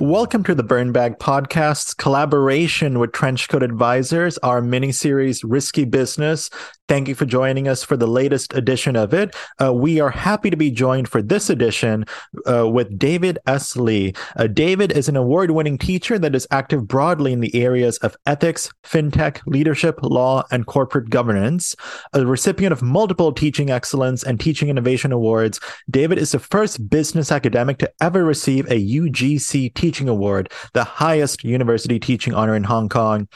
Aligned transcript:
Welcome 0.00 0.44
to 0.44 0.54
the 0.54 0.62
Burn 0.62 0.92
Bag 0.92 1.18
Podcast's 1.18 1.92
collaboration 1.92 3.00
with 3.00 3.10
Trenchcoat 3.10 3.64
Advisors, 3.64 4.38
our 4.38 4.60
mini 4.60 4.92
series 4.92 5.42
Risky 5.42 5.84
Business. 5.84 6.50
Thank 6.86 7.08
you 7.08 7.14
for 7.14 7.26
joining 7.26 7.68
us 7.68 7.82
for 7.82 7.98
the 7.98 8.06
latest 8.06 8.54
edition 8.54 8.96
of 8.96 9.12
it. 9.12 9.36
Uh, 9.60 9.74
we 9.74 10.00
are 10.00 10.08
happy 10.08 10.48
to 10.48 10.56
be 10.56 10.70
joined 10.70 11.08
for 11.08 11.20
this 11.20 11.50
edition 11.50 12.06
uh, 12.50 12.66
with 12.66 12.98
David 12.98 13.38
S. 13.46 13.76
Lee. 13.76 14.14
Uh, 14.36 14.46
David 14.46 14.92
is 14.92 15.06
an 15.06 15.16
award 15.16 15.50
winning 15.50 15.76
teacher 15.76 16.18
that 16.18 16.34
is 16.34 16.46
active 16.50 16.88
broadly 16.88 17.32
in 17.34 17.40
the 17.40 17.54
areas 17.54 17.98
of 17.98 18.16
ethics, 18.24 18.70
fintech, 18.84 19.40
leadership, 19.46 19.98
law, 20.02 20.44
and 20.50 20.64
corporate 20.64 21.10
governance. 21.10 21.76
A 22.14 22.24
recipient 22.24 22.72
of 22.72 22.80
multiple 22.80 23.32
teaching 23.32 23.68
excellence 23.68 24.22
and 24.22 24.40
teaching 24.40 24.70
innovation 24.70 25.12
awards, 25.12 25.60
David 25.90 26.16
is 26.16 26.32
the 26.32 26.38
first 26.38 26.88
business 26.88 27.30
academic 27.30 27.76
to 27.78 27.92
ever 28.00 28.24
receive 28.24 28.64
a 28.70 28.82
UGC 28.82 29.74
Teaching 29.88 30.10
Award, 30.10 30.52
the 30.74 30.84
highest 30.84 31.44
university 31.44 31.98
teaching 31.98 32.34
honor 32.34 32.54
in 32.54 32.64
Hong 32.64 32.90
Kong. 32.90 33.26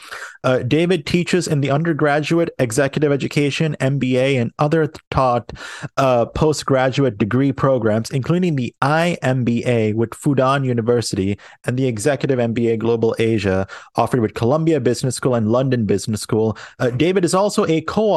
Uh, 0.43 0.59
David 0.59 1.07
teaches 1.07 1.47
in 1.47 1.61
the 1.61 1.71
undergraduate, 1.71 2.51
executive 2.59 3.11
education, 3.11 3.75
MBA, 3.79 4.39
and 4.39 4.51
other 4.59 4.93
taught 5.09 5.51
uh, 5.97 6.27
postgraduate 6.27 7.17
degree 7.17 7.51
programs, 7.51 8.11
including 8.11 8.55
the 8.55 8.71
IMBA 8.83 9.95
with 9.95 10.11
Fudan 10.11 10.63
University 10.63 11.39
and 11.65 11.75
the 11.75 11.87
Executive 11.87 12.37
MBA 12.37 12.77
Global 12.77 13.15
Asia, 13.17 13.65
offered 13.95 14.19
with 14.19 14.35
Columbia 14.35 14.79
Business 14.79 15.15
School 15.15 15.33
and 15.33 15.51
London 15.51 15.87
Business 15.87 16.21
School. 16.21 16.55
Uh, 16.77 16.91
David 16.91 17.25
is 17.25 17.33
also 17.33 17.65
a 17.65 17.81
co 17.81 18.11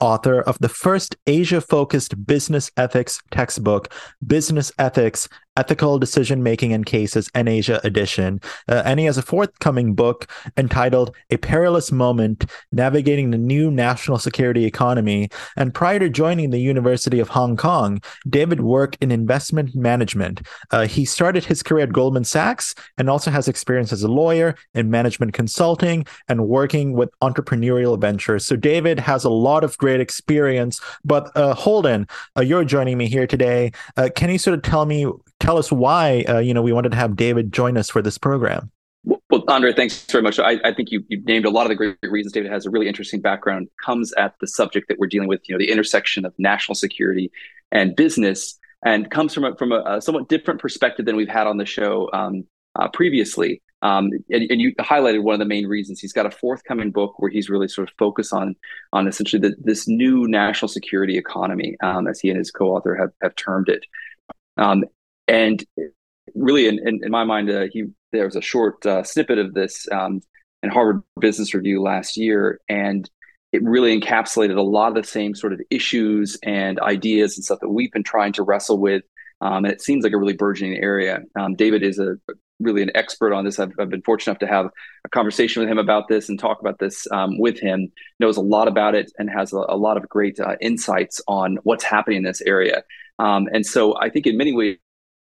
author 0.00 0.40
of 0.42 0.58
the 0.60 0.68
first 0.68 1.16
Asia 1.26 1.60
focused 1.60 2.24
business 2.24 2.70
ethics 2.76 3.20
textbook, 3.32 3.92
Business 4.24 4.70
Ethics 4.78 5.28
Ethical 5.56 5.98
Decision 5.98 6.42
Making 6.42 6.70
in 6.70 6.84
Cases, 6.84 7.28
and 7.34 7.48
Asia 7.48 7.80
edition. 7.84 8.40
Uh, 8.68 8.82
and 8.84 9.00
he 9.00 9.06
has 9.06 9.18
a 9.18 9.22
forthcoming 9.22 9.94
book 9.94 10.30
entitled 10.56 11.14
A 11.30 11.36
Perilous 11.36 11.90
Moment 11.90 12.46
Navigating 12.72 13.30
the 13.30 13.38
New 13.38 13.70
National 13.70 14.18
Security 14.18 14.64
Economy. 14.64 15.28
And 15.56 15.74
prior 15.74 15.98
to 15.98 16.08
joining 16.08 16.50
the 16.50 16.60
University 16.60 17.18
of 17.18 17.28
Hong 17.28 17.56
Kong, 17.56 18.00
David 18.28 18.60
worked 18.60 18.96
in 19.00 19.10
investment 19.10 19.74
management. 19.74 20.42
Uh, 20.70 20.86
he 20.86 21.04
started 21.04 21.44
his 21.44 21.62
career 21.62 21.84
at 21.84 21.92
Goldman 21.92 22.24
Sachs 22.24 22.74
and 22.96 23.10
also 23.10 23.30
has 23.30 23.48
experience 23.48 23.92
as 23.92 24.02
a 24.02 24.08
lawyer 24.08 24.54
in 24.74 24.90
management 24.90 25.34
consulting 25.34 26.06
and 26.28 26.48
working 26.48 26.92
with 26.92 27.10
entrepreneurial 27.22 28.00
ventures. 28.00 28.46
So, 28.46 28.56
David 28.56 28.98
has 29.00 29.24
a 29.24 29.30
lot 29.30 29.64
of 29.64 29.76
great 29.78 30.00
experience. 30.00 30.80
But, 31.04 31.36
uh, 31.36 31.54
Holden, 31.54 32.06
uh, 32.36 32.42
you're 32.42 32.64
joining 32.64 32.98
me 32.98 33.08
here 33.08 33.26
today. 33.26 33.72
Uh, 33.96 34.08
can 34.14 34.30
you 34.30 34.38
sort 34.38 34.54
of 34.54 34.62
tell 34.62 34.86
me 34.86 35.06
tell 35.40 35.58
us 35.58 35.72
why 35.72 36.24
uh, 36.28 36.38
you 36.38 36.54
know 36.54 36.62
we 36.62 36.72
wanted 36.72 36.90
to 36.90 36.96
have 36.96 37.16
David 37.16 37.52
join 37.52 37.76
us 37.76 37.90
for 37.90 38.02
this 38.02 38.18
program. 38.18 38.70
Well, 39.04 39.42
A'ndre, 39.46 39.74
thanks 39.74 40.04
very 40.10 40.22
much. 40.22 40.38
I, 40.38 40.58
I 40.64 40.74
think 40.74 40.90
you, 40.90 41.02
you 41.08 41.22
named 41.22 41.46
a 41.46 41.50
lot 41.50 41.62
of 41.62 41.68
the 41.70 41.74
great 41.74 41.96
reasons. 42.02 42.32
David 42.32 42.50
has 42.50 42.66
a 42.66 42.70
really 42.70 42.86
interesting 42.86 43.20
background. 43.20 43.68
Comes 43.82 44.12
at 44.14 44.34
the 44.40 44.46
subject 44.46 44.88
that 44.88 44.98
we're 44.98 45.06
dealing 45.06 45.28
with, 45.28 45.40
you 45.48 45.54
know, 45.54 45.58
the 45.58 45.70
intersection 45.70 46.26
of 46.26 46.34
national 46.38 46.74
security 46.74 47.30
and 47.72 47.96
business, 47.96 48.58
and 48.84 49.10
comes 49.10 49.32
from 49.32 49.44
a, 49.44 49.56
from 49.56 49.72
a, 49.72 49.82
a 49.86 50.02
somewhat 50.02 50.28
different 50.28 50.60
perspective 50.60 51.06
than 51.06 51.16
we've 51.16 51.28
had 51.28 51.46
on 51.46 51.56
the 51.56 51.64
show 51.64 52.10
um, 52.12 52.44
uh, 52.78 52.88
previously. 52.88 53.62
Um, 53.82 54.10
and, 54.28 54.50
and, 54.50 54.60
you 54.60 54.74
highlighted 54.74 55.22
one 55.22 55.32
of 55.32 55.38
the 55.38 55.46
main 55.46 55.66
reasons. 55.66 56.00
He's 56.00 56.12
got 56.12 56.26
a 56.26 56.30
forthcoming 56.30 56.90
book 56.90 57.18
where 57.18 57.30
he's 57.30 57.48
really 57.48 57.66
sort 57.66 57.88
of 57.88 57.94
focused 57.96 58.34
on 58.34 58.54
on 58.92 59.08
essentially 59.08 59.40
the, 59.40 59.56
this 59.58 59.88
new 59.88 60.28
national 60.28 60.68
security 60.68 61.16
economy, 61.16 61.78
um, 61.82 62.06
as 62.06 62.20
he 62.20 62.28
and 62.28 62.36
his 62.36 62.50
co-author 62.50 62.94
have, 62.94 63.12
have 63.22 63.34
termed 63.36 63.70
it. 63.70 63.86
Um, 64.58 64.84
and 65.30 65.64
really, 66.34 66.66
in, 66.66 66.86
in, 66.86 67.00
in 67.04 67.10
my 67.10 67.24
mind, 67.24 67.50
uh, 67.50 67.66
he 67.70 67.84
there 68.12 68.24
was 68.24 68.36
a 68.36 68.42
short 68.42 68.84
uh, 68.84 69.04
snippet 69.04 69.38
of 69.38 69.54
this 69.54 69.86
um, 69.92 70.20
in 70.62 70.70
Harvard 70.70 71.02
Business 71.20 71.54
Review 71.54 71.80
last 71.80 72.16
year, 72.16 72.60
and 72.68 73.08
it 73.52 73.62
really 73.62 73.98
encapsulated 73.98 74.56
a 74.56 74.62
lot 74.62 74.88
of 74.88 75.02
the 75.02 75.08
same 75.08 75.34
sort 75.34 75.52
of 75.52 75.60
issues 75.70 76.38
and 76.42 76.80
ideas 76.80 77.36
and 77.36 77.44
stuff 77.44 77.60
that 77.60 77.68
we've 77.68 77.92
been 77.92 78.02
trying 78.02 78.32
to 78.34 78.42
wrestle 78.42 78.78
with. 78.78 79.04
Um, 79.40 79.64
and 79.64 79.72
it 79.72 79.80
seems 79.80 80.04
like 80.04 80.12
a 80.12 80.18
really 80.18 80.34
burgeoning 80.34 80.76
area. 80.76 81.22
Um, 81.38 81.54
David 81.54 81.82
is 81.82 81.98
a 81.98 82.16
really 82.58 82.82
an 82.82 82.90
expert 82.94 83.32
on 83.32 83.44
this. 83.44 83.58
I've, 83.58 83.72
I've, 83.78 83.88
been 83.88 84.02
fortunate 84.02 84.32
enough 84.32 84.40
to 84.40 84.54
have 84.54 84.66
a 85.04 85.08
conversation 85.08 85.62
with 85.62 85.70
him 85.70 85.78
about 85.78 86.08
this 86.08 86.28
and 86.28 86.38
talk 86.38 86.60
about 86.60 86.78
this 86.78 87.06
um, 87.10 87.38
with 87.38 87.58
him. 87.58 87.90
Knows 88.18 88.36
a 88.36 88.42
lot 88.42 88.68
about 88.68 88.94
it 88.94 89.10
and 89.18 89.30
has 89.30 89.52
a, 89.52 89.64
a 89.68 89.76
lot 89.76 89.96
of 89.96 90.08
great 90.08 90.38
uh, 90.38 90.56
insights 90.60 91.22
on 91.26 91.58
what's 91.62 91.84
happening 91.84 92.18
in 92.18 92.24
this 92.24 92.42
area. 92.42 92.82
Um, 93.18 93.48
and 93.52 93.64
so 93.64 93.98
I 93.98 94.10
think 94.10 94.26
in 94.26 94.36
many 94.36 94.54
ways 94.54 94.76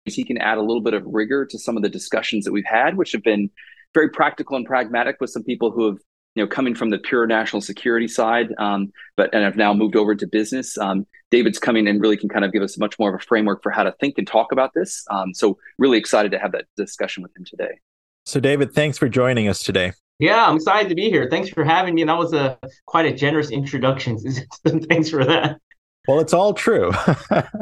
he 0.05 0.25
can 0.25 0.39
add 0.39 0.59
a 0.59 0.63
little 0.63 0.81
bit 0.81 0.95
of 0.95 1.05
rigor 1.07 1.47
to 1.47 1.59
some 1.59 1.77
of 1.77 1.83
the 1.83 1.89
discussions 1.89 2.45
that 2.45 2.53
we've 2.53 2.65
had, 2.65 2.97
which 2.97 3.13
have 3.13 3.23
been 3.23 3.51
very 3.95 4.09
practical 4.09 4.57
and 4.57 4.67
pragmatic 4.67 5.17
with 5.21 5.31
some 5.31 5.45
people 5.45 5.71
who 5.71 5.87
have, 5.87 5.99
you 6.35 6.43
know, 6.43 6.49
coming 6.49 6.75
from 6.75 6.91
the 6.91 6.99
pure 6.99 7.27
national 7.27 7.61
security 7.61 8.09
side, 8.09 8.49
um, 8.59 8.91
but 9.17 9.33
and 9.35 9.45
have 9.45 9.57
now 9.57 9.75
moved 9.75 9.97
over 9.97 10.15
to 10.15 10.27
business. 10.27 10.79
Um, 10.79 11.07
David's 11.31 11.59
coming 11.59 11.87
and 11.87 12.01
really 12.01 12.17
can 12.17 12.29
kind 12.29 12.45
of 12.45 12.53
give 12.53 12.63
us 12.63 12.79
much 12.79 12.99
more 12.99 13.15
of 13.15 13.21
a 13.21 13.25
framework 13.25 13.63
for 13.63 13.71
how 13.71 13.83
to 13.83 13.93
think 14.01 14.19
and 14.19 14.27
talk 14.27 14.53
about 14.53 14.73
this. 14.75 15.05
Um, 15.11 15.35
so 15.35 15.59
really 15.79 15.99
excited 15.99 16.33
to 16.33 16.39
have 16.39 16.53
that 16.53 16.67
discussion 16.77 17.23
with 17.23 17.37
him 17.37 17.45
today. 17.45 17.81
So 18.25 18.41
David, 18.41 18.73
thanks 18.73 18.99
for 18.99 19.09
joining 19.09 19.49
us 19.49 19.63
today. 19.63 19.93
Yeah, 20.19 20.47
I'm 20.47 20.57
excited 20.57 20.89
to 20.89 20.95
be 20.95 21.11
here. 21.11 21.29
Thanks 21.29 21.49
for 21.49 21.65
having 21.65 21.95
me. 21.95 22.03
And 22.03 22.09
that 22.09 22.19
was 22.19 22.33
a 22.33 22.59
quite 22.87 23.07
a 23.07 23.13
generous 23.13 23.51
introduction. 23.51 24.19
thanks 24.89 25.11
for 25.11 25.25
that. 25.25 25.61
Well, 26.07 26.21
it's 26.21 26.33
all 26.33 26.55
true. 26.55 26.93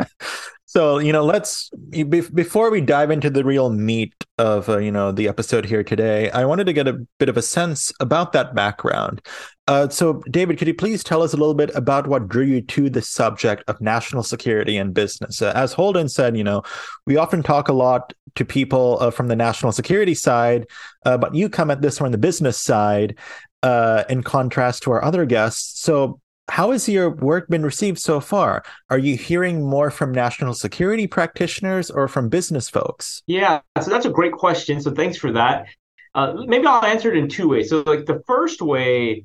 So 0.70 0.98
you 0.98 1.12
know, 1.12 1.24
let's 1.24 1.68
before 1.90 2.70
we 2.70 2.80
dive 2.80 3.10
into 3.10 3.28
the 3.28 3.42
real 3.42 3.70
meat 3.70 4.14
of 4.38 4.68
uh, 4.68 4.78
you 4.78 4.92
know 4.92 5.10
the 5.10 5.26
episode 5.26 5.64
here 5.64 5.82
today, 5.82 6.30
I 6.30 6.44
wanted 6.44 6.66
to 6.66 6.72
get 6.72 6.86
a 6.86 7.04
bit 7.18 7.28
of 7.28 7.36
a 7.36 7.42
sense 7.42 7.92
about 7.98 8.32
that 8.34 8.54
background. 8.54 9.20
Uh, 9.66 9.88
so, 9.88 10.22
David, 10.30 10.58
could 10.58 10.68
you 10.68 10.74
please 10.74 11.02
tell 11.02 11.22
us 11.24 11.32
a 11.32 11.36
little 11.36 11.54
bit 11.54 11.74
about 11.74 12.06
what 12.06 12.28
drew 12.28 12.44
you 12.44 12.62
to 12.62 12.88
the 12.88 13.02
subject 13.02 13.64
of 13.66 13.80
national 13.80 14.22
security 14.22 14.76
and 14.76 14.94
business? 14.94 15.42
Uh, 15.42 15.52
as 15.56 15.72
Holden 15.72 16.08
said, 16.08 16.36
you 16.36 16.44
know, 16.44 16.62
we 17.04 17.16
often 17.16 17.42
talk 17.42 17.68
a 17.68 17.72
lot 17.72 18.12
to 18.36 18.44
people 18.44 18.98
uh, 19.00 19.10
from 19.10 19.26
the 19.26 19.34
national 19.34 19.72
security 19.72 20.14
side, 20.14 20.68
uh, 21.04 21.18
but 21.18 21.34
you 21.34 21.48
come 21.48 21.72
at 21.72 21.82
this 21.82 21.98
from 21.98 22.12
the 22.12 22.18
business 22.18 22.56
side. 22.56 23.18
Uh, 23.62 24.04
in 24.08 24.22
contrast 24.22 24.84
to 24.84 24.90
our 24.90 25.04
other 25.04 25.26
guests. 25.26 25.82
So, 25.82 26.18
how 26.50 26.72
has 26.72 26.88
your 26.88 27.10
work 27.10 27.48
been 27.48 27.62
received 27.62 27.98
so 27.98 28.20
far? 28.20 28.62
Are 28.90 28.98
you 28.98 29.16
hearing 29.16 29.64
more 29.64 29.90
from 29.90 30.12
national 30.12 30.54
security 30.54 31.06
practitioners 31.06 31.90
or 31.90 32.08
from 32.08 32.28
business 32.28 32.68
folks? 32.68 33.22
Yeah, 33.26 33.60
so 33.80 33.90
that's 33.90 34.06
a 34.06 34.10
great 34.10 34.32
question. 34.32 34.80
So 34.80 34.90
thanks 34.90 35.16
for 35.16 35.32
that. 35.32 35.66
Uh, 36.14 36.34
maybe 36.46 36.66
I'll 36.66 36.84
answer 36.84 37.10
it 37.12 37.16
in 37.16 37.28
two 37.28 37.48
ways. 37.48 37.70
So, 37.70 37.82
like 37.86 38.04
the 38.04 38.22
first 38.26 38.60
way 38.60 39.24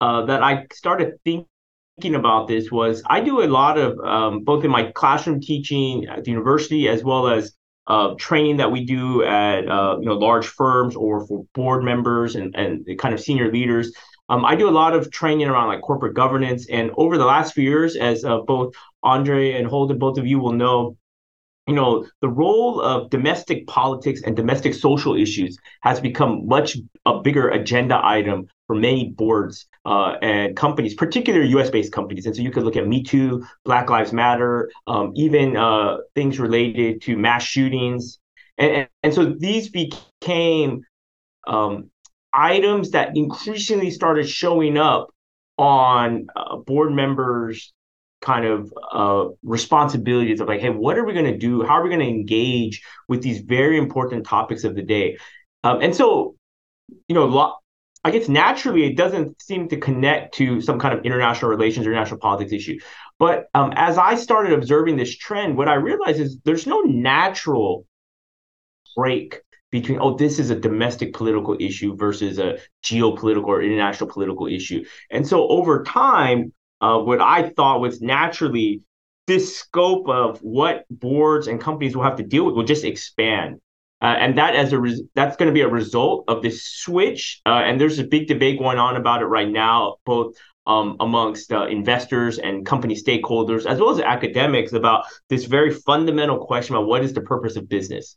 uh, 0.00 0.26
that 0.26 0.42
I 0.42 0.66
started 0.72 1.14
thinking 1.24 2.14
about 2.14 2.48
this 2.48 2.70
was 2.70 3.02
I 3.06 3.20
do 3.20 3.42
a 3.42 3.48
lot 3.48 3.78
of 3.78 3.98
um, 4.00 4.44
both 4.44 4.64
in 4.64 4.70
my 4.70 4.92
classroom 4.92 5.40
teaching 5.40 6.06
at 6.06 6.24
the 6.24 6.30
university 6.30 6.88
as 6.88 7.02
well 7.02 7.28
as 7.28 7.54
uh, 7.86 8.14
training 8.18 8.58
that 8.58 8.70
we 8.70 8.84
do 8.84 9.24
at 9.24 9.66
uh, 9.66 9.96
you 9.98 10.06
know 10.06 10.18
large 10.18 10.46
firms 10.46 10.94
or 10.94 11.26
for 11.26 11.44
board 11.54 11.82
members 11.82 12.36
and 12.36 12.54
and 12.54 12.86
kind 12.98 13.14
of 13.14 13.20
senior 13.20 13.50
leaders. 13.50 13.92
Um, 14.28 14.44
I 14.44 14.54
do 14.54 14.68
a 14.68 14.70
lot 14.70 14.94
of 14.94 15.10
training 15.10 15.48
around 15.48 15.68
like 15.68 15.80
corporate 15.80 16.14
governance, 16.14 16.68
and 16.68 16.90
over 16.96 17.18
the 17.18 17.24
last 17.24 17.54
few 17.54 17.64
years, 17.64 17.96
as 17.96 18.24
uh, 18.24 18.38
both 18.38 18.74
A'ndre 19.04 19.58
and 19.58 19.66
Holden, 19.66 19.98
both 19.98 20.18
of 20.18 20.26
you 20.26 20.38
will 20.38 20.52
know, 20.52 20.96
you 21.66 21.74
know, 21.74 22.06
the 22.20 22.28
role 22.28 22.80
of 22.80 23.10
domestic 23.10 23.66
politics 23.66 24.22
and 24.24 24.36
domestic 24.36 24.74
social 24.74 25.14
issues 25.14 25.58
has 25.82 26.00
become 26.00 26.46
much 26.46 26.76
a 27.06 27.20
bigger 27.20 27.48
agenda 27.48 28.00
item 28.02 28.48
for 28.66 28.76
many 28.76 29.10
boards 29.10 29.66
uh, 29.86 30.16
and 30.20 30.56
companies, 30.56 30.94
particularly 30.94 31.48
U.S.-based 31.48 31.92
companies. 31.92 32.26
And 32.26 32.36
so 32.36 32.42
you 32.42 32.50
could 32.50 32.64
look 32.64 32.76
at 32.76 32.86
Me 32.86 33.02
Too, 33.02 33.46
Black 33.64 33.88
Lives 33.88 34.12
Matter, 34.12 34.70
um, 34.86 35.12
even 35.14 35.56
uh, 35.56 35.98
things 36.14 36.38
related 36.38 37.02
to 37.02 37.16
mass 37.16 37.42
shootings, 37.42 38.18
and, 38.58 38.72
and, 38.72 38.88
and 39.02 39.14
so 39.14 39.24
these 39.24 39.68
became 39.70 40.82
um, 41.46 41.90
items 42.32 42.90
that 42.90 43.16
increasingly 43.16 43.90
started 43.90 44.28
showing 44.28 44.76
up 44.76 45.08
on 45.56 46.26
uh, 46.36 46.56
board 46.56 46.92
members 46.92 47.72
kind 48.20 48.44
of 48.44 48.72
uh, 48.92 49.26
responsibilities 49.42 50.40
of 50.40 50.48
like 50.48 50.60
hey 50.60 50.70
what 50.70 50.98
are 50.98 51.04
we 51.04 51.12
going 51.12 51.24
to 51.24 51.38
do? 51.38 51.62
How 51.62 51.74
are 51.74 51.82
we 51.82 51.88
going 51.88 52.00
to 52.00 52.06
engage 52.06 52.82
with 53.08 53.22
these 53.22 53.40
very 53.40 53.78
important 53.78 54.26
topics 54.26 54.64
of 54.64 54.74
the 54.74 54.82
day? 54.82 55.18
Um, 55.64 55.80
and 55.80 55.94
so 55.94 56.36
you 57.06 57.14
know 57.14 57.26
lo- 57.26 57.54
i 58.04 58.10
guess 58.10 58.28
naturally 58.28 58.84
it 58.84 58.96
doesn't 58.96 59.40
seem 59.42 59.68
to 59.68 59.76
connect 59.76 60.34
to 60.34 60.60
some 60.60 60.78
kind 60.78 60.96
of 60.96 61.04
international 61.04 61.50
relations 61.50 61.86
or 61.86 61.92
national 61.92 62.20
politics 62.20 62.52
issue. 62.52 62.78
But 63.18 63.46
um, 63.54 63.72
as 63.74 63.98
i 63.98 64.14
started 64.14 64.52
observing 64.52 64.96
this 64.96 65.16
trend 65.16 65.56
what 65.56 65.68
i 65.68 65.74
realized 65.74 66.20
is 66.20 66.38
there's 66.44 66.66
no 66.66 66.80
natural 66.82 67.86
break 68.96 69.40
between 69.70 69.98
oh 70.00 70.16
this 70.16 70.38
is 70.38 70.50
a 70.50 70.58
domestic 70.58 71.12
political 71.12 71.56
issue 71.60 71.96
versus 71.96 72.38
a 72.38 72.58
geopolitical 72.84 73.46
or 73.46 73.62
international 73.62 74.10
political 74.10 74.46
issue. 74.46 74.84
And 75.10 75.26
so 75.26 75.48
over 75.48 75.82
time 75.82 76.52
uh, 76.80 76.98
what 76.98 77.20
i 77.20 77.48
thought 77.50 77.80
was 77.80 78.00
naturally 78.00 78.82
this 79.28 79.58
scope 79.58 80.08
of 80.08 80.38
what 80.38 80.84
boards 80.90 81.46
and 81.48 81.60
companies 81.60 81.94
will 81.94 82.02
have 82.02 82.16
to 82.16 82.22
deal 82.22 82.44
with 82.46 82.54
will 82.54 82.64
just 82.64 82.84
expand. 82.84 83.60
Uh, 84.00 84.14
and 84.18 84.38
that 84.38 84.54
as 84.54 84.72
a 84.72 84.78
res- 84.78 85.02
that's 85.14 85.36
going 85.36 85.48
to 85.48 85.52
be 85.52 85.60
a 85.60 85.68
result 85.68 86.24
of 86.28 86.42
this 86.42 86.64
switch. 86.64 87.40
Uh, 87.44 87.62
and 87.64 87.80
there's 87.80 87.98
a 87.98 88.04
big 88.04 88.26
debate 88.26 88.58
going 88.58 88.78
on 88.78 88.96
about 88.96 89.20
it 89.20 89.26
right 89.26 89.50
now, 89.50 89.96
both 90.06 90.34
um, 90.66 90.96
amongst 91.00 91.52
uh, 91.52 91.66
investors 91.66 92.38
and 92.38 92.64
company 92.64 92.94
stakeholders, 92.94 93.66
as 93.66 93.80
well 93.80 93.90
as 93.90 94.00
academics, 94.00 94.72
about 94.72 95.04
this 95.28 95.44
very 95.44 95.72
fundamental 95.72 96.38
question 96.38 96.74
about 96.74 96.86
what 96.86 97.04
is 97.04 97.12
the 97.12 97.20
purpose 97.20 97.56
of 97.56 97.68
business, 97.68 98.16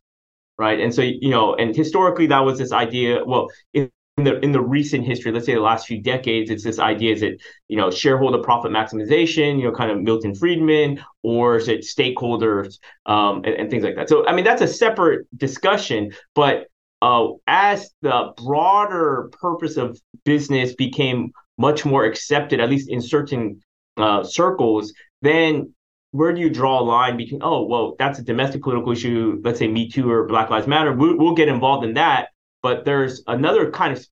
right? 0.58 0.80
And 0.80 0.94
so 0.94 1.02
you 1.02 1.30
know, 1.30 1.56
and 1.56 1.76
historically 1.76 2.28
that 2.28 2.40
was 2.42 2.58
this 2.58 2.72
idea. 2.72 3.24
Well, 3.26 3.48
in 3.74 3.90
the 4.18 4.40
in 4.40 4.52
the 4.52 4.62
recent 4.62 5.06
history, 5.06 5.32
let's 5.32 5.46
say 5.46 5.54
the 5.54 5.62
last 5.62 5.88
few 5.88 6.02
decades, 6.02 6.50
it's 6.52 6.64
this 6.64 6.80
idea 6.80 7.14
is 7.14 7.22
it 7.22 7.42
you 7.68 7.78
know 7.78 7.90
shareholder 7.92 8.40
profit 8.40 8.72
maximization, 8.72 9.58
you 9.58 9.66
know, 9.66 9.72
kind 9.72 9.92
of 9.92 10.02
Milton 10.02 10.36
Friedman, 10.36 11.04
or 11.24 11.58
is 11.58 11.68
it 11.68 11.82
stakeholders 11.82 12.80
um, 13.06 13.38
and, 13.46 13.56
and 13.56 13.70
things 13.70 13.84
like 13.84 13.96
that. 13.96 14.10
So 14.10 14.28
I 14.28 14.34
mean 14.34 14.46
that's 14.46 14.62
a 14.62 14.68
separate 14.68 15.28
discussion, 15.38 16.12
but 16.36 16.68
uh, 17.02 17.30
as 17.48 17.92
the 18.02 18.32
broader 18.38 19.30
purpose 19.42 19.78
of 19.78 20.00
business 20.24 20.76
became 20.76 21.32
much 21.58 21.86
more 21.86 22.06
accepted, 22.06 22.60
at 22.60 22.70
least 22.70 22.90
in 22.90 23.02
certain 23.02 23.60
uh, 23.98 24.24
circles, 24.24 24.94
then 25.22 25.74
where 26.12 26.34
do 26.34 26.42
you 26.42 26.50
draw 26.50 26.80
a 26.80 26.84
line 26.84 27.18
between, 27.18 27.42
oh, 27.42 27.66
well, 27.66 27.96
that's 27.98 28.20
a 28.20 28.22
domestic 28.22 28.62
political 28.62 28.92
issue, 28.92 29.42
let's 29.44 29.60
say 29.60 29.68
Me 29.68 29.90
Too 29.90 30.10
or 30.10 30.28
Black 30.28 30.50
Lives 30.50 30.68
Matter, 30.68 30.94
we'll, 30.94 31.18
we'll 31.18 31.36
get 31.36 31.48
involved 31.48 31.86
in 31.86 31.94
that. 31.96 32.30
But 32.62 32.86
there's 32.86 33.24
another 33.28 33.72
kind 33.72 33.98
of 33.98 34.06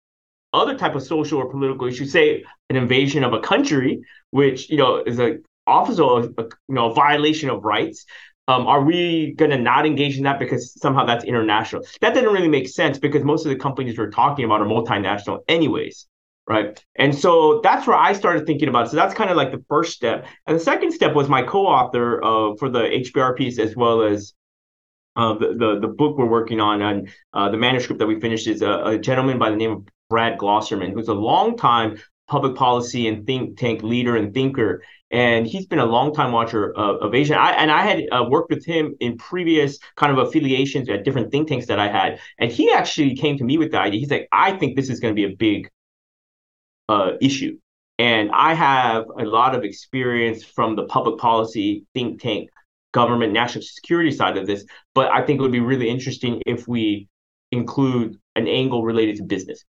other 0.53 0.77
type 0.77 0.95
of 0.95 1.03
social 1.03 1.39
or 1.39 1.51
political 1.51 1.87
issue, 1.87 2.05
say 2.05 2.43
an 2.69 2.75
invasion 2.75 3.23
of 3.23 3.33
a 3.33 3.39
country, 3.39 4.01
which, 4.31 4.69
you 4.69 4.77
know, 4.77 5.03
is 5.03 5.19
a 5.19 5.37
a 5.67 5.93
you 5.93 6.49
know, 6.69 6.91
violation 6.93 7.47
of 7.49 7.63
rights. 7.63 8.05
Um, 8.47 8.65
are 8.65 8.81
we 8.83 9.35
going 9.35 9.51
to 9.51 9.59
not 9.59 9.85
engage 9.85 10.17
in 10.17 10.23
that 10.23 10.39
because 10.39 10.73
somehow 10.81 11.05
that's 11.05 11.23
international? 11.23 11.83
That 12.01 12.15
doesn't 12.15 12.33
really 12.33 12.47
make 12.47 12.67
sense 12.67 12.97
because 12.97 13.23
most 13.23 13.45
of 13.45 13.51
the 13.51 13.55
companies 13.55 13.95
we're 13.95 14.09
talking 14.09 14.45
about 14.45 14.61
are 14.61 14.65
multinational, 14.65 15.41
anyways 15.47 16.07
right? 16.49 16.83
And 16.95 17.15
so 17.15 17.61
that's 17.63 17.85
where 17.85 17.95
I 17.95 18.11
started 18.13 18.47
thinking 18.47 18.67
about 18.67 18.87
it. 18.87 18.89
So 18.89 18.95
that's 18.95 19.13
kind 19.13 19.29
of 19.29 19.37
like 19.37 19.51
the 19.51 19.63
first 19.69 19.93
step. 19.93 20.25
And 20.47 20.59
the 20.59 20.63
second 20.63 20.91
step 20.91 21.13
was 21.13 21.29
my 21.29 21.43
co-author 21.43 22.21
uh, 22.23 22.55
for 22.57 22.69
the 22.69 22.79
HBR 22.79 23.37
piece 23.37 23.59
as 23.59 23.75
well 23.75 24.01
as 24.01 24.33
uh, 25.15 25.35
the, 25.35 25.53
the, 25.53 25.79
the 25.81 25.87
book 25.87 26.17
we're 26.17 26.25
working 26.25 26.59
on 26.59 26.81
and 26.81 27.09
uh, 27.33 27.49
the 27.49 27.57
manuscript 27.57 27.99
that 27.99 28.07
we 28.07 28.19
finished 28.19 28.47
is 28.47 28.61
a, 28.61 28.71
a, 28.85 28.97
gentleman 28.97 29.37
by 29.37 29.49
the 29.49 29.55
name 29.55 29.71
of 29.71 29.87
Brad 30.09 30.39
Glosserman, 30.39 30.93
who's 30.93 31.07
a 31.07 31.13
long 31.13 31.55
time 31.55 31.99
public 32.27 32.55
policy 32.55 33.07
and 33.07 33.25
think 33.27 33.57
tank 33.57 33.83
leader 33.83 34.15
and 34.15 34.33
thinker. 34.33 34.81
And 35.11 35.45
he's 35.45 35.65
been 35.65 35.79
a 35.79 35.85
long 35.85 36.13
time 36.13 36.31
watcher 36.31 36.71
of, 36.75 37.01
of 37.01 37.15
Asia. 37.15 37.35
I, 37.35 37.51
and 37.51 37.69
I 37.69 37.83
had 37.83 38.03
uh, 38.11 38.25
worked 38.29 38.51
with 38.51 38.65
him 38.65 38.95
in 38.99 39.17
previous 39.17 39.77
kind 39.97 40.17
of 40.17 40.27
affiliations 40.27 40.89
at 40.89 41.03
different 41.03 41.31
think 41.31 41.47
tanks 41.47 41.65
that 41.67 41.79
I 41.79 41.89
had. 41.89 42.19
And 42.37 42.51
he 42.51 42.71
actually 42.71 43.15
came 43.15 43.37
to 43.37 43.43
me 43.43 43.57
with 43.57 43.71
the 43.71 43.79
idea. 43.79 43.99
He's 43.99 44.11
like, 44.11 44.27
I 44.31 44.53
think 44.53 44.75
this 44.75 44.89
is 44.89 44.99
going 44.99 45.13
to 45.13 45.15
be 45.15 45.31
a 45.31 45.35
big 45.35 45.69
uh, 46.89 47.11
issue. 47.21 47.57
And 47.99 48.31
I 48.33 48.53
have 48.53 49.05
a 49.17 49.23
lot 49.23 49.55
of 49.55 49.63
experience 49.63 50.43
from 50.43 50.75
the 50.75 50.85
public 50.85 51.19
policy 51.19 51.85
think 51.93 52.21
tank, 52.21 52.49
government, 52.93 53.31
national 53.31 53.61
security 53.61 54.11
side 54.11 54.37
of 54.37 54.47
this. 54.47 54.65
But 54.95 55.11
I 55.11 55.21
think 55.21 55.39
it 55.39 55.41
would 55.43 55.51
be 55.51 55.59
really 55.59 55.89
interesting 55.89 56.41
if 56.45 56.67
we 56.67 57.07
include 57.51 58.17
an 58.35 58.47
angle 58.47 58.83
related 58.83 59.17
to 59.17 59.23
business. 59.23 59.63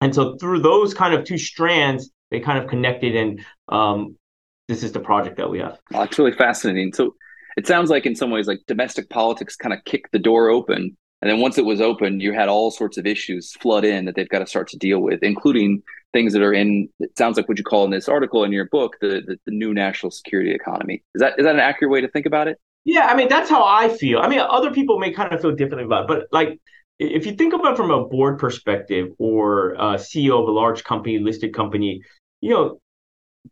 And 0.00 0.14
so 0.14 0.36
through 0.36 0.60
those 0.60 0.94
kind 0.94 1.14
of 1.14 1.24
two 1.24 1.38
strands, 1.38 2.10
they 2.30 2.40
kind 2.40 2.58
of 2.58 2.68
connected, 2.68 3.14
and 3.14 3.44
um, 3.68 4.16
this 4.66 4.82
is 4.82 4.92
the 4.92 5.00
project 5.00 5.36
that 5.36 5.48
we 5.48 5.60
have. 5.60 5.78
Oh, 5.94 6.02
it's 6.02 6.18
really 6.18 6.32
fascinating. 6.32 6.92
So 6.92 7.14
it 7.56 7.66
sounds 7.66 7.90
like 7.90 8.06
in 8.06 8.16
some 8.16 8.30
ways, 8.30 8.48
like 8.48 8.60
domestic 8.66 9.10
politics 9.10 9.54
kind 9.54 9.72
of 9.72 9.84
kicked 9.84 10.10
the 10.10 10.18
door 10.18 10.48
open, 10.48 10.96
and 11.22 11.30
then 11.30 11.38
once 11.38 11.56
it 11.56 11.64
was 11.64 11.80
open, 11.80 12.18
you 12.18 12.32
had 12.32 12.48
all 12.48 12.72
sorts 12.72 12.98
of 12.98 13.06
issues 13.06 13.52
flood 13.52 13.84
in 13.84 14.06
that 14.06 14.16
they've 14.16 14.28
got 14.28 14.40
to 14.40 14.46
start 14.46 14.68
to 14.70 14.76
deal 14.76 14.98
with, 14.98 15.22
including 15.22 15.82
things 16.12 16.32
that 16.32 16.42
are 16.42 16.52
in 16.52 16.88
it 16.98 17.16
sounds 17.16 17.36
like 17.36 17.48
what 17.48 17.58
you 17.58 17.64
call 17.64 17.84
in 17.84 17.90
this 17.90 18.08
article 18.08 18.44
in 18.44 18.52
your 18.52 18.66
book 18.66 18.96
the, 19.00 19.22
the, 19.26 19.38
the 19.46 19.52
new 19.52 19.72
national 19.72 20.10
security 20.10 20.52
economy. 20.52 21.02
Is 21.14 21.20
that 21.20 21.38
is 21.38 21.44
that 21.44 21.54
an 21.54 21.60
accurate 21.60 21.92
way 21.92 22.00
to 22.00 22.08
think 22.08 22.26
about 22.26 22.48
it? 22.48 22.58
Yeah 22.84 23.06
i 23.06 23.14
mean 23.14 23.28
that's 23.28 23.48
how 23.48 23.64
i 23.64 23.88
feel. 23.88 24.18
I 24.18 24.28
mean 24.28 24.40
other 24.40 24.72
people 24.72 24.98
may 24.98 25.12
kind 25.12 25.32
of 25.32 25.40
feel 25.40 25.52
differently 25.52 25.84
about 25.84 26.02
it 26.02 26.08
but 26.08 26.26
like 26.32 26.60
if 26.98 27.24
you 27.24 27.32
think 27.32 27.54
about 27.54 27.74
it 27.74 27.76
from 27.76 27.90
a 27.90 28.04
board 28.04 28.38
perspective 28.38 29.10
or 29.18 29.76
ceo 29.78 30.42
of 30.42 30.48
a 30.48 30.50
large 30.50 30.82
company 30.82 31.18
listed 31.20 31.54
company 31.54 32.02
you 32.40 32.50
know 32.50 32.80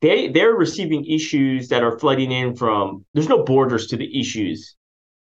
they 0.01 0.29
they're 0.29 0.55
receiving 0.55 1.05
issues 1.07 1.69
that 1.69 1.85
are 1.85 1.99
flooding 1.99 2.33
in 2.33 2.57
from 2.57 3.05
there's 3.15 3.29
no 3.29 3.45
borders 3.45 3.87
to 3.87 3.97
the 3.97 4.21
issues 4.21 4.77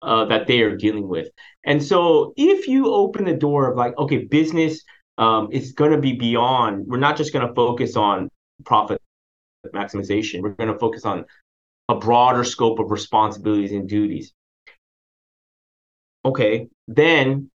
uh, 0.02 0.26
that 0.26 0.48
they 0.48 0.62
are 0.62 0.76
dealing 0.76 1.08
with 1.08 1.30
and 1.66 1.84
so 1.84 2.34
if 2.38 2.68
you 2.68 2.94
open 2.94 3.26
the 3.26 3.34
door 3.34 3.72
of 3.72 3.78
like 3.78 3.98
okay 3.98 4.26
business 4.26 4.82
um, 5.18 5.50
is 5.52 5.72
going 5.72 5.92
to 5.92 6.00
be 6.00 6.14
beyond. 6.14 6.88
We're 6.88 6.98
not 6.98 7.18
just 7.18 7.34
going 7.34 7.48
to 7.48 7.54
focus 7.54 7.96
on 7.96 8.30
profit 8.66 9.02
maximization. 9.74 10.42
We're 10.42 10.50
going 10.52 10.72
to 10.72 10.80
focus 10.80 11.06
on 11.06 11.26
a 11.90 11.96
broader 11.96 12.44
scope 12.44 12.80
of 12.80 12.92
responsibilities 12.92 13.72
and 13.72 13.88
duties. 13.88 14.34
Okay, 16.24 16.68
then 16.88 17.50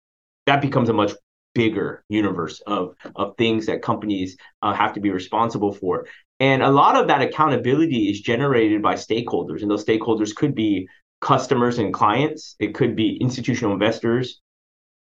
that 0.47 0.61
becomes 0.61 0.89
a 0.89 0.93
much 0.93 1.13
bigger 1.55 2.05
universe 2.09 2.61
of 2.67 2.95
of 3.15 3.35
things 3.39 3.67
that 3.67 3.81
companies 3.81 4.37
uh, 4.61 4.75
have 4.75 4.93
to 4.95 5.01
be 5.01 5.11
responsible 5.11 5.73
for. 5.73 6.07
And 6.39 6.63
a 6.63 6.71
lot 6.71 6.97
of 6.97 7.07
that 7.07 7.23
accountability 7.23 8.11
is 8.11 8.21
generated 8.21 8.83
by 8.83 8.95
stakeholders, 8.95 9.63
and 9.63 9.71
those 9.71 9.85
stakeholders 9.85 10.35
could 10.35 10.55
be 10.55 10.89
customers 11.21 11.79
and 11.79 11.93
clients. 11.93 12.57
It 12.59 12.75
could 12.75 12.97
be 12.97 13.17
institutional 13.17 13.73
investors. 13.73 14.41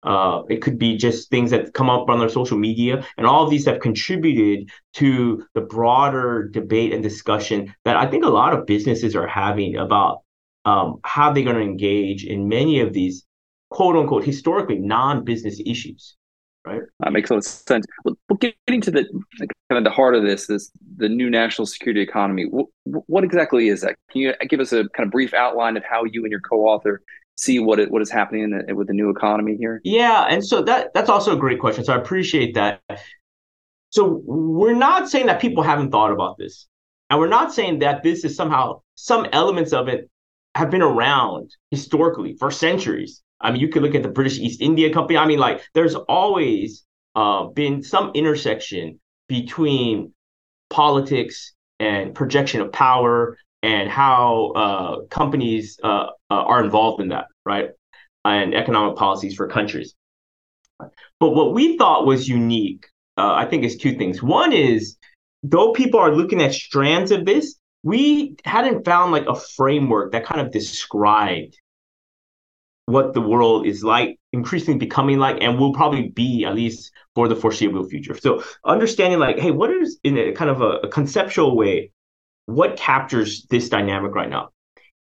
Uh, 0.03 0.43
it 0.49 0.63
could 0.63 0.79
be 0.79 0.97
just 0.97 1.29
things 1.29 1.51
that 1.51 1.75
come 1.75 1.91
up 1.91 2.09
on 2.09 2.21
their 2.21 2.29
social 2.29 2.57
media, 2.57 3.05
and 3.17 3.27
all 3.27 3.43
of 3.43 3.51
these 3.51 3.67
have 3.67 3.81
contributed 3.81 4.71
to 4.95 5.45
the 5.55 5.61
broader 5.61 6.49
debate 6.53 6.93
and 6.93 7.03
discussion 7.03 7.75
that 7.85 7.97
I 7.97 8.07
think 8.07 8.25
a 8.25 8.29
lot 8.29 8.55
of 8.55 8.65
businesses 8.65 9.17
are 9.17 9.27
having 9.27 9.77
about 9.77 10.19
um, 10.65 11.01
how 11.05 11.33
they're 11.33 11.43
going 11.43 11.57
to 11.57 11.63
engage 11.63 12.25
in 12.25 12.49
many 12.49 12.81
of 12.81 12.93
these 12.93 13.27
quote 13.71 13.97
unquote 13.97 14.25
historically 14.25 14.79
non-business 14.79 15.61
issues. 15.67 16.17
Right. 16.69 16.83
That 17.01 17.13
makes 17.13 17.31
a 17.31 17.35
lot 17.35 17.39
of 17.39 17.45
sense. 17.45 17.87
Well, 18.05 18.17
getting 18.39 18.81
to 18.83 18.91
the 18.91 19.05
kind 19.71 19.79
of 19.79 19.85
the 19.85 19.91
heart 19.91 20.15
of 20.15 20.23
this, 20.23 20.47
this 20.47 20.71
the 20.97 21.09
new 21.09 21.31
national 21.31 21.67
security 21.67 22.03
economy. 22.03 22.45
What, 22.45 22.67
what 22.85 23.25
exactly 23.25 23.69
is 23.69 23.81
that? 23.81 23.97
Can 24.11 24.21
you 24.21 24.35
give 24.49 24.61
us 24.61 24.73
a 24.73 24.89
kind 24.91 25.07
of 25.07 25.11
brief 25.11 25.33
outline 25.33 25.77
of 25.77 25.85
how 25.89 26.05
you 26.05 26.25
and 26.25 26.31
your 26.31 26.41
co-author 26.41 27.01
see 27.37 27.59
what 27.59 27.79
it, 27.79 27.91
what 27.91 28.03
is 28.03 28.11
happening 28.11 28.51
the, 28.51 28.75
with 28.75 28.89
the 28.89 28.93
new 28.93 29.09
economy 29.09 29.57
here? 29.57 29.81
Yeah, 29.83 30.27
and 30.29 30.45
so 30.45 30.61
that 30.63 30.93
that's 30.93 31.09
also 31.09 31.35
a 31.35 31.39
great 31.39 31.59
question. 31.59 31.85
So 31.85 31.95
I 31.95 31.97
appreciate 31.97 32.55
that. 32.55 32.83
So 33.91 34.21
we're 34.25 34.75
not 34.75 35.09
saying 35.09 35.27
that 35.27 35.41
people 35.41 35.63
haven't 35.63 35.91
thought 35.91 36.13
about 36.13 36.37
this, 36.37 36.67
and 37.09 37.19
we're 37.19 37.29
not 37.29 37.55
saying 37.55 37.79
that 37.79 38.03
this 38.03 38.25
is 38.25 38.37
somehow 38.37 38.83
some 38.95 39.27
elements 39.33 39.73
of 39.73 39.89
it 39.89 40.11
have 40.55 40.71
been 40.71 40.83
around 40.83 41.51
historically 41.71 42.37
for 42.39 42.51
centuries. 42.51 43.23
I 43.41 43.53
mean, 43.53 43.61
you 43.61 43.69
could 43.69 43.83
look 43.83 43.95
at 43.95 44.03
the 44.03 44.09
British 44.09 44.39
East 44.39 44.61
India 44.61 44.93
Company. 44.93 45.19
I 45.19 45.27
mean, 45.27 45.39
like 45.39 45.63
there's 45.75 45.95
always 45.95 46.85
uh, 47.15 47.45
been 47.45 47.83
some 47.83 48.13
intersection 48.15 49.01
between 49.29 50.13
politics 50.71 51.55
and 51.81 52.15
projection 52.15 52.61
of 52.61 52.73
power 52.73 53.37
and 53.63 53.91
how 53.91 54.53
uh, 54.55 55.01
companies 55.07 55.79
uh, 55.83 56.07
uh, 56.31 56.35
are 56.35 56.63
involved 56.63 57.01
in 57.01 57.09
that, 57.09 57.27
right? 57.45 57.71
And 58.25 58.55
economic 58.55 58.97
policies 58.97 59.35
for 59.35 59.49
countries. 59.49 59.95
But 60.79 61.31
what 61.31 61.55
we 61.55 61.77
thought 61.77 62.07
was 62.07 62.29
unique, 62.29 62.87
uh, 63.17 63.33
I 63.33 63.47
think, 63.47 63.65
is 63.65 63.77
two 63.77 63.97
things. 63.97 64.23
One 64.23 64.53
is, 64.53 64.97
though 65.43 65.73
people 65.73 65.99
are 65.99 66.15
looking 66.15 66.41
at 66.41 66.55
strands 66.55 67.11
of 67.11 67.25
this, 67.25 67.57
we 67.83 68.37
hadn't 68.45 68.85
found 68.85 69.13
like 69.13 69.27
a 69.27 69.35
framework 69.35 70.13
that 70.13 70.25
kind 70.25 70.41
of 70.41 70.53
described 70.53 71.57
what 72.89 73.13
the 73.13 73.21
world 73.21 73.67
is 73.67 73.85
like, 73.85 74.19
increasingly 74.33 74.79
becoming 74.79 75.19
like, 75.19 75.37
and 75.43 75.59
will 75.59 75.75
probably 75.75 76.09
be 76.09 76.47
at 76.47 76.55
least 76.55 76.91
for 77.15 77.29
the 77.29 77.37
foreseeable 77.37 77.85
future. 77.85 78.17
So 78.17 78.43
understanding 78.65 79.19
like, 79.19 79.39
hey, 79.39 79.51
what 79.51 79.71
is 79.71 79.99
in 80.05 80.17
a 80.17 80.33
kind 80.33 80.51
of 80.51 80.63
a, 80.63 80.71
a 80.87 80.89
conceptual 80.89 81.55
way, 81.55 81.93
what 82.47 82.79
captures 82.79 83.47
this 83.51 83.69
dynamic 83.69 84.15
right 84.15 84.31
now? 84.31 84.49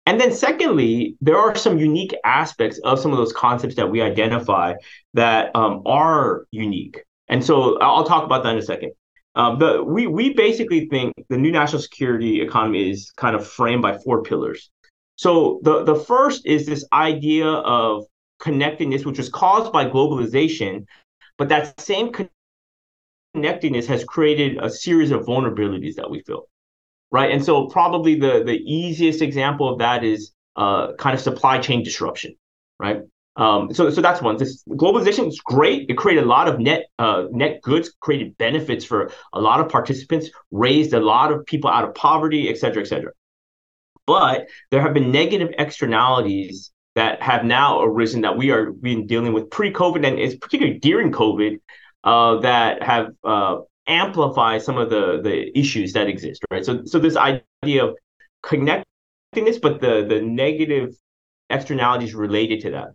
And 0.07 0.19
then, 0.19 0.31
secondly, 0.33 1.17
there 1.21 1.37
are 1.37 1.55
some 1.55 1.77
unique 1.77 2.15
aspects 2.23 2.79
of 2.79 2.99
some 2.99 3.11
of 3.11 3.17
those 3.17 3.33
concepts 3.33 3.75
that 3.75 3.91
we 3.91 4.01
identify 4.01 4.73
that 5.13 5.55
um, 5.55 5.83
are 5.85 6.45
unique. 6.49 7.03
And 7.27 7.45
so 7.45 7.77
I'll 7.79 8.05
talk 8.05 8.23
about 8.23 8.41
that 8.43 8.53
in 8.53 8.57
a 8.57 8.63
second. 8.63 8.93
Um, 9.35 9.59
but 9.59 9.85
we 9.85 10.07
we 10.07 10.33
basically 10.33 10.87
think 10.87 11.13
the 11.29 11.37
new 11.37 11.51
national 11.51 11.83
security 11.83 12.41
economy 12.41 12.89
is 12.89 13.11
kind 13.11 13.35
of 13.35 13.45
framed 13.45 13.83
by 13.83 13.99
four 13.99 14.23
pillars. 14.23 14.71
So 15.17 15.61
the 15.63 15.83
the 15.85 15.95
first 15.95 16.47
is 16.47 16.65
this 16.67 16.85
idea 16.93 17.47
of 17.47 18.05
connectedness, 18.39 19.05
which 19.05 19.19
was 19.19 19.29
caused 19.29 19.73
by 19.73 19.85
globalization, 19.85 20.87
but 21.37 21.49
that 21.49 21.79
same 21.81 22.13
connectedness 23.35 23.87
has 23.87 24.03
created 24.05 24.57
a 24.63 24.69
series 24.69 25.11
of 25.11 25.25
vulnerabilities 25.25 25.95
that 25.95 26.09
we 26.11 26.21
feel 26.23 26.47
right? 27.11 27.31
And 27.31 27.43
so 27.43 27.67
probably 27.67 28.19
the 28.19 28.43
the 28.45 28.59
easiest 28.65 29.21
example 29.21 29.69
of 29.71 29.79
that 29.79 30.03
is 30.03 30.33
uh, 30.55 30.93
kind 30.95 31.13
of 31.15 31.21
supply 31.21 31.59
chain 31.59 31.83
disruption, 31.83 32.35
right? 32.79 33.01
Um, 33.35 33.73
so, 33.73 33.91
so 33.91 34.01
that's 34.01 34.21
one. 34.21 34.37
This 34.37 34.63
globalization 34.69 35.27
is 35.27 35.39
great. 35.39 35.89
It 35.89 35.97
created 35.97 36.23
a 36.23 36.27
lot 36.27 36.47
of 36.47 36.59
net 36.59 36.87
uh, 36.99 37.25
net 37.31 37.61
goods, 37.61 37.93
created 38.01 38.37
benefits 38.37 38.85
for 38.85 39.11
a 39.33 39.41
lot 39.41 39.59
of 39.59 39.69
participants, 39.69 40.29
raised 40.51 40.93
a 40.93 40.99
lot 40.99 41.31
of 41.31 41.45
people 41.45 41.69
out 41.69 41.87
of 41.87 41.93
poverty, 41.95 42.49
et 42.49 42.57
cetera, 42.57 42.81
et 42.81 42.87
cetera. 42.87 43.11
But 44.07 44.47
there 44.71 44.81
have 44.81 44.93
been 44.93 45.11
negative 45.11 45.49
externalities 45.59 46.71
that 46.95 47.21
have 47.21 47.45
now 47.45 47.81
arisen 47.81 48.21
that 48.21 48.37
we 48.37 48.49
are 48.49 48.71
been 48.71 49.05
dealing 49.05 49.33
with 49.33 49.51
pre-COVID 49.51 50.07
and 50.07 50.17
it's 50.17 50.35
particularly 50.35 50.79
during 50.79 51.11
COVID 51.11 51.59
uh, 52.03 52.39
that 52.39 52.81
have 52.81 53.09
uh, 53.23 53.57
amplified 53.87 54.63
some 54.63 54.77
of 54.77 54.89
the 54.89 55.21
the 55.21 55.57
issues 55.57 55.93
that 55.93 56.07
exist. 56.07 56.41
Right. 56.49 56.65
So, 56.65 56.85
so 56.85 56.97
this 56.97 57.15
idea 57.15 57.85
of 57.85 57.97
connectedness, 58.41 59.59
but 59.61 59.81
the 59.81 60.05
the 60.07 60.21
negative 60.21 60.95
externalities 61.49 62.15
related 62.15 62.61
to 62.61 62.71
that. 62.71 62.87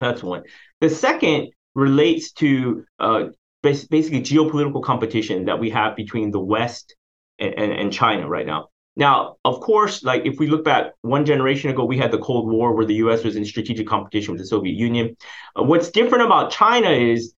That's 0.00 0.22
one. 0.22 0.44
The 0.80 0.90
second 0.90 1.48
relates 1.74 2.32
to 2.32 2.84
uh, 2.98 3.24
basically 3.62 4.22
geopolitical 4.22 4.82
competition 4.82 5.46
that 5.46 5.58
we 5.58 5.70
have 5.70 5.96
between 5.96 6.30
the 6.30 6.40
West 6.40 6.94
and, 7.38 7.54
and, 7.54 7.72
and, 7.72 7.92
China 7.92 8.28
right 8.28 8.46
now. 8.46 8.68
Now, 8.98 9.36
of 9.44 9.60
course, 9.60 10.02
like 10.02 10.26
if 10.26 10.40
we 10.40 10.48
look 10.48 10.64
back 10.64 10.86
one 11.02 11.24
generation 11.24 11.70
ago, 11.70 11.84
we 11.84 11.96
had 11.96 12.10
the 12.10 12.18
Cold 12.18 12.50
War 12.50 12.74
where 12.74 12.84
the 12.84 12.96
U.S. 12.96 13.22
was 13.22 13.36
in 13.36 13.44
strategic 13.44 13.86
competition 13.86 14.32
with 14.32 14.40
the 14.40 14.46
Soviet 14.46 14.74
Union. 14.74 15.16
Uh, 15.56 15.62
what's 15.62 15.90
different 15.90 16.24
about 16.24 16.50
China 16.50 16.90
is 16.90 17.32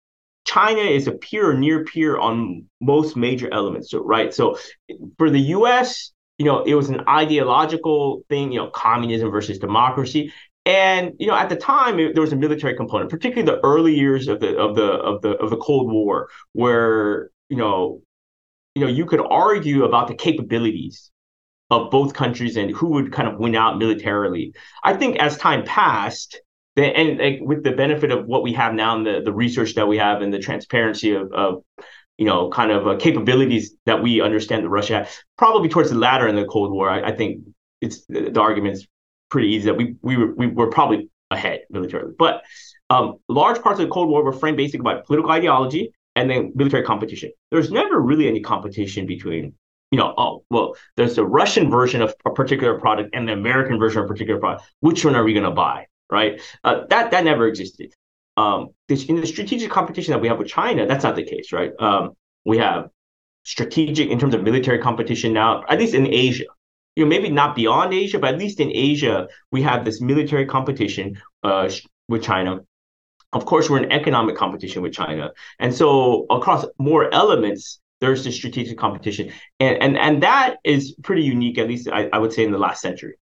China 0.46 0.80
is 0.80 1.06
a 1.06 1.12
peer 1.12 1.50
or 1.50 1.54
near 1.54 1.84
peer 1.84 2.18
on 2.18 2.64
most 2.80 3.14
major 3.14 3.52
elements. 3.52 3.92
Right. 3.92 4.32
So, 4.32 4.56
for 5.18 5.28
the 5.28 5.40
U.S., 5.58 6.12
you 6.38 6.46
know, 6.46 6.62
it 6.62 6.74
was 6.74 6.88
an 6.88 7.02
ideological 7.06 8.24
thing. 8.30 8.52
You 8.52 8.60
know, 8.60 8.70
communism 8.70 9.30
versus 9.30 9.58
democracy. 9.58 10.32
And 10.64 11.12
you 11.18 11.26
know, 11.26 11.36
at 11.36 11.50
the 11.50 11.56
time, 11.56 11.98
it, 11.98 12.14
there 12.14 12.22
was 12.22 12.32
a 12.32 12.36
military 12.36 12.74
component, 12.74 13.10
particularly 13.10 13.44
the 13.44 13.62
early 13.62 13.94
years 13.94 14.28
of 14.28 14.40
the 14.40 14.56
of 14.56 14.76
the 14.76 14.92
of 14.92 15.20
the 15.20 15.32
of 15.32 15.50
the 15.50 15.58
Cold 15.58 15.92
War, 15.92 16.30
where 16.54 17.28
you 17.50 17.58
know, 17.58 18.00
you 18.74 18.80
know, 18.86 18.90
you 18.90 19.04
could 19.04 19.20
argue 19.20 19.84
about 19.84 20.08
the 20.08 20.14
capabilities 20.14 21.10
of 21.70 21.90
both 21.90 22.14
countries 22.14 22.56
and 22.56 22.70
who 22.70 22.88
would 22.88 23.12
kind 23.12 23.28
of 23.28 23.38
win 23.38 23.54
out 23.54 23.78
militarily. 23.78 24.52
I 24.82 24.94
think 24.94 25.18
as 25.18 25.38
time 25.38 25.64
passed, 25.64 26.40
and 26.76 27.18
like, 27.18 27.38
with 27.42 27.62
the 27.62 27.72
benefit 27.72 28.10
of 28.10 28.26
what 28.26 28.42
we 28.42 28.52
have 28.54 28.74
now 28.74 28.96
and 28.96 29.06
the, 29.06 29.20
the 29.24 29.32
research 29.32 29.74
that 29.74 29.86
we 29.86 29.98
have 29.98 30.22
and 30.22 30.32
the 30.32 30.38
transparency 30.38 31.14
of, 31.14 31.32
of 31.32 31.62
you 32.18 32.26
know, 32.26 32.50
kind 32.50 32.70
of 32.70 32.86
uh, 32.86 32.96
capabilities 32.96 33.74
that 33.86 34.02
we 34.02 34.20
understand 34.20 34.64
that 34.64 34.68
Russia 34.68 34.98
had, 34.98 35.08
probably 35.38 35.68
towards 35.68 35.90
the 35.90 35.96
latter 35.96 36.28
in 36.28 36.36
the 36.36 36.44
Cold 36.44 36.70
War, 36.70 36.90
I, 36.90 37.10
I 37.10 37.16
think 37.16 37.44
it's 37.80 38.04
the, 38.06 38.30
the 38.30 38.40
argument's 38.40 38.86
pretty 39.30 39.48
easy 39.48 39.66
that 39.66 39.76
we 39.76 39.96
we 40.02 40.16
were 40.16 40.34
we 40.34 40.46
were 40.48 40.70
probably 40.70 41.08
ahead 41.30 41.60
militarily. 41.70 42.12
But 42.18 42.42
um, 42.90 43.18
large 43.28 43.62
parts 43.62 43.78
of 43.78 43.86
the 43.86 43.92
Cold 43.92 44.08
War 44.08 44.24
were 44.24 44.32
framed 44.32 44.56
basically 44.56 44.82
by 44.82 45.00
political 45.06 45.30
ideology 45.30 45.92
and 46.16 46.28
then 46.28 46.52
military 46.54 46.82
competition. 46.82 47.30
There's 47.50 47.70
never 47.70 48.00
really 48.00 48.26
any 48.26 48.40
competition 48.40 49.06
between, 49.06 49.54
you 49.90 49.98
know, 49.98 50.14
oh 50.16 50.44
well, 50.50 50.76
there's 50.96 51.16
the 51.16 51.24
Russian 51.24 51.70
version 51.70 52.02
of 52.02 52.14
a 52.24 52.30
particular 52.30 52.78
product 52.78 53.10
and 53.14 53.28
the 53.28 53.32
American 53.32 53.78
version 53.78 54.00
of 54.00 54.04
a 54.04 54.08
particular 54.08 54.40
product. 54.40 54.64
Which 54.80 55.04
one 55.04 55.16
are 55.16 55.24
we 55.24 55.32
going 55.32 55.44
to 55.44 55.50
buy? 55.50 55.86
Right? 56.10 56.40
Uh, 56.64 56.82
that 56.90 57.10
that 57.12 57.24
never 57.24 57.46
existed. 57.46 57.92
Um, 58.36 58.68
this, 58.88 59.04
in 59.04 59.20
the 59.20 59.26
strategic 59.26 59.70
competition 59.70 60.12
that 60.12 60.20
we 60.20 60.28
have 60.28 60.38
with 60.38 60.48
China, 60.48 60.86
that's 60.86 61.04
not 61.04 61.16
the 61.16 61.24
case, 61.24 61.52
right? 61.52 61.72
Um, 61.78 62.12
we 62.44 62.58
have 62.58 62.88
strategic 63.44 64.08
in 64.08 64.18
terms 64.18 64.34
of 64.34 64.42
military 64.42 64.78
competition 64.78 65.32
now, 65.32 65.64
at 65.68 65.78
least 65.78 65.94
in 65.94 66.06
Asia 66.06 66.44
you 66.96 67.04
know, 67.04 67.08
maybe 67.08 67.30
not 67.30 67.54
beyond 67.54 67.94
Asia, 67.94 68.18
but 68.18 68.34
at 68.34 68.38
least 68.38 68.60
in 68.60 68.70
Asia, 68.74 69.28
we 69.50 69.62
have 69.62 69.84
this 69.84 70.00
military 70.00 70.46
competition 70.46 71.20
uh, 71.42 71.70
with 72.08 72.22
China. 72.22 72.60
Of 73.32 73.46
course, 73.46 73.70
we're 73.70 73.82
in 73.82 73.92
economic 73.92 74.36
competition 74.36 74.82
with 74.82 74.92
China, 74.92 75.30
and 75.60 75.74
so 75.74 76.26
across 76.30 76.66
more 76.78 77.12
elements, 77.14 77.80
there's 78.00 78.24
this 78.24 78.34
strategic 78.34 78.78
competition, 78.78 79.32
and 79.58 79.82
and 79.82 79.98
and 79.98 80.22
that 80.22 80.56
is 80.64 80.94
pretty 81.02 81.22
unique, 81.22 81.58
at 81.58 81.68
least 81.68 81.88
I, 81.88 82.08
I 82.12 82.18
would 82.18 82.32
say 82.32 82.44
in 82.44 82.52
the 82.52 82.58
last 82.58 82.80
century. 82.80 83.14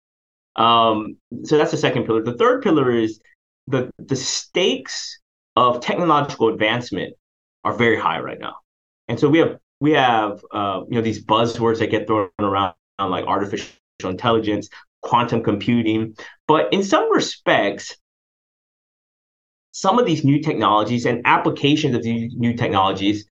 Um, 0.55 1.17
so 1.43 1.57
that's 1.57 1.71
the 1.71 1.77
second 1.77 2.05
pillar. 2.05 2.23
The 2.23 2.37
third 2.37 2.61
pillar 2.61 2.91
is 2.91 3.19
the 3.67 3.91
the 3.99 4.15
stakes 4.15 5.19
of 5.55 5.81
technological 5.81 6.49
advancement 6.49 7.15
are 7.63 7.73
very 7.73 7.99
high 7.99 8.19
right 8.19 8.39
now, 8.39 8.55
and 9.07 9.19
so 9.19 9.29
we 9.29 9.39
have 9.39 9.57
we 9.79 9.91
have 9.91 10.43
uh, 10.51 10.81
you 10.89 10.95
know 10.95 11.01
these 11.01 11.23
buzzwords 11.23 11.79
that 11.79 11.91
get 11.91 12.07
thrown 12.07 12.29
around 12.39 12.73
like 12.99 13.25
artificial 13.25 13.69
intelligence, 14.03 14.69
quantum 15.01 15.43
computing. 15.43 16.15
But 16.47 16.73
in 16.73 16.83
some 16.83 17.11
respects, 17.11 17.97
some 19.71 19.99
of 19.99 20.05
these 20.05 20.23
new 20.23 20.41
technologies 20.41 21.05
and 21.05 21.21
applications 21.25 21.95
of 21.95 22.03
these 22.03 22.33
new 22.35 22.55
technologies 22.55 23.25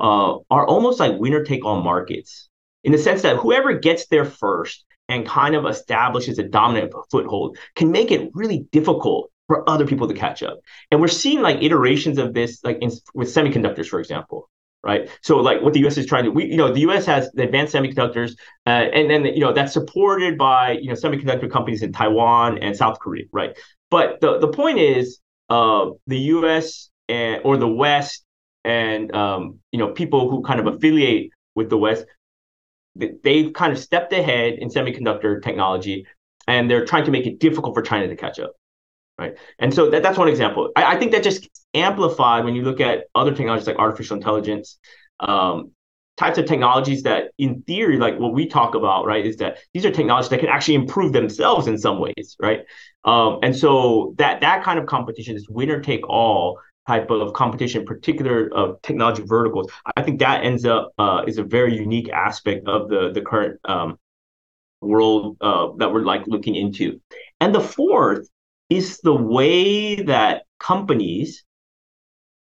uh, 0.00 0.38
are 0.50 0.66
almost 0.66 0.98
like 1.00 1.18
winner 1.18 1.44
take 1.44 1.64
all 1.64 1.82
markets 1.82 2.48
in 2.84 2.92
the 2.92 2.98
sense 2.98 3.22
that 3.22 3.36
whoever 3.36 3.74
gets 3.74 4.06
there 4.06 4.24
first 4.24 4.84
and 5.08 5.26
kind 5.26 5.54
of 5.54 5.66
establishes 5.66 6.38
a 6.38 6.42
dominant 6.42 6.92
foothold 7.10 7.58
can 7.74 7.90
make 7.90 8.10
it 8.10 8.30
really 8.32 8.66
difficult 8.72 9.30
for 9.48 9.68
other 9.68 9.86
people 9.86 10.06
to 10.08 10.14
catch 10.14 10.42
up. 10.42 10.60
And 10.90 11.00
we're 11.00 11.08
seeing 11.08 11.42
like 11.42 11.62
iterations 11.62 12.18
of 12.18 12.32
this, 12.32 12.62
like 12.62 12.78
in, 12.80 12.90
with 13.14 13.28
semiconductors, 13.28 13.86
for 13.86 13.98
example 14.00 14.48
right? 14.82 15.10
So 15.22 15.36
like 15.38 15.62
what 15.62 15.74
the 15.74 15.80
U.S. 15.80 15.98
is 15.98 16.06
trying 16.06 16.24
to, 16.24 16.30
we 16.30 16.46
you 16.46 16.56
know 16.56 16.72
the 16.72 16.80
U.S. 16.80 17.04
has 17.06 17.30
the 17.32 17.42
advanced 17.42 17.74
semiconductors, 17.74 18.32
uh, 18.66 18.70
and 18.70 19.10
then 19.10 19.24
you 19.24 19.40
know 19.40 19.52
that's 19.52 19.72
supported 19.72 20.38
by 20.38 20.72
you 20.72 20.88
know 20.88 20.94
semiconductor 20.94 21.50
companies 21.50 21.82
in 21.82 21.92
Taiwan 21.92 22.58
and 22.58 22.76
South 22.76 22.98
Korea, 22.98 23.24
right? 23.32 23.56
But 23.90 24.20
the 24.20 24.38
the 24.38 24.48
point 24.48 24.78
is, 24.78 25.20
uh, 25.48 25.90
the 26.06 26.18
U.S. 26.18 26.90
and 27.08 27.42
or 27.44 27.56
the 27.56 27.68
West 27.68 28.24
and 28.64 29.14
um, 29.14 29.58
you 29.72 29.78
know 29.78 29.88
people 29.88 30.30
who 30.30 30.42
kind 30.42 30.60
of 30.60 30.66
affiliate 30.66 31.30
with 31.54 31.70
the 31.70 31.78
West, 31.78 32.04
they've 32.96 33.52
kind 33.52 33.72
of 33.72 33.78
stepped 33.78 34.12
ahead 34.12 34.54
in 34.54 34.68
semiconductor 34.68 35.42
technology, 35.42 36.06
and 36.46 36.70
they're 36.70 36.84
trying 36.84 37.04
to 37.04 37.10
make 37.10 37.26
it 37.26 37.38
difficult 37.40 37.74
for 37.74 37.82
China 37.82 38.08
to 38.08 38.16
catch 38.16 38.38
up 38.38 38.52
right? 39.20 39.36
And 39.58 39.72
so 39.72 39.90
that, 39.90 40.02
that's 40.02 40.18
one 40.18 40.28
example. 40.28 40.72
I, 40.74 40.96
I, 40.96 40.98
think 40.98 41.12
that 41.12 41.22
just 41.22 41.48
amplified 41.74 42.44
when 42.44 42.54
you 42.54 42.62
look 42.62 42.80
at 42.80 43.04
other 43.14 43.32
technologies 43.34 43.66
like 43.66 43.76
artificial 43.76 44.16
intelligence, 44.16 44.78
um, 45.20 45.72
types 46.16 46.38
of 46.38 46.46
technologies 46.46 47.02
that, 47.02 47.30
in 47.38 47.62
theory, 47.62 47.98
like 47.98 48.18
what 48.18 48.32
we 48.32 48.46
talk 48.46 48.74
about, 48.74 49.06
right, 49.06 49.24
is 49.24 49.36
that 49.36 49.58
these 49.74 49.84
are 49.84 49.90
technologies 49.90 50.30
that 50.30 50.40
can 50.40 50.48
actually 50.48 50.74
improve 50.74 51.12
themselves 51.12 51.66
in 51.66 51.78
some 51.78 51.98
ways, 51.98 52.36
right? 52.40 52.60
Um, 53.04 53.38
and 53.42 53.54
so 53.54 54.14
that 54.18 54.40
that 54.40 54.64
kind 54.64 54.78
of 54.78 54.86
competition, 54.86 55.36
is 55.36 55.48
winner 55.48 55.80
take 55.80 56.08
all 56.08 56.58
type 56.90 57.10
of 57.10 57.32
competition, 57.32 57.84
particular 57.84 58.38
of 58.60 58.82
technology 58.82 59.22
verticals, 59.24 59.70
I 59.96 60.02
think 60.02 60.18
that 60.20 60.44
ends 60.44 60.64
up 60.64 60.92
uh, 60.98 61.22
is 61.30 61.38
a 61.38 61.44
very 61.58 61.74
unique 61.86 62.10
aspect 62.26 62.66
of 62.74 62.88
the 62.92 63.02
the 63.16 63.22
current 63.30 63.60
um, 63.74 63.90
world 64.80 65.36
uh, 65.40 65.66
that 65.78 65.92
we're 65.92 66.08
like 66.12 66.24
looking 66.26 66.56
into. 66.64 67.00
And 67.40 67.54
the 67.54 67.66
fourth 67.78 68.24
is 68.68 68.86
the 69.08 69.18
way 69.36 69.96
that 70.12 70.42
companies 70.58 71.44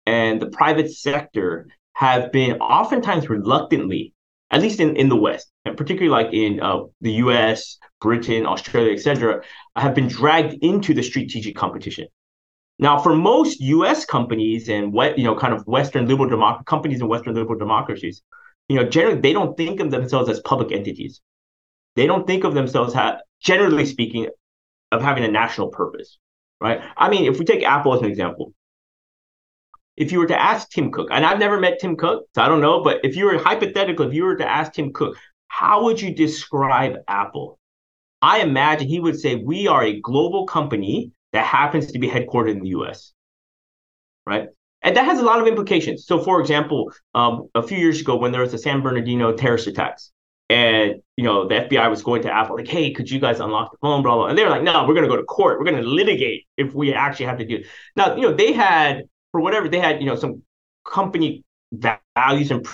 and 0.05 0.41
the 0.41 0.49
private 0.59 0.89
sector 0.91 1.67
have 1.93 2.31
been 2.31 2.53
oftentimes 2.59 3.27
reluctantly, 3.29 4.13
at 4.51 4.61
least 4.61 4.79
in, 4.79 4.95
in 4.95 5.09
the 5.09 5.21
West, 5.27 5.47
and 5.65 5.75
particularly 5.75 6.13
like 6.19 6.33
in 6.33 6.61
uh, 6.61 6.79
the 7.01 7.13
US, 7.23 7.77
Britain, 7.99 8.45
Australia, 8.45 8.93
etc., 8.93 9.41
have 9.75 9.93
been 9.95 10.07
dragged 10.07 10.53
into 10.61 10.93
the 10.93 11.03
strategic 11.03 11.55
competition. 11.55 12.07
Now, 12.79 12.99
for 12.99 13.15
most 13.15 13.59
U.S. 13.59 14.05
companies 14.05 14.69
and 14.69 14.93
what 14.93 15.17
you 15.17 15.23
know, 15.23 15.35
kind 15.35 15.53
of 15.53 15.65
Western 15.65 16.07
liberal 16.07 16.29
democ- 16.29 16.65
companies 16.65 17.01
in 17.01 17.07
Western 17.07 17.33
liberal 17.33 17.57
democracies, 17.57 18.21
you 18.69 18.75
know, 18.75 18.83
generally 18.83 19.19
they 19.19 19.33
don't 19.33 19.57
think 19.57 19.79
of 19.79 19.89
themselves 19.89 20.29
as 20.29 20.39
public 20.41 20.71
entities. 20.71 21.21
They 21.95 22.05
don't 22.05 22.27
think 22.27 22.43
of 22.43 22.53
themselves, 22.53 22.93
ha- 22.93 23.17
generally 23.41 23.85
speaking, 23.85 24.27
of 24.91 25.01
having 25.01 25.23
a 25.23 25.31
national 25.31 25.69
purpose, 25.69 26.19
right? 26.61 26.81
I 26.95 27.09
mean, 27.09 27.25
if 27.25 27.39
we 27.39 27.45
take 27.45 27.63
Apple 27.63 27.93
as 27.93 28.01
an 28.01 28.07
example, 28.07 28.53
if 29.95 30.11
you 30.11 30.19
were 30.19 30.27
to 30.27 30.39
ask 30.39 30.69
Tim 30.69 30.91
Cook, 30.91 31.07
and 31.11 31.25
I've 31.25 31.39
never 31.39 31.59
met 31.59 31.79
Tim 31.79 31.95
Cook, 31.95 32.27
so 32.35 32.41
I 32.41 32.47
don't 32.47 32.61
know, 32.61 32.83
but 32.83 33.03
if 33.03 33.15
you 33.15 33.25
were 33.25 33.37
hypothetical, 33.39 34.07
if 34.07 34.13
you 34.13 34.23
were 34.23 34.35
to 34.35 34.47
ask 34.47 34.73
Tim 34.73 34.93
Cook, 34.93 35.17
how 35.47 35.83
would 35.85 35.99
you 35.99 36.13
describe 36.13 36.97
Apple? 37.07 37.59
I 38.21 38.41
imagine 38.41 38.87
he 38.87 38.99
would 38.99 39.19
say, 39.19 39.35
We 39.35 39.67
are 39.67 39.83
a 39.83 39.99
global 39.99 40.45
company 40.45 41.11
that 41.33 41.45
happens 41.45 41.91
to 41.91 41.99
be 41.99 42.07
headquartered 42.07 42.51
in 42.51 42.59
the 42.59 42.69
US, 42.69 43.13
right? 44.25 44.49
And 44.81 44.95
that 44.95 45.05
has 45.05 45.19
a 45.19 45.23
lot 45.23 45.41
of 45.41 45.47
implications. 45.47 46.05
So, 46.05 46.23
for 46.23 46.39
example, 46.39 46.91
um, 47.15 47.49
a 47.55 47.63
few 47.63 47.77
years 47.77 48.01
ago, 48.01 48.15
when 48.15 48.31
there 48.31 48.41
was 48.41 48.51
the 48.51 48.57
San 48.57 48.81
Bernardino 48.81 49.33
terrorist 49.33 49.67
attacks, 49.67 50.11
and 50.49 51.01
you 51.17 51.25
know 51.25 51.47
the 51.47 51.55
FBI 51.55 51.89
was 51.89 52.01
going 52.01 52.21
to 52.21 52.33
Apple 52.33 52.55
like, 52.55 52.67
hey, 52.67 52.91
could 52.93 53.09
you 53.09 53.19
guys 53.19 53.39
unlock 53.39 53.71
the 53.71 53.77
phone, 53.81 54.01
blah 54.01 54.15
blah, 54.15 54.27
and 54.27 54.37
they 54.37 54.43
were 54.43 54.49
like, 54.49 54.63
no, 54.63 54.85
we're 54.87 54.93
going 54.93 55.03
to 55.03 55.09
go 55.09 55.17
to 55.17 55.23
court, 55.23 55.59
we're 55.59 55.65
going 55.65 55.81
to 55.81 55.87
litigate 55.87 56.45
if 56.55 56.73
we 56.73 56.93
actually 56.93 57.25
have 57.25 57.37
to 57.39 57.45
do. 57.45 57.57
It. 57.57 57.67
Now, 57.95 58.15
you 58.15 58.21
know, 58.21 58.33
they 58.33 58.53
had 58.53 59.03
for 59.31 59.41
whatever 59.41 59.67
they 59.67 59.79
had, 59.79 59.99
you 59.99 60.05
know, 60.05 60.15
some 60.15 60.43
company 60.85 61.43
values 61.73 62.51
and 62.51 62.65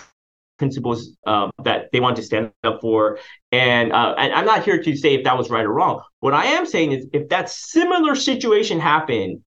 principles 0.64 1.00
um, 1.28 1.52
that 1.68 1.80
they 1.92 2.00
want 2.00 2.16
to 2.16 2.24
stand 2.24 2.52
up 2.64 2.80
for, 2.80 3.20
and 3.52 3.92
uh, 3.92 4.16
and 4.18 4.32
I'm 4.38 4.46
not 4.46 4.64
here 4.64 4.82
to 4.82 4.96
say 4.96 5.16
if 5.16 5.24
that 5.26 5.38
was 5.38 5.50
right 5.50 5.66
or 5.66 5.74
wrong. 5.74 6.02
What 6.22 6.34
I 6.34 6.46
am 6.58 6.66
saying 6.66 6.94
is, 6.94 7.02
if 7.12 7.28
that 7.30 7.50
similar 7.50 8.16
situation 8.16 8.80
happened 8.80 9.42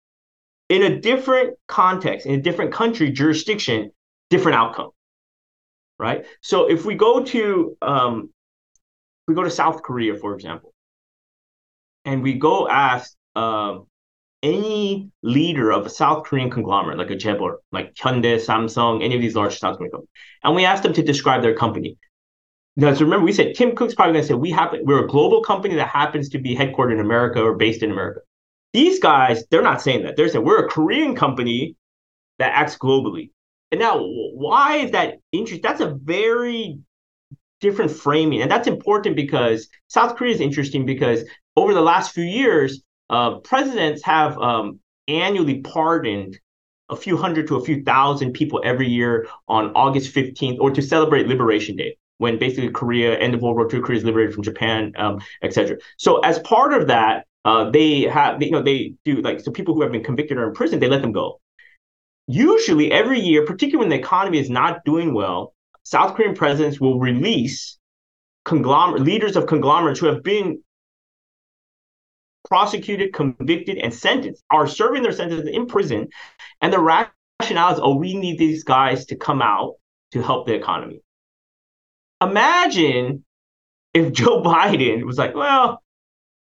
in 0.68 0.82
a 0.82 1.00
different 1.00 1.56
context, 1.68 2.26
in 2.26 2.34
a 2.40 2.42
different 2.42 2.72
country, 2.72 3.10
jurisdiction, 3.10 3.90
different 4.28 4.56
outcome. 4.56 4.90
Right. 5.98 6.26
So 6.42 6.68
if 6.68 6.84
we 6.84 6.94
go 6.94 7.24
to 7.24 7.76
um, 7.80 8.30
we 9.26 9.34
go 9.34 9.42
to 9.42 9.50
South 9.50 9.82
Korea, 9.82 10.14
for 10.16 10.34
example, 10.34 10.74
and 12.04 12.22
we 12.22 12.34
go 12.34 12.68
ask 12.68 13.16
um, 13.34 13.86
any 14.46 15.10
leader 15.22 15.72
of 15.72 15.86
a 15.86 15.90
South 15.90 16.24
Korean 16.24 16.50
conglomerate, 16.50 16.98
like 16.98 17.10
a 17.10 17.16
Chaebol, 17.16 17.56
like 17.72 17.94
Hyundai, 17.94 18.36
Samsung, 18.36 19.02
any 19.02 19.16
of 19.16 19.20
these 19.20 19.34
large 19.34 19.58
South 19.58 19.76
Korean 19.76 19.90
companies, 19.90 20.10
and 20.44 20.54
we 20.54 20.64
asked 20.64 20.84
them 20.84 20.92
to 20.92 21.02
describe 21.02 21.42
their 21.42 21.54
company. 21.54 21.98
Now, 22.76 22.94
so 22.94 23.04
remember, 23.04 23.24
we 23.24 23.32
said 23.32 23.54
Tim 23.54 23.74
Cook's 23.74 23.94
probably 23.94 24.12
going 24.12 24.22
to 24.22 24.28
say 24.28 24.34
we 24.34 24.50
happen 24.50 24.80
we're 24.84 25.04
a 25.04 25.08
global 25.08 25.42
company 25.42 25.74
that 25.74 25.88
happens 25.88 26.28
to 26.30 26.38
be 26.38 26.54
headquartered 26.54 26.92
in 26.92 27.00
America 27.00 27.40
or 27.42 27.56
based 27.56 27.82
in 27.82 27.90
America. 27.90 28.20
These 28.72 29.00
guys, 29.00 29.44
they're 29.50 29.62
not 29.62 29.82
saying 29.82 30.04
that. 30.04 30.16
They're 30.16 30.28
saying 30.28 30.44
we're 30.44 30.66
a 30.66 30.68
Korean 30.68 31.16
company 31.16 31.76
that 32.38 32.52
acts 32.54 32.76
globally. 32.76 33.30
And 33.72 33.80
now, 33.80 33.98
why 34.04 34.76
is 34.76 34.92
that 34.92 35.14
interesting? 35.32 35.62
That's 35.62 35.80
a 35.80 35.96
very 36.02 36.78
different 37.60 37.90
framing, 37.90 38.42
and 38.42 38.50
that's 38.50 38.68
important 38.68 39.16
because 39.16 39.68
South 39.88 40.16
Korea 40.16 40.34
is 40.34 40.40
interesting 40.40 40.86
because 40.86 41.24
over 41.56 41.72
the 41.72 41.80
last 41.80 42.12
few 42.12 42.24
years, 42.24 42.82
uh, 43.10 43.36
presidents 43.36 44.02
have 44.04 44.38
um, 44.38 44.80
annually 45.08 45.60
pardoned 45.60 46.38
a 46.88 46.96
few 46.96 47.16
hundred 47.16 47.48
to 47.48 47.56
a 47.56 47.64
few 47.64 47.82
thousand 47.82 48.32
people 48.32 48.60
every 48.64 48.88
year 48.88 49.26
on 49.48 49.72
August 49.74 50.14
15th 50.14 50.58
or 50.60 50.70
to 50.70 50.82
celebrate 50.82 51.26
Liberation 51.26 51.76
Day 51.76 51.96
when 52.18 52.38
basically 52.38 52.70
Korea, 52.70 53.18
end 53.18 53.34
of 53.34 53.42
World 53.42 53.56
War 53.56 53.68
II, 53.72 53.80
Korea 53.80 53.98
is 53.98 54.04
liberated 54.04 54.34
from 54.34 54.42
Japan, 54.42 54.92
um, 54.96 55.20
etc. 55.42 55.76
So 55.98 56.18
as 56.20 56.38
part 56.40 56.72
of 56.72 56.86
that, 56.86 57.26
uh, 57.44 57.70
they 57.70 58.02
have, 58.02 58.42
you 58.42 58.50
know, 58.50 58.62
they 58.62 58.94
do 59.04 59.16
like, 59.20 59.40
so 59.40 59.50
people 59.50 59.74
who 59.74 59.82
have 59.82 59.92
been 59.92 60.02
convicted 60.02 60.38
or 60.38 60.48
in 60.48 60.54
prison, 60.54 60.80
they 60.80 60.88
let 60.88 61.02
them 61.02 61.12
go. 61.12 61.40
Usually 62.26 62.90
every 62.90 63.20
year, 63.20 63.44
particularly 63.44 63.88
when 63.88 63.90
the 63.90 64.04
economy 64.04 64.38
is 64.38 64.50
not 64.50 64.84
doing 64.84 65.14
well, 65.14 65.54
South 65.84 66.16
Korean 66.16 66.34
presidents 66.34 66.80
will 66.80 66.98
release 66.98 67.78
conglomerate 68.44 69.02
leaders 69.02 69.36
of 69.36 69.46
conglomerates 69.46 70.00
who 70.00 70.06
have 70.06 70.22
been 70.22 70.60
prosecuted, 72.48 73.12
convicted, 73.12 73.78
and 73.78 73.92
sentenced 73.92 74.44
are 74.50 74.66
serving 74.66 75.02
their 75.02 75.12
sentence 75.12 75.48
in 75.48 75.66
prison. 75.66 76.08
And 76.60 76.72
the 76.72 76.78
rationale 76.78 77.74
is, 77.74 77.80
oh, 77.82 77.96
we 77.96 78.16
need 78.16 78.38
these 78.38 78.64
guys 78.64 79.06
to 79.06 79.16
come 79.16 79.42
out 79.42 79.74
to 80.12 80.22
help 80.22 80.46
the 80.46 80.54
economy. 80.54 81.00
Imagine 82.20 83.24
if 83.94 84.12
Joe 84.12 84.42
Biden 84.42 85.04
was 85.04 85.18
like, 85.18 85.34
well, 85.34 85.82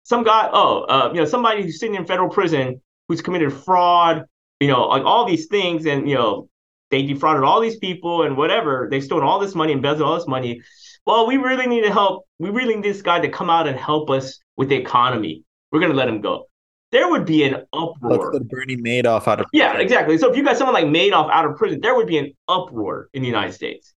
some 0.02 0.24
guy, 0.24 0.50
oh, 0.52 0.82
uh, 0.82 1.10
you 1.12 1.20
know, 1.20 1.24
somebody 1.24 1.62
who's 1.62 1.80
sitting 1.80 1.96
in 1.96 2.06
federal 2.06 2.28
prison 2.28 2.80
who's 3.08 3.22
committed 3.22 3.52
fraud, 3.52 4.24
you 4.60 4.68
know, 4.68 4.86
like 4.86 5.04
all 5.04 5.26
these 5.26 5.46
things, 5.46 5.86
and 5.86 6.08
you 6.08 6.14
know, 6.14 6.48
they 6.90 7.02
defrauded 7.02 7.42
all 7.42 7.60
these 7.60 7.76
people 7.76 8.22
and 8.22 8.36
whatever, 8.36 8.88
they 8.90 9.00
stole 9.00 9.22
all 9.22 9.38
this 9.38 9.54
money, 9.54 9.72
embezzled 9.72 10.08
all 10.08 10.16
this 10.16 10.28
money. 10.28 10.62
Well, 11.06 11.26
we 11.26 11.36
really 11.36 11.66
need 11.66 11.82
to 11.82 11.92
help. 11.92 12.24
We 12.38 12.50
really 12.50 12.76
need 12.76 12.84
this 12.84 13.02
guy 13.02 13.20
to 13.20 13.28
come 13.28 13.50
out 13.50 13.66
and 13.66 13.78
help 13.78 14.10
us 14.10 14.38
with 14.56 14.68
the 14.68 14.76
economy. 14.76 15.43
We're 15.74 15.80
going 15.80 15.90
to 15.90 15.98
let 15.98 16.06
him 16.06 16.20
go. 16.20 16.46
There 16.92 17.10
would 17.10 17.26
be 17.26 17.42
an 17.42 17.66
uproar. 17.72 18.32
Let's 18.32 18.44
Bernie 18.44 18.76
Madoff 18.76 19.26
out 19.26 19.40
of 19.40 19.46
prison. 19.46 19.48
Yeah, 19.54 19.76
exactly. 19.78 20.16
So 20.18 20.30
if 20.30 20.36
you 20.36 20.44
got 20.44 20.56
someone 20.56 20.72
like 20.72 20.84
Madoff 20.84 21.28
out 21.32 21.44
of 21.46 21.56
prison, 21.56 21.80
there 21.80 21.96
would 21.96 22.06
be 22.06 22.16
an 22.16 22.32
uproar 22.46 23.08
in 23.12 23.22
the 23.22 23.26
United 23.26 23.54
States. 23.54 23.92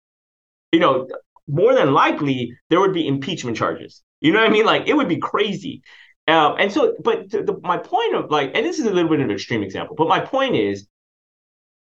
You 0.71 0.79
know, 0.79 1.07
more 1.47 1.75
than 1.75 1.93
likely 1.93 2.51
there 2.71 2.79
would 2.79 2.93
be 2.93 3.07
impeachment 3.07 3.57
charges. 3.57 4.01
You 4.21 4.33
know 4.33 4.39
what 4.39 4.49
I 4.49 4.51
mean? 4.51 4.65
Like 4.65 4.87
it 4.87 4.95
would 4.95 5.07
be 5.07 5.17
crazy. 5.17 5.83
Um, 6.27 6.55
and 6.57 6.71
so, 6.71 6.95
but 7.03 7.29
the, 7.29 7.43
the, 7.43 7.59
my 7.61 7.77
point 7.77 8.15
of 8.15 8.31
like, 8.31 8.53
and 8.55 8.65
this 8.65 8.79
is 8.79 8.87
a 8.87 8.89
little 8.89 9.11
bit 9.11 9.19
of 9.19 9.27
an 9.27 9.31
extreme 9.31 9.61
example, 9.61 9.95
but 9.95 10.07
my 10.07 10.19
point 10.19 10.55
is, 10.55 10.87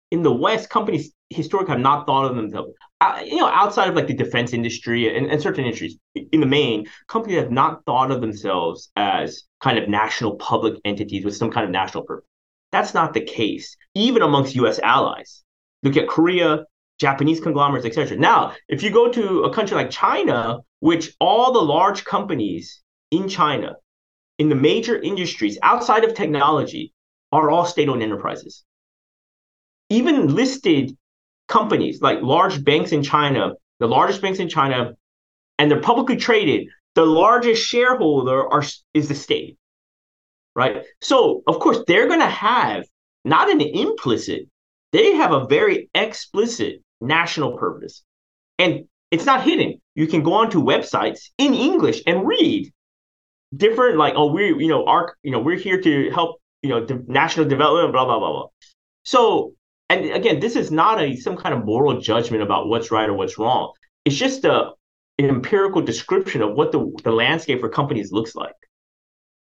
in 0.10 0.24
the 0.24 0.32
West, 0.32 0.72
companies 0.72 1.12
historically 1.30 1.74
have 1.74 1.82
not 1.82 2.08
thought 2.08 2.26
of 2.30 2.36
themselves, 2.36 2.74
uh, 3.02 3.22
you 3.24 3.38
know, 3.38 3.48
outside 3.48 3.90
of 3.90 3.96
like 3.96 4.08
the 4.08 4.14
defense 4.14 4.54
industry 4.54 5.16
and, 5.16 5.28
and 5.28 5.42
certain 5.42 5.66
industries. 5.66 5.98
In 6.16 6.40
the 6.40 6.46
main, 6.48 6.88
companies 7.08 7.38
have 7.38 7.52
not 7.52 7.86
thought 7.86 8.12
of 8.12 8.22
themselves 8.22 8.92
as 8.96 9.44
kind 9.66 9.80
of 9.80 9.90
national 9.90 10.36
public 10.36 10.76
entities 10.86 11.26
with 11.26 11.36
some 11.36 11.50
kind 11.50 11.66
of 11.66 11.72
national 11.72 12.04
purpose. 12.04 12.30
That's 12.72 12.94
not 12.94 13.16
the 13.16 13.22
case, 13.22 13.76
even 13.96 14.22
amongst 14.22 14.54
U.S. 14.58 14.78
allies. 14.78 15.44
Look 15.82 15.98
at 15.98 16.08
Korea, 16.08 16.66
Japanese 17.00 17.40
conglomerates, 17.40 17.88
etc. 17.88 18.16
Now, 18.16 18.54
if 18.70 18.84
you 18.84 18.92
go 18.92 19.12
to 19.12 19.44
a 19.46 19.52
country 19.52 19.76
like 19.76 19.90
China, 19.90 20.60
which 20.82 21.16
all 21.20 21.52
the 21.52 21.64
large 21.64 22.06
companies 22.06 22.84
in 23.10 23.28
China, 23.28 23.78
in 24.38 24.50
the 24.50 24.62
major 24.72 25.02
industries 25.02 25.58
outside 25.64 26.04
of 26.04 26.14
technology, 26.14 26.94
are 27.32 27.50
all 27.50 27.66
state-owned 27.66 28.04
enterprises. 28.04 28.64
Even 29.90 30.36
listed 30.36 30.96
companies 31.48 32.04
like 32.04 32.22
large 32.22 32.64
banks 32.64 32.92
in 32.92 33.02
China, 33.02 33.54
the 33.80 33.88
largest 33.88 34.22
banks 34.22 34.38
in 34.38 34.48
China, 34.48 34.94
and 35.58 35.72
they're 35.72 35.82
publicly 35.82 36.18
traded, 36.18 36.68
the 36.96 37.06
largest 37.06 37.64
shareholder 37.66 38.52
are, 38.52 38.64
is 38.94 39.08
the 39.08 39.16
state, 39.16 39.58
right? 40.56 40.84
So, 41.02 41.44
of 41.48 41.60
course, 41.60 41.80
they're 41.88 42.08
going 42.08 42.22
to 42.22 42.26
have 42.26 42.86
not 43.24 43.50
an 43.50 43.62
implicit, 43.62 44.48
they 44.92 45.16
have 45.16 45.32
a 45.32 45.46
very 45.48 45.90
explicit 45.94 46.82
national 47.02 47.58
purpose. 47.58 48.04
And 48.58 48.86
it's 49.12 49.26
not 49.26 49.44
hidden. 49.44 49.82
You 49.96 50.08
can 50.08 50.24
go 50.24 50.34
onto 50.34 50.64
websites 50.64 51.30
in 51.38 51.54
English 51.54 52.02
and 52.08 52.26
read 52.26 52.72
different, 53.56 53.98
like, 53.98 54.14
oh, 54.16 54.32
we, 54.32 54.48
you 54.48 54.68
know, 54.68 54.86
our, 54.86 55.16
you 55.24 55.32
know, 55.32 55.40
we're 55.40 55.58
here 55.58 55.82
to 55.82 56.10
help, 56.12 56.40
you 56.62 56.70
know, 56.70 56.86
de- 56.86 57.04
national 57.08 57.48
development, 57.48 57.94
blah, 57.94 58.06
blah, 58.06 58.20
blah, 58.20 58.32
blah. 58.32 58.48
So 59.04 59.54
and 59.90 60.12
again, 60.12 60.40
this 60.40 60.56
is 60.56 60.72
not 60.72 61.02
a 61.02 61.16
some 61.16 61.38
kind 61.38 61.54
of 61.54 61.66
moral 61.66 62.00
judgment 62.00 62.42
about 62.42 62.68
what's 62.68 62.92
right 62.92 63.08
or 63.08 63.14
what's 63.14 63.38
wrong. 63.38 63.74
It's 64.04 64.16
just 64.16 64.46
a 64.46 64.72
empirical 65.24 65.82
description 65.82 66.42
of 66.42 66.56
what 66.56 66.72
the, 66.72 66.92
the 67.04 67.12
landscape 67.12 67.62
for 67.62 67.70
companies 67.70 68.12
looks 68.12 68.36
like. 68.36 68.56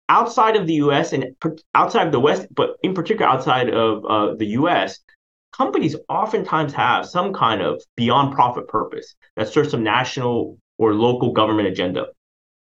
Outside 0.08 0.56
of 0.56 0.66
the 0.66 0.76
US 0.76 1.14
and 1.14 1.36
outside 1.76 2.08
of 2.08 2.12
the 2.12 2.20
West, 2.20 2.48
but 2.56 2.78
in 2.82 2.94
particular 2.94 3.30
outside 3.30 3.70
of 3.70 4.06
uh, 4.06 4.36
the 4.36 4.48
US, 4.48 5.00
companies 5.52 5.96
oftentimes 6.08 6.74
have 6.74 7.06
some 7.06 7.34
kind 7.34 7.62
of 7.62 7.82
beyond 7.96 8.34
profit 8.34 8.68
purpose 8.68 9.16
that 9.36 9.50
serves 9.50 9.72
some 9.72 9.84
national 9.84 10.58
or 10.78 10.94
local 10.94 11.34
government 11.34 11.68
agenda. 11.68 12.08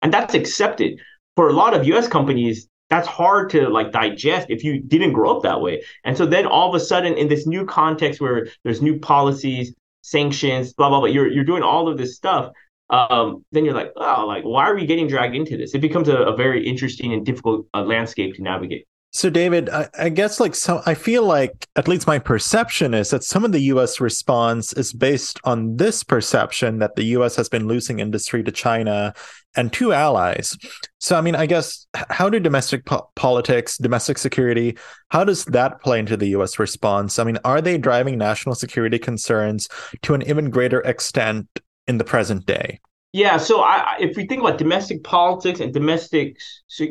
And 0.01 0.13
that's 0.13 0.33
accepted. 0.33 0.99
For 1.35 1.49
a 1.49 1.53
lot 1.53 1.73
of 1.73 1.87
US 1.87 2.07
companies, 2.07 2.67
that's 2.89 3.07
hard 3.07 3.49
to 3.51 3.69
like 3.69 3.93
digest 3.93 4.47
if 4.49 4.63
you 4.65 4.81
didn't 4.81 5.13
grow 5.13 5.37
up 5.37 5.43
that 5.43 5.61
way. 5.61 5.81
And 6.03 6.17
so 6.17 6.25
then 6.25 6.45
all 6.45 6.67
of 6.69 6.79
a 6.79 6.83
sudden 6.83 7.13
in 7.13 7.29
this 7.29 7.47
new 7.47 7.65
context 7.65 8.19
where 8.19 8.47
there's 8.63 8.81
new 8.81 8.99
policies, 8.99 9.73
sanctions, 10.01 10.73
blah 10.73 10.89
blah 10.89 10.99
blah, 10.99 11.09
you're 11.09 11.31
you're 11.31 11.45
doing 11.45 11.63
all 11.63 11.87
of 11.87 11.97
this 11.97 12.17
stuff. 12.17 12.51
Um, 12.91 13.45
then 13.53 13.63
you're 13.65 13.73
like, 13.73 13.93
oh, 13.95 14.25
like 14.27 14.43
why 14.43 14.69
are 14.69 14.75
we 14.75 14.85
getting 14.85 15.07
dragged 15.07 15.35
into 15.35 15.57
this? 15.57 15.73
It 15.73 15.79
becomes 15.79 16.09
a, 16.09 16.17
a 16.17 16.35
very 16.35 16.67
interesting 16.67 17.13
and 17.13 17.25
difficult 17.25 17.65
uh, 17.73 17.83
landscape 17.83 18.35
to 18.35 18.43
navigate. 18.43 18.85
So, 19.13 19.29
David, 19.29 19.69
I, 19.69 19.89
I, 19.99 20.07
guess 20.07 20.39
like 20.39 20.55
so, 20.55 20.81
I 20.85 20.93
feel 20.93 21.23
like 21.23 21.67
at 21.75 21.89
least 21.89 22.07
my 22.07 22.17
perception 22.17 22.93
is 22.93 23.09
that 23.09 23.25
some 23.25 23.43
of 23.43 23.51
the 23.51 23.59
U.S. 23.63 23.99
response 23.99 24.71
is 24.71 24.93
based 24.93 25.37
on 25.43 25.75
this 25.75 26.01
perception 26.01 26.79
that 26.79 26.95
the 26.95 27.03
U.S. 27.17 27.35
has 27.35 27.49
been 27.49 27.67
losing 27.67 27.99
industry 27.99 28.41
to 28.41 28.53
China 28.53 29.13
and 29.53 29.73
two 29.73 29.91
allies. 29.91 30.57
So, 30.99 31.17
I 31.17 31.21
mean, 31.21 31.35
I 31.35 31.45
guess 31.45 31.87
how 31.93 32.29
do 32.29 32.39
domestic 32.39 32.85
po- 32.85 33.09
politics, 33.15 33.77
domestic 33.77 34.17
security, 34.17 34.77
how 35.09 35.25
does 35.25 35.43
that 35.45 35.81
play 35.81 35.99
into 35.99 36.15
the 36.15 36.29
U.S. 36.29 36.57
response? 36.57 37.19
I 37.19 37.25
mean, 37.25 37.37
are 37.43 37.59
they 37.59 37.77
driving 37.77 38.17
national 38.17 38.55
security 38.55 38.97
concerns 38.97 39.67
to 40.03 40.13
an 40.13 40.21
even 40.21 40.49
greater 40.49 40.79
extent 40.81 41.49
in 41.91 41.99
the 41.99 42.03
present 42.03 42.47
day? 42.47 42.79
Yeah, 43.13 43.37
so 43.37 43.61
I, 43.61 43.97
if 43.99 44.15
we 44.15 44.25
think 44.25 44.41
about 44.41 44.57
domestic 44.57 45.03
politics 45.03 45.59
and 45.59 45.73
domestic, 45.73 46.37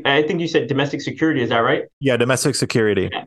I 0.04 0.22
think 0.22 0.40
you 0.40 0.46
said 0.46 0.68
domestic 0.68 1.00
security. 1.00 1.42
Is 1.42 1.48
that 1.48 1.58
right? 1.58 1.84
Yeah, 1.98 2.18
domestic 2.18 2.54
security. 2.54 3.08
Yeah, 3.10 3.24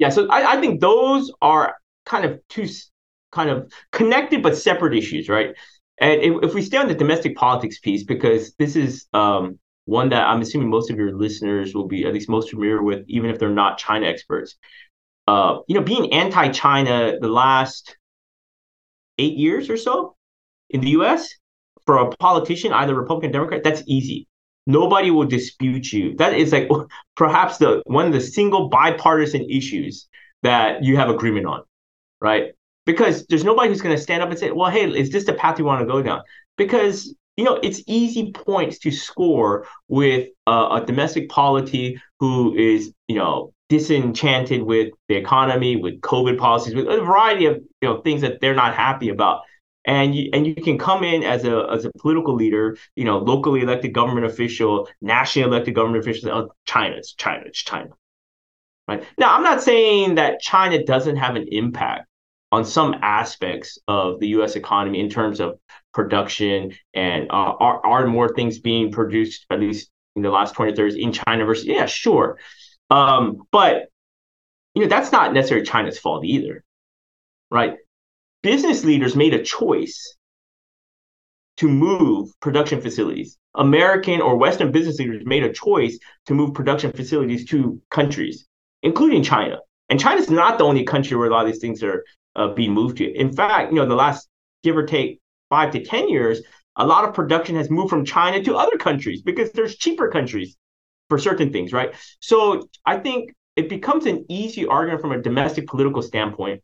yeah 0.00 0.08
so 0.08 0.28
I, 0.28 0.54
I 0.54 0.60
think 0.60 0.80
those 0.80 1.32
are 1.40 1.76
kind 2.04 2.24
of 2.24 2.40
two 2.48 2.68
kind 3.30 3.50
of 3.50 3.72
connected 3.92 4.42
but 4.42 4.56
separate 4.56 4.94
issues, 4.94 5.28
right? 5.28 5.54
And 6.00 6.20
if, 6.20 6.34
if 6.42 6.54
we 6.54 6.62
stay 6.62 6.76
on 6.76 6.88
the 6.88 6.94
domestic 6.94 7.36
politics 7.36 7.78
piece, 7.78 8.02
because 8.02 8.52
this 8.58 8.74
is 8.74 9.06
um, 9.14 9.60
one 9.84 10.08
that 10.08 10.26
I'm 10.26 10.40
assuming 10.40 10.68
most 10.68 10.90
of 10.90 10.96
your 10.96 11.16
listeners 11.16 11.72
will 11.72 11.86
be 11.86 12.04
at 12.04 12.12
least 12.12 12.28
most 12.28 12.50
familiar 12.50 12.82
with, 12.82 13.04
even 13.06 13.30
if 13.30 13.38
they're 13.38 13.48
not 13.48 13.78
China 13.78 14.06
experts. 14.06 14.56
Uh, 15.28 15.58
you 15.68 15.76
know, 15.76 15.82
being 15.82 16.12
anti-China 16.12 17.18
the 17.20 17.28
last 17.28 17.96
eight 19.18 19.36
years 19.36 19.70
or 19.70 19.76
so 19.76 20.13
in 20.74 20.80
the 20.82 20.90
U.S 20.90 21.34
for 21.86 21.98
a 21.98 22.10
politician, 22.16 22.72
either 22.72 22.94
Republican, 22.94 23.32
Democrat, 23.32 23.62
that's 23.62 23.82
easy. 23.86 24.26
Nobody 24.66 25.10
will 25.10 25.26
dispute 25.26 25.92
you. 25.92 26.14
That 26.16 26.34
is 26.34 26.52
like 26.52 26.68
perhaps 27.16 27.58
the 27.58 27.82
one 27.86 28.06
of 28.06 28.12
the 28.12 28.20
single 28.20 28.68
bipartisan 28.68 29.48
issues 29.50 30.08
that 30.42 30.82
you 30.82 30.96
have 30.96 31.08
agreement 31.08 31.46
on, 31.46 31.62
right? 32.20 32.52
Because 32.86 33.26
there's 33.26 33.44
nobody 33.44 33.68
who's 33.68 33.82
going 33.82 33.96
to 33.96 34.02
stand 34.02 34.22
up 34.22 34.30
and 34.30 34.38
say, 34.38 34.50
"Well, 34.50 34.70
hey, 34.70 34.90
is 34.90 35.10
this 35.10 35.24
the 35.24 35.34
path 35.34 35.58
you 35.58 35.64
want 35.64 35.80
to 35.80 35.86
go 35.86 36.02
down?" 36.02 36.22
Because 36.56 37.14
you 37.36 37.44
know 37.44 37.58
it's 37.62 37.82
easy 37.86 38.32
points 38.32 38.78
to 38.80 38.90
score 38.90 39.66
with 39.88 40.28
uh, 40.46 40.80
a 40.82 40.86
domestic 40.86 41.28
polity 41.28 42.00
who 42.20 42.54
is 42.54 42.92
you 43.08 43.16
know 43.16 43.52
disenchanted 43.68 44.62
with 44.62 44.92
the 45.08 45.16
economy, 45.16 45.76
with 45.76 46.00
COVID 46.00 46.38
policies, 46.38 46.74
with 46.74 46.88
a 46.88 47.00
variety 47.00 47.46
of 47.46 47.56
you 47.82 47.88
know 47.88 48.00
things 48.00 48.22
that 48.22 48.40
they're 48.40 48.54
not 48.54 48.74
happy 48.74 49.10
about. 49.10 49.42
And 49.86 50.14
you 50.14 50.30
and 50.32 50.46
you 50.46 50.54
can 50.54 50.78
come 50.78 51.04
in 51.04 51.22
as 51.22 51.44
a 51.44 51.66
as 51.70 51.84
a 51.84 51.90
political 51.98 52.34
leader, 52.34 52.78
you 52.96 53.04
know, 53.04 53.18
locally 53.18 53.60
elected 53.60 53.92
government 53.92 54.26
official, 54.26 54.88
nationally 55.02 55.46
elected 55.48 55.74
government 55.74 56.02
official. 56.02 56.30
Oh, 56.30 56.50
China, 56.64 56.96
it's 56.96 57.12
China, 57.12 57.42
it's 57.46 57.62
China. 57.62 57.90
Right 58.88 59.04
now, 59.18 59.34
I'm 59.34 59.42
not 59.42 59.62
saying 59.62 60.16
that 60.16 60.40
China 60.40 60.82
doesn't 60.84 61.16
have 61.16 61.36
an 61.36 61.48
impact 61.50 62.06
on 62.52 62.64
some 62.64 62.94
aspects 63.02 63.78
of 63.88 64.20
the 64.20 64.28
U.S. 64.28 64.54
economy 64.56 65.00
in 65.00 65.10
terms 65.10 65.40
of 65.40 65.58
production 65.92 66.72
and 66.94 67.30
uh, 67.30 67.54
are 67.58 67.84
are 67.84 68.06
more 68.06 68.34
things 68.34 68.58
being 68.58 68.92
produced 68.92 69.44
at 69.50 69.60
least 69.60 69.90
in 70.16 70.22
the 70.22 70.30
last 70.30 70.54
20 70.54 70.74
30 70.74 71.02
in 71.02 71.12
China 71.12 71.44
versus 71.44 71.64
yeah, 71.66 71.86
sure. 71.86 72.38
Um, 72.90 73.42
but 73.50 73.88
you 74.74 74.82
know, 74.82 74.88
that's 74.88 75.12
not 75.12 75.32
necessarily 75.32 75.66
China's 75.66 75.98
fault 75.98 76.24
either. 76.24 76.64
Right? 77.50 77.76
Business 78.44 78.84
leaders 78.84 79.16
made 79.16 79.32
a 79.32 79.42
choice 79.42 80.16
to 81.56 81.66
move 81.66 82.28
production 82.40 82.78
facilities. 82.82 83.38
American 83.54 84.20
or 84.20 84.36
Western 84.36 84.70
business 84.70 84.98
leaders 84.98 85.22
made 85.24 85.42
a 85.42 85.50
choice 85.50 85.98
to 86.26 86.34
move 86.34 86.52
production 86.52 86.92
facilities 86.92 87.46
to 87.46 87.80
countries, 87.90 88.44
including 88.82 89.22
China. 89.22 89.60
And 89.88 89.98
China's 89.98 90.28
not 90.28 90.58
the 90.58 90.64
only 90.64 90.84
country 90.84 91.16
where 91.16 91.28
a 91.28 91.30
lot 91.30 91.46
of 91.46 91.52
these 91.52 91.62
things 91.62 91.82
are 91.82 92.04
uh, 92.36 92.48
being 92.48 92.72
moved 92.74 92.98
to. 92.98 93.10
In 93.10 93.32
fact, 93.32 93.72
you 93.72 93.78
know, 93.78 93.86
the 93.86 93.94
last 93.94 94.28
give 94.62 94.76
or 94.76 94.84
take 94.84 95.20
five 95.48 95.70
to 95.72 95.82
10 95.82 96.10
years, 96.10 96.42
a 96.76 96.86
lot 96.86 97.08
of 97.08 97.14
production 97.14 97.56
has 97.56 97.70
moved 97.70 97.88
from 97.88 98.04
China 98.04 98.44
to 98.44 98.56
other 98.56 98.76
countries 98.76 99.22
because 99.22 99.52
there's 99.52 99.76
cheaper 99.76 100.10
countries 100.10 100.54
for 101.08 101.18
certain 101.18 101.50
things, 101.50 101.72
right? 101.72 101.94
So 102.20 102.68
I 102.84 102.98
think 102.98 103.32
it 103.56 103.70
becomes 103.70 104.04
an 104.04 104.26
easy 104.28 104.66
argument 104.66 105.00
from 105.00 105.12
a 105.12 105.22
domestic 105.22 105.66
political 105.66 106.02
standpoint 106.02 106.60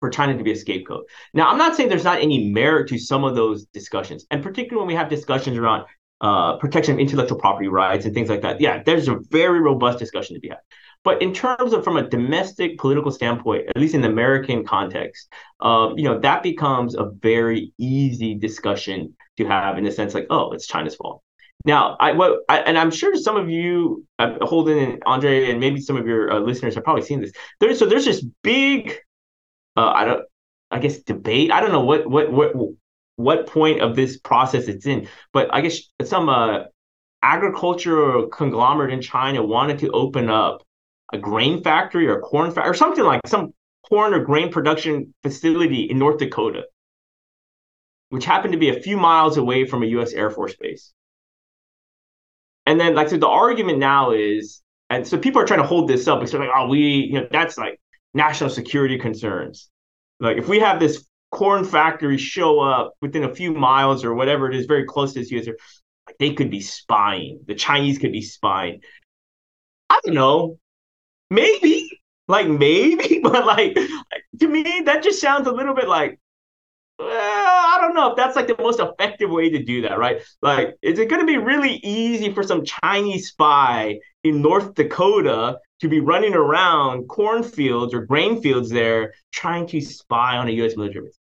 for 0.00 0.10
China 0.10 0.36
to 0.36 0.44
be 0.44 0.52
a 0.52 0.56
scapegoat. 0.56 1.04
Now, 1.34 1.48
I'm 1.48 1.58
not 1.58 1.76
saying 1.76 1.88
there's 1.88 2.04
not 2.04 2.20
any 2.20 2.50
merit 2.50 2.88
to 2.90 2.98
some 2.98 3.24
of 3.24 3.34
those 3.34 3.66
discussions, 3.66 4.26
and 4.30 4.42
particularly 4.42 4.78
when 4.78 4.88
we 4.88 4.94
have 4.94 5.08
discussions 5.08 5.58
around 5.58 5.84
uh, 6.20 6.56
protection 6.56 6.94
of 6.94 7.00
intellectual 7.00 7.38
property 7.38 7.68
rights 7.68 8.04
and 8.04 8.14
things 8.14 8.28
like 8.28 8.42
that. 8.42 8.60
Yeah, 8.60 8.82
there's 8.84 9.08
a 9.08 9.18
very 9.30 9.60
robust 9.60 9.98
discussion 9.98 10.34
to 10.34 10.40
be 10.40 10.48
had. 10.48 10.58
But 11.04 11.22
in 11.22 11.32
terms 11.32 11.72
of 11.72 11.84
from 11.84 11.96
a 11.96 12.08
domestic 12.08 12.76
political 12.78 13.12
standpoint, 13.12 13.68
at 13.68 13.80
least 13.80 13.94
in 13.94 14.00
the 14.00 14.08
American 14.08 14.64
context, 14.64 15.32
um, 15.60 15.96
you 15.96 16.04
know, 16.04 16.18
that 16.20 16.42
becomes 16.42 16.96
a 16.96 17.10
very 17.22 17.72
easy 17.78 18.34
discussion 18.34 19.16
to 19.36 19.46
have 19.46 19.78
in 19.78 19.84
the 19.84 19.92
sense 19.92 20.12
like, 20.12 20.26
oh, 20.30 20.52
it's 20.52 20.66
China's 20.66 20.96
fault. 20.96 21.22
Now, 21.64 21.96
I 22.00 22.12
what 22.12 22.40
I, 22.48 22.58
and 22.60 22.78
I'm 22.78 22.90
sure 22.90 23.14
some 23.16 23.36
of 23.36 23.48
you, 23.48 24.04
uh, 24.18 24.38
Holden 24.42 24.78
and 24.78 25.04
A'ndre, 25.04 25.50
and 25.50 25.60
maybe 25.60 25.80
some 25.80 25.96
of 25.96 26.06
your 26.06 26.32
uh, 26.32 26.38
listeners 26.40 26.74
have 26.74 26.84
probably 26.84 27.02
seen 27.02 27.20
this. 27.20 27.32
There's 27.60 27.78
so 27.78 27.86
there's 27.86 28.04
this 28.04 28.24
big, 28.42 28.98
uh, 29.78 29.92
I 29.94 30.04
don't, 30.04 30.24
I 30.72 30.80
guess 30.80 30.98
debate. 30.98 31.52
I 31.52 31.60
don't 31.60 31.70
know 31.70 31.84
what 31.84 32.08
what 32.10 32.32
what 32.32 32.52
what 33.16 33.46
point 33.46 33.80
of 33.80 33.94
this 33.94 34.18
process 34.18 34.66
it's 34.66 34.86
in, 34.86 35.08
but 35.32 35.54
I 35.54 35.60
guess 35.60 35.80
some 36.04 36.28
uh, 36.28 36.64
agricultural 37.22 38.26
conglomerate 38.26 38.92
in 38.92 39.00
China 39.00 39.44
wanted 39.44 39.78
to 39.80 39.90
open 39.90 40.28
up 40.28 40.62
a 41.12 41.18
grain 41.18 41.62
factory 41.62 42.08
or 42.08 42.20
corn 42.20 42.50
factory 42.50 42.70
or 42.70 42.74
something 42.74 43.04
like 43.04 43.20
some 43.26 43.54
corn 43.88 44.14
or 44.14 44.24
grain 44.24 44.50
production 44.50 45.14
facility 45.22 45.84
in 45.84 45.98
North 45.98 46.18
Dakota, 46.18 46.64
which 48.10 48.24
happened 48.24 48.52
to 48.52 48.58
be 48.58 48.70
a 48.70 48.80
few 48.80 48.96
miles 48.96 49.36
away 49.36 49.64
from 49.64 49.84
a 49.84 49.86
U.S. 49.86 50.12
Air 50.12 50.30
Force 50.30 50.56
base. 50.56 50.92
And 52.66 52.80
then, 52.80 52.94
like, 52.96 53.08
so 53.08 53.16
the 53.16 53.28
argument 53.28 53.78
now 53.78 54.10
is, 54.10 54.60
and 54.90 55.06
so 55.06 55.18
people 55.18 55.40
are 55.40 55.46
trying 55.46 55.60
to 55.60 55.66
hold 55.66 55.88
this 55.88 56.06
up 56.08 56.18
because 56.18 56.32
they're 56.32 56.40
like, 56.40 56.50
oh, 56.54 56.66
we, 56.66 56.80
you 56.80 57.20
know, 57.20 57.28
that's 57.30 57.56
like 57.56 57.80
national 58.14 58.50
security 58.50 58.98
concerns. 58.98 59.70
Like, 60.20 60.36
if 60.36 60.48
we 60.48 60.60
have 60.60 60.80
this 60.80 61.06
corn 61.30 61.64
factory 61.64 62.18
show 62.18 62.60
up 62.60 62.94
within 63.00 63.24
a 63.24 63.34
few 63.34 63.52
miles 63.52 64.04
or 64.04 64.14
whatever 64.14 64.48
it 64.48 64.56
is, 64.56 64.66
very 64.66 64.84
close 64.84 65.12
to 65.12 65.20
this 65.20 65.30
user, 65.30 65.56
like 66.06 66.16
they 66.18 66.32
could 66.32 66.50
be 66.50 66.60
spying. 66.60 67.40
The 67.46 67.54
Chinese 67.54 67.98
could 67.98 68.12
be 68.12 68.22
spying. 68.22 68.82
I 69.90 70.00
don't 70.04 70.14
know. 70.14 70.58
Maybe, 71.30 71.88
like 72.26 72.48
maybe, 72.48 73.20
but 73.22 73.46
like 73.46 73.78
to 74.40 74.48
me, 74.48 74.82
that 74.86 75.02
just 75.02 75.20
sounds 75.20 75.46
a 75.46 75.52
little 75.52 75.74
bit 75.74 75.88
like 75.88 76.18
well, 76.98 77.08
I 77.08 77.78
don't 77.80 77.94
know 77.94 78.10
if 78.10 78.16
that's 78.16 78.34
like 78.34 78.48
the 78.48 78.56
most 78.58 78.80
effective 78.80 79.30
way 79.30 79.50
to 79.50 79.62
do 79.62 79.82
that, 79.82 79.98
right? 79.98 80.20
Like, 80.42 80.76
is 80.82 80.98
it 80.98 81.08
going 81.08 81.20
to 81.20 81.26
be 81.26 81.38
really 81.38 81.74
easy 81.84 82.32
for 82.32 82.42
some 82.42 82.64
Chinese 82.64 83.28
spy 83.28 84.00
in 84.24 84.42
North 84.42 84.74
Dakota 84.74 85.58
to 85.80 85.88
be 85.88 86.00
running 86.00 86.34
around 86.34 87.08
cornfields 87.08 87.94
or 87.94 88.02
grain 88.02 88.42
fields 88.42 88.70
there 88.70 89.14
trying 89.32 89.66
to 89.68 89.80
spy 89.80 90.36
on 90.36 90.48
a 90.48 90.52
U.S. 90.52 90.76
military 90.76 91.06
base? 91.06 91.18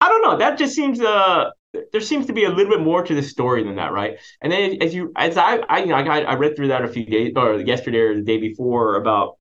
I 0.00 0.08
don't 0.08 0.22
know. 0.22 0.38
That 0.38 0.58
just 0.58 0.74
seems 0.74 1.00
uh 1.00 1.50
there 1.92 2.00
seems 2.00 2.26
to 2.26 2.32
be 2.32 2.44
a 2.44 2.50
little 2.50 2.70
bit 2.70 2.84
more 2.84 3.02
to 3.02 3.14
the 3.14 3.22
story 3.22 3.64
than 3.64 3.76
that, 3.76 3.92
right? 3.92 4.18
And 4.40 4.52
then 4.52 4.80
as 4.80 4.94
you 4.94 5.12
as 5.16 5.36
I 5.36 5.56
I 5.56 5.78
you 5.80 5.86
know 5.86 5.96
I 5.96 6.20
I 6.20 6.34
read 6.34 6.56
through 6.56 6.68
that 6.68 6.84
a 6.84 6.88
few 6.88 7.04
days 7.04 7.32
or 7.36 7.60
yesterday 7.60 7.98
or 7.98 8.14
the 8.14 8.22
day 8.22 8.38
before 8.38 8.96
about 8.96 9.38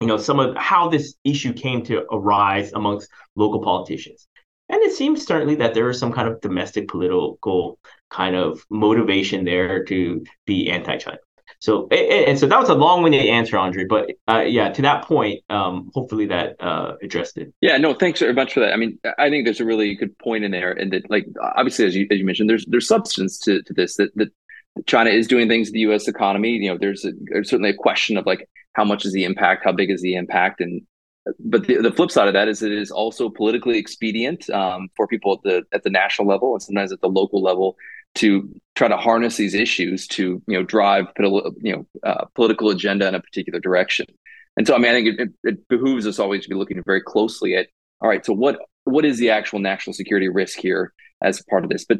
you 0.00 0.06
know, 0.06 0.16
some 0.16 0.38
of 0.38 0.56
how 0.56 0.88
this 0.88 1.14
issue 1.24 1.52
came 1.52 1.82
to 1.84 2.04
arise 2.12 2.72
amongst 2.72 3.10
local 3.34 3.60
politicians. 3.62 4.28
And 4.68 4.82
it 4.82 4.92
seems 4.92 5.24
certainly 5.24 5.56
that 5.56 5.74
there 5.74 5.88
is 5.88 5.98
some 5.98 6.12
kind 6.12 6.28
of 6.28 6.40
domestic 6.40 6.88
political 6.88 7.78
kind 8.10 8.36
of 8.36 8.64
motivation 8.70 9.44
there 9.44 9.84
to 9.84 10.24
be 10.46 10.70
anti-China. 10.70 11.18
So 11.60 11.88
and, 11.88 12.38
so 12.38 12.46
that 12.46 12.60
was 12.60 12.68
a 12.68 12.74
long-winded 12.74 13.26
answer, 13.26 13.56
A'ndre. 13.56 13.88
But 13.88 14.12
uh, 14.28 14.42
yeah, 14.42 14.70
to 14.70 14.82
that 14.82 15.04
point, 15.04 15.42
um, 15.50 15.90
hopefully 15.92 16.26
that 16.26 16.54
uh, 16.60 16.94
addressed 17.02 17.36
it. 17.36 17.52
Yeah, 17.60 17.78
no, 17.78 17.94
thanks 17.94 18.20
very 18.20 18.32
much 18.32 18.54
for 18.54 18.60
that. 18.60 18.72
I 18.72 18.76
mean, 18.76 18.98
I 19.18 19.28
think 19.28 19.44
there's 19.44 19.60
a 19.60 19.64
really 19.64 19.96
good 19.96 20.16
point 20.18 20.44
in 20.44 20.52
there, 20.52 20.70
and 20.70 20.92
that 20.92 21.10
like 21.10 21.26
obviously 21.56 21.86
as 21.86 21.96
you 21.96 22.06
as 22.10 22.18
you 22.18 22.24
mentioned, 22.24 22.48
there's 22.48 22.64
there's 22.66 22.86
substance 22.86 23.40
to, 23.40 23.60
to 23.62 23.72
this 23.72 23.96
that 23.96 24.14
that 24.14 24.28
China 24.86 25.10
is 25.10 25.26
doing 25.26 25.48
things 25.48 25.68
to 25.68 25.72
the 25.72 25.80
U.S. 25.80 26.06
economy. 26.06 26.50
You 26.50 26.70
know, 26.70 26.78
there's, 26.78 27.04
a, 27.04 27.10
there's 27.22 27.50
certainly 27.50 27.70
a 27.70 27.74
question 27.74 28.16
of 28.16 28.24
like 28.24 28.48
how 28.74 28.84
much 28.84 29.04
is 29.04 29.12
the 29.12 29.24
impact, 29.24 29.64
how 29.64 29.72
big 29.72 29.90
is 29.90 30.00
the 30.00 30.14
impact, 30.14 30.60
and 30.60 30.82
but 31.40 31.66
the, 31.66 31.76
the 31.82 31.92
flip 31.92 32.10
side 32.10 32.28
of 32.28 32.34
that 32.34 32.48
is 32.48 32.62
it 32.62 32.72
is 32.72 32.90
also 32.90 33.28
politically 33.28 33.78
expedient 33.78 34.48
um, 34.50 34.88
for 34.96 35.06
people 35.06 35.32
at 35.32 35.42
the 35.42 35.62
at 35.74 35.82
the 35.82 35.90
national 35.90 36.28
level 36.28 36.54
and 36.54 36.62
sometimes 36.62 36.92
at 36.92 37.00
the 37.00 37.08
local 37.08 37.42
level 37.42 37.76
to 38.16 38.52
try 38.74 38.88
to 38.88 38.96
harness 38.96 39.36
these 39.36 39.54
issues 39.54 40.06
to 40.06 40.42
you 40.46 40.58
know 40.58 40.62
drive 40.62 41.06
you 41.18 41.52
know 41.62 41.86
uh, 42.04 42.24
political 42.34 42.70
agenda 42.70 43.06
in 43.08 43.14
a 43.14 43.20
particular 43.20 43.60
direction. 43.60 44.06
And 44.56 44.66
so, 44.66 44.74
I 44.74 44.78
mean, 44.78 44.90
I 44.90 44.94
think 44.94 45.20
it, 45.20 45.28
it 45.44 45.68
behooves 45.68 46.04
us 46.04 46.18
always 46.18 46.42
to 46.42 46.48
be 46.48 46.56
looking 46.56 46.82
very 46.84 47.00
closely 47.00 47.54
at 47.54 47.68
all 48.00 48.08
right. 48.08 48.24
So, 48.24 48.32
what 48.32 48.58
what 48.84 49.04
is 49.04 49.18
the 49.18 49.30
actual 49.30 49.60
national 49.60 49.94
security 49.94 50.28
risk 50.28 50.58
here? 50.58 50.92
as 51.22 51.42
part 51.42 51.64
of 51.64 51.70
this. 51.70 51.84
But 51.84 51.98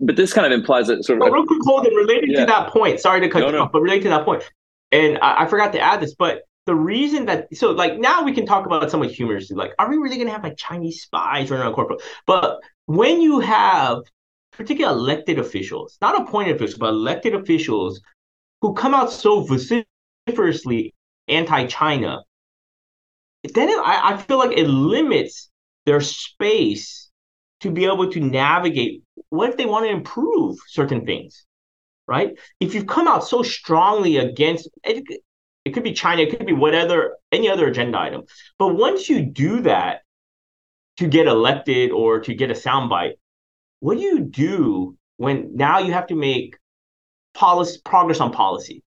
but 0.00 0.16
this 0.16 0.32
kind 0.32 0.46
of 0.46 0.52
implies 0.52 0.86
that 0.88 1.04
sort 1.04 1.18
of. 1.18 1.20
But 1.20 1.32
real 1.32 1.46
quick, 1.46 1.60
Holden, 1.64 1.94
related 1.94 2.30
yeah. 2.30 2.40
to 2.40 2.46
that 2.46 2.70
point. 2.70 3.00
Sorry 3.00 3.20
to 3.20 3.28
cut 3.28 3.40
no, 3.40 3.46
you 3.46 3.52
no. 3.52 3.62
off, 3.62 3.72
but 3.72 3.80
related 3.80 4.04
to 4.04 4.08
that 4.10 4.24
point, 4.24 4.42
and 4.90 5.18
I, 5.18 5.44
I, 5.44 5.46
forgot 5.46 5.72
to 5.72 5.80
add 5.80 6.00
this, 6.00 6.14
but 6.14 6.42
the 6.66 6.74
reason 6.74 7.26
that 7.26 7.48
so 7.56 7.72
like 7.72 7.98
now 7.98 8.22
we 8.22 8.32
can 8.32 8.46
talk 8.46 8.66
about 8.66 8.90
somewhat 8.90 9.10
humorously, 9.10 9.56
like, 9.56 9.72
are 9.78 9.90
we 9.90 9.96
really 9.96 10.16
going 10.16 10.28
to 10.28 10.32
have 10.32 10.44
like 10.44 10.56
Chinese 10.56 11.02
spies 11.02 11.50
running 11.50 11.66
around 11.66 11.74
corporate? 11.74 12.02
But 12.26 12.60
when 12.86 13.20
you 13.20 13.40
have 13.40 14.02
particular 14.52 14.92
elected 14.92 15.38
officials, 15.38 15.98
not 16.00 16.20
appointed 16.20 16.56
officials, 16.56 16.78
but 16.78 16.90
elected 16.90 17.34
officials 17.34 18.00
who 18.60 18.74
come 18.74 18.94
out 18.94 19.10
so 19.10 19.40
vociferously 19.40 20.94
anti-China, 21.28 22.22
then 23.54 23.68
it, 23.68 23.78
I, 23.78 24.12
I 24.12 24.16
feel 24.16 24.38
like 24.38 24.56
it 24.56 24.68
limits 24.68 25.50
their 25.84 26.00
space 26.00 27.10
to 27.60 27.70
be 27.70 27.84
able 27.86 28.10
to 28.10 28.20
navigate 28.20 29.02
what 29.30 29.50
if 29.50 29.56
they 29.56 29.66
want 29.66 29.84
to 29.84 29.90
improve 29.90 30.58
certain 30.68 31.04
things 31.06 31.44
right? 32.08 32.38
If 32.60 32.74
you've 32.74 32.86
come 32.86 33.08
out 33.08 33.26
so 33.26 33.42
strongly 33.42 34.16
against 34.18 34.68
it, 34.84 35.04
it 35.64 35.70
could 35.70 35.84
be 35.84 35.92
china 35.92 36.22
it 36.22 36.30
could 36.30 36.46
be 36.46 36.52
whatever 36.52 37.16
any 37.30 37.48
other 37.48 37.68
agenda 37.68 37.98
item 37.98 38.22
but 38.58 38.74
once 38.74 39.08
you 39.08 39.24
do 39.24 39.60
that 39.60 40.00
to 40.96 41.06
get 41.06 41.26
elected 41.26 41.92
or 41.92 42.20
to 42.20 42.34
get 42.34 42.50
a 42.50 42.54
soundbite 42.54 43.14
what 43.82 43.98
do 43.98 44.02
you 44.02 44.20
do 44.20 44.96
when 45.16 45.54
now 45.56 45.78
you 45.78 45.92
have 45.92 46.06
to 46.06 46.14
make 46.14 46.56
policy 47.34 47.80
progress 47.84 48.20
on 48.20 48.32
policy 48.32 48.82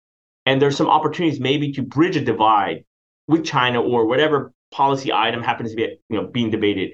and 0.46 0.62
there's 0.62 0.78
some 0.78 0.88
opportunities 0.88 1.40
maybe 1.40 1.72
to 1.72 1.82
bridge 1.82 2.16
a 2.16 2.22
divide 2.22 2.84
with 3.28 3.46
china 3.46 3.82
or 3.82 4.06
whatever 4.06 4.54
policy 4.72 5.12
item 5.12 5.42
happens 5.42 5.72
to 5.72 5.76
be 5.76 5.98
you 6.10 6.18
know 6.18 6.28
being 6.28 6.50
debated 6.50 6.92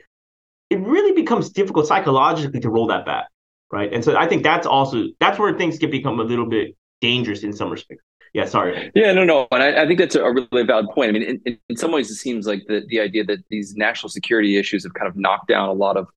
it 0.71 0.79
really 0.79 1.11
becomes 1.11 1.49
difficult 1.49 1.85
psychologically 1.85 2.61
to 2.61 2.69
roll 2.69 2.87
that 2.87 3.05
back, 3.05 3.27
right? 3.73 3.93
And 3.93 4.03
so 4.05 4.15
I 4.15 4.25
think 4.25 4.41
that's 4.41 4.65
also 4.65 5.03
that's 5.19 5.37
where 5.37 5.55
things 5.55 5.77
can 5.77 5.91
become 5.91 6.19
a 6.19 6.23
little 6.23 6.45
bit 6.45 6.77
dangerous 7.01 7.43
in 7.43 7.51
some 7.51 7.69
respects. 7.69 8.01
Yeah, 8.33 8.45
sorry. 8.45 8.89
Yeah, 8.95 9.11
no, 9.11 9.25
no, 9.25 9.49
and 9.51 9.61
I, 9.61 9.83
I 9.83 9.85
think 9.85 9.99
that's 9.99 10.15
a 10.15 10.23
really 10.23 10.63
valid 10.65 10.87
point. 10.95 11.09
I 11.09 11.11
mean, 11.11 11.41
in, 11.45 11.57
in 11.67 11.75
some 11.75 11.91
ways, 11.91 12.09
it 12.09 12.15
seems 12.15 12.47
like 12.47 12.63
the 12.69 12.83
the 12.87 13.01
idea 13.01 13.25
that 13.25 13.39
these 13.49 13.75
national 13.75 14.09
security 14.09 14.57
issues 14.57 14.83
have 14.83 14.93
kind 14.93 15.09
of 15.09 15.17
knocked 15.17 15.49
down 15.49 15.67
a 15.67 15.73
lot 15.73 15.97
of 15.97 16.07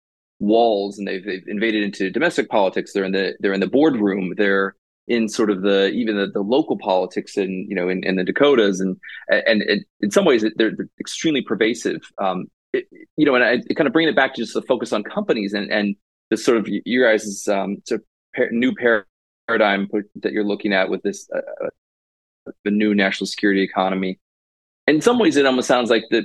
walls 0.45 0.99
and 0.99 1.07
they've, 1.07 1.25
they've 1.25 1.47
invaded 1.47 1.83
into 1.83 2.11
domestic 2.11 2.49
politics. 2.49 2.93
They're 2.93 3.05
in 3.05 3.13
the 3.13 3.35
they're 3.41 3.53
in 3.53 3.61
the 3.61 3.67
boardroom. 3.67 4.35
They're 4.37 4.77
in 5.07 5.29
sort 5.29 5.51
of 5.51 5.63
the 5.63 5.89
even 5.91 6.17
the, 6.17 6.27
the 6.27 6.41
local 6.41 6.79
politics 6.79 7.37
in 7.37 7.67
you 7.69 7.75
know 7.75 7.89
in, 7.89 8.05
in 8.05 8.17
the 8.17 8.25
Dakotas 8.25 8.81
and 8.81 8.97
and, 9.29 9.63
and 9.63 9.85
in 10.01 10.11
some 10.11 10.25
ways 10.25 10.43
they're, 10.43 10.53
they're 10.57 10.89
extremely 11.01 11.43
pervasive. 11.43 12.03
Um, 12.19 12.47
it, 12.73 12.87
you 13.17 13.25
know, 13.25 13.35
and 13.35 13.45
I 13.45 13.75
kind 13.75 13.87
of 13.87 13.93
bring 13.93 14.09
it 14.09 14.17
back 14.17 14.35
to 14.35 14.43
just 14.43 14.55
the 14.55 14.63
focus 14.63 14.93
on 14.93 15.03
companies 15.03 15.53
and 15.53 15.71
and 15.71 15.97
the 16.31 16.37
sort 16.37 16.59
of 16.59 16.69
you 16.69 17.03
guys' 17.03 17.47
um, 17.49 17.79
sort 17.87 18.01
of 18.01 18.07
par- 18.35 18.51
new 18.51 18.75
paradigm 18.75 19.89
that 20.17 20.33
you're 20.33 20.45
looking 20.45 20.73
at 20.73 20.89
with 20.89 21.03
this 21.03 21.29
uh, 21.35 21.67
uh, 21.67 22.51
the 22.65 22.71
new 22.71 22.95
national 22.95 23.27
security 23.27 23.63
economy. 23.63 24.19
In 24.87 25.01
some 25.01 25.19
ways, 25.19 25.37
it 25.37 25.47
almost 25.47 25.69
sounds 25.69 25.91
like 25.91 26.05
that 26.11 26.25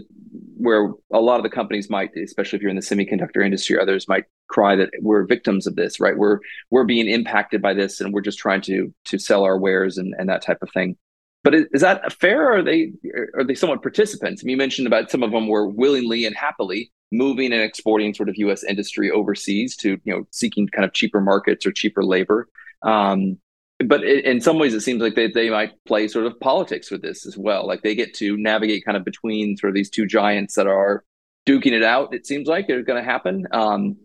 where 0.60 0.92
a 1.12 1.20
lot 1.20 1.38
of 1.38 1.44
the 1.44 1.50
companies 1.50 1.90
might, 1.90 2.12
especially 2.16 2.58
if 2.58 2.62
you're 2.62 2.70
in 2.70 2.76
the 2.76 2.82
semiconductor 2.82 3.44
industry, 3.44 3.80
others 3.80 4.08
might 4.08 4.26
cry 4.50 4.76
that 4.76 4.90
we're 5.02 5.26
victims 5.26 5.66
of 5.66 5.76
this, 5.76 6.00
right? 6.00 6.18
We're 6.18 6.40
we're 6.70 6.84
being 6.84 7.08
impacted 7.08 7.62
by 7.62 7.74
this, 7.74 8.02
and 8.02 8.14
we're 8.14 8.22
just 8.22 8.40
trying 8.40 8.62
to 8.62 8.94
to 9.06 9.18
sell 9.18 9.44
our 9.44 9.58
wares 9.58 9.98
and 9.98 10.14
and 10.20 10.30
that 10.30 10.42
type 10.42 10.60
of 10.62 10.70
thing. 10.72 10.98
But 11.44 11.56
is, 11.56 11.66
is 11.72 11.82
that 11.82 12.12
fair? 12.14 12.50
Or 12.50 12.58
are 12.58 12.64
they 12.64 12.92
are 13.36 13.44
they 13.44 13.56
somewhat 13.56 13.82
participants? 13.82 14.44
I 14.44 14.46
mean, 14.46 14.52
you 14.52 14.58
mentioned 14.58 14.88
about 14.88 15.10
some 15.10 15.24
of 15.24 15.32
them 15.32 15.48
were 15.48 15.68
willingly 15.68 16.26
and 16.26 16.36
happily 16.36 16.92
moving 17.12 17.52
and 17.54 17.62
exporting 17.62 18.14
sort 18.14 18.30
of 18.30 18.36
U.S. 18.38 18.64
industry 18.64 19.10
overseas 19.10 19.76
to 19.78 19.98
you 20.04 20.14
know 20.14 20.28
seeking 20.32 20.68
kind 20.68 20.86
of 20.86 20.94
cheaper 20.94 21.22
markets 21.22 21.66
or 21.66 21.72
cheaper 21.72 22.04
labor. 22.04 22.48
Um, 22.82 23.40
but 23.86 24.04
in 24.04 24.42
some 24.42 24.60
ways, 24.60 24.74
it 24.74 24.82
seems 24.82 25.02
like 25.02 25.16
they, 25.16 25.28
they 25.28 25.50
might 25.50 25.72
play 25.86 26.08
sort 26.08 26.26
of 26.26 26.38
politics 26.40 26.92
with 26.92 27.02
this 27.02 27.26
as 27.26 27.38
well. 27.38 27.66
Like 27.66 27.82
they 27.82 27.96
get 27.96 28.14
to 28.16 28.36
navigate 28.36 28.84
kind 28.84 28.98
of 28.98 29.06
between 29.06 29.56
sort 29.56 29.70
of 29.70 29.76
these 29.76 29.90
two 29.90 30.06
giants 30.06 30.56
that 30.56 30.68
are 30.68 31.06
duking 31.48 31.72
it 31.72 31.84
out. 31.84 32.14
It 32.14 32.28
seems 32.28 32.48
like 32.48 32.66
it's 32.68 32.86
going 32.86 33.02
to 33.02 33.10
happen. 33.10 33.48
Um, 33.52 33.98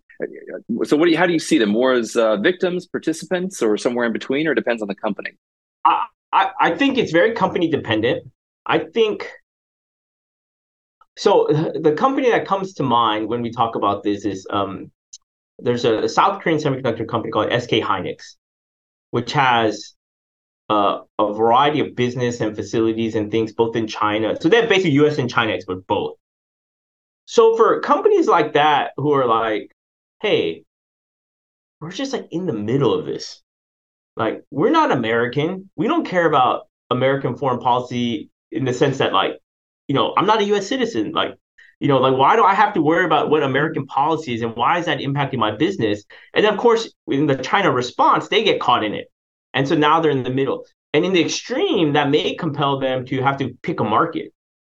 so, 0.85 0.97
what 0.97 1.07
do 1.07 1.11
you, 1.11 1.19
how 1.19 1.27
do 1.27 1.33
you 1.33 1.41
see 1.41 1.59
them? 1.59 1.71
More 1.71 1.93
as 1.93 2.15
uh, 2.15 2.37
victims, 2.37 2.87
participants, 2.87 3.61
or 3.63 3.77
somewhere 3.77 4.07
in 4.07 4.13
between, 4.13 4.47
or 4.47 4.53
it 4.53 4.55
depends 4.55 4.81
on 4.81 4.87
the 4.87 4.95
company? 4.95 5.31
I, 5.85 6.07
I, 6.33 6.51
I 6.61 6.71
think 6.77 6.97
it's 6.97 7.11
very 7.11 7.33
company 7.33 7.69
dependent. 7.69 8.31
I 8.65 8.79
think 8.79 9.29
so. 11.19 11.49
The 11.75 11.93
company 11.93 12.31
that 12.31 12.47
comes 12.47 12.75
to 12.75 12.85
mind 12.85 13.27
when 13.27 13.43
we 13.43 13.51
talk 13.51 13.75
about 13.75 14.05
this 14.05 14.25
is 14.25 14.47
um, 14.51 14.93
there's 15.59 15.85
a 15.85 16.09
South 16.09 16.41
Korean 16.41 16.61
semiconductor 16.61 17.07
company 17.09 17.33
called 17.33 17.51
SK 17.51 17.71
Hynix 17.71 18.37
which 19.15 19.33
has 19.33 19.95
uh, 20.69 20.99
a 21.21 21.33
variety 21.35 21.79
of 21.79 21.95
business 21.95 22.41
and 22.41 22.57
facilities 22.57 23.15
and 23.15 23.31
things 23.31 23.53
both 23.53 23.77
in 23.77 23.87
China. 23.87 24.37
So 24.41 24.49
they're 24.49 24.67
basically 24.67 24.91
US 25.05 25.19
and 25.19 25.31
China 25.31 25.53
export 25.53 25.87
both. 25.87 26.17
So 27.25 27.57
for 27.57 27.79
companies 27.79 28.27
like 28.27 28.55
that 28.55 28.91
who 28.97 29.13
are 29.13 29.25
like, 29.25 29.71
hey, 30.21 30.65
we're 31.81 31.93
just 31.93 32.13
like 32.13 32.27
in 32.33 32.47
the 32.47 32.53
middle 32.53 32.93
of 32.93 33.07
this. 33.07 33.41
Like, 34.17 34.43
we're 34.51 34.71
not 34.71 34.91
American. 34.91 35.71
We 35.77 35.87
don't 35.87 36.05
care 36.05 36.27
about 36.27 36.67
American 36.91 37.37
foreign 37.37 37.61
policy 37.61 38.31
in 38.51 38.65
the 38.65 38.75
sense 38.75 38.99
that, 38.99 39.13
like, 39.13 39.39
you 39.87 39.95
know, 39.95 40.13
I'm 40.17 40.27
not 40.27 40.41
a 40.41 40.45
US 40.55 40.67
citizen. 40.67 41.13
Like, 41.13 41.37
you 41.85 41.89
know, 41.89 41.99
like 41.99 42.17
why 42.17 42.35
do 42.35 42.43
I 42.43 42.55
have 42.55 42.73
to 42.73 42.81
worry 42.81 43.05
about 43.05 43.29
what 43.29 43.43
American 43.43 43.85
policy 43.87 44.33
is 44.35 44.41
and 44.41 44.57
why 44.57 44.79
is 44.79 44.87
that 44.87 45.01
impacting 45.01 45.37
my 45.37 45.51
business? 45.51 46.03
And 46.33 46.47
of 46.47 46.57
course, 46.57 46.91
in 47.09 47.27
the 47.27 47.37
China 47.37 47.71
response, 47.71 48.29
they 48.29 48.43
get 48.43 48.59
caught 48.59 48.83
in 48.83 48.95
it. 48.95 49.09
And 49.53 49.69
so 49.69 49.75
now 49.75 50.01
they're 50.01 50.11
in 50.11 50.23
the 50.23 50.31
middle. 50.31 50.65
And 50.95 51.05
in 51.05 51.13
the 51.13 51.23
extreme, 51.23 51.93
that 51.93 52.09
may 52.09 52.37
compel 52.37 52.79
them 52.79 53.05
to 53.05 53.21
have 53.21 53.37
to 53.37 53.51
pick 53.61 53.81
a 53.81 53.85
market. 53.85 54.33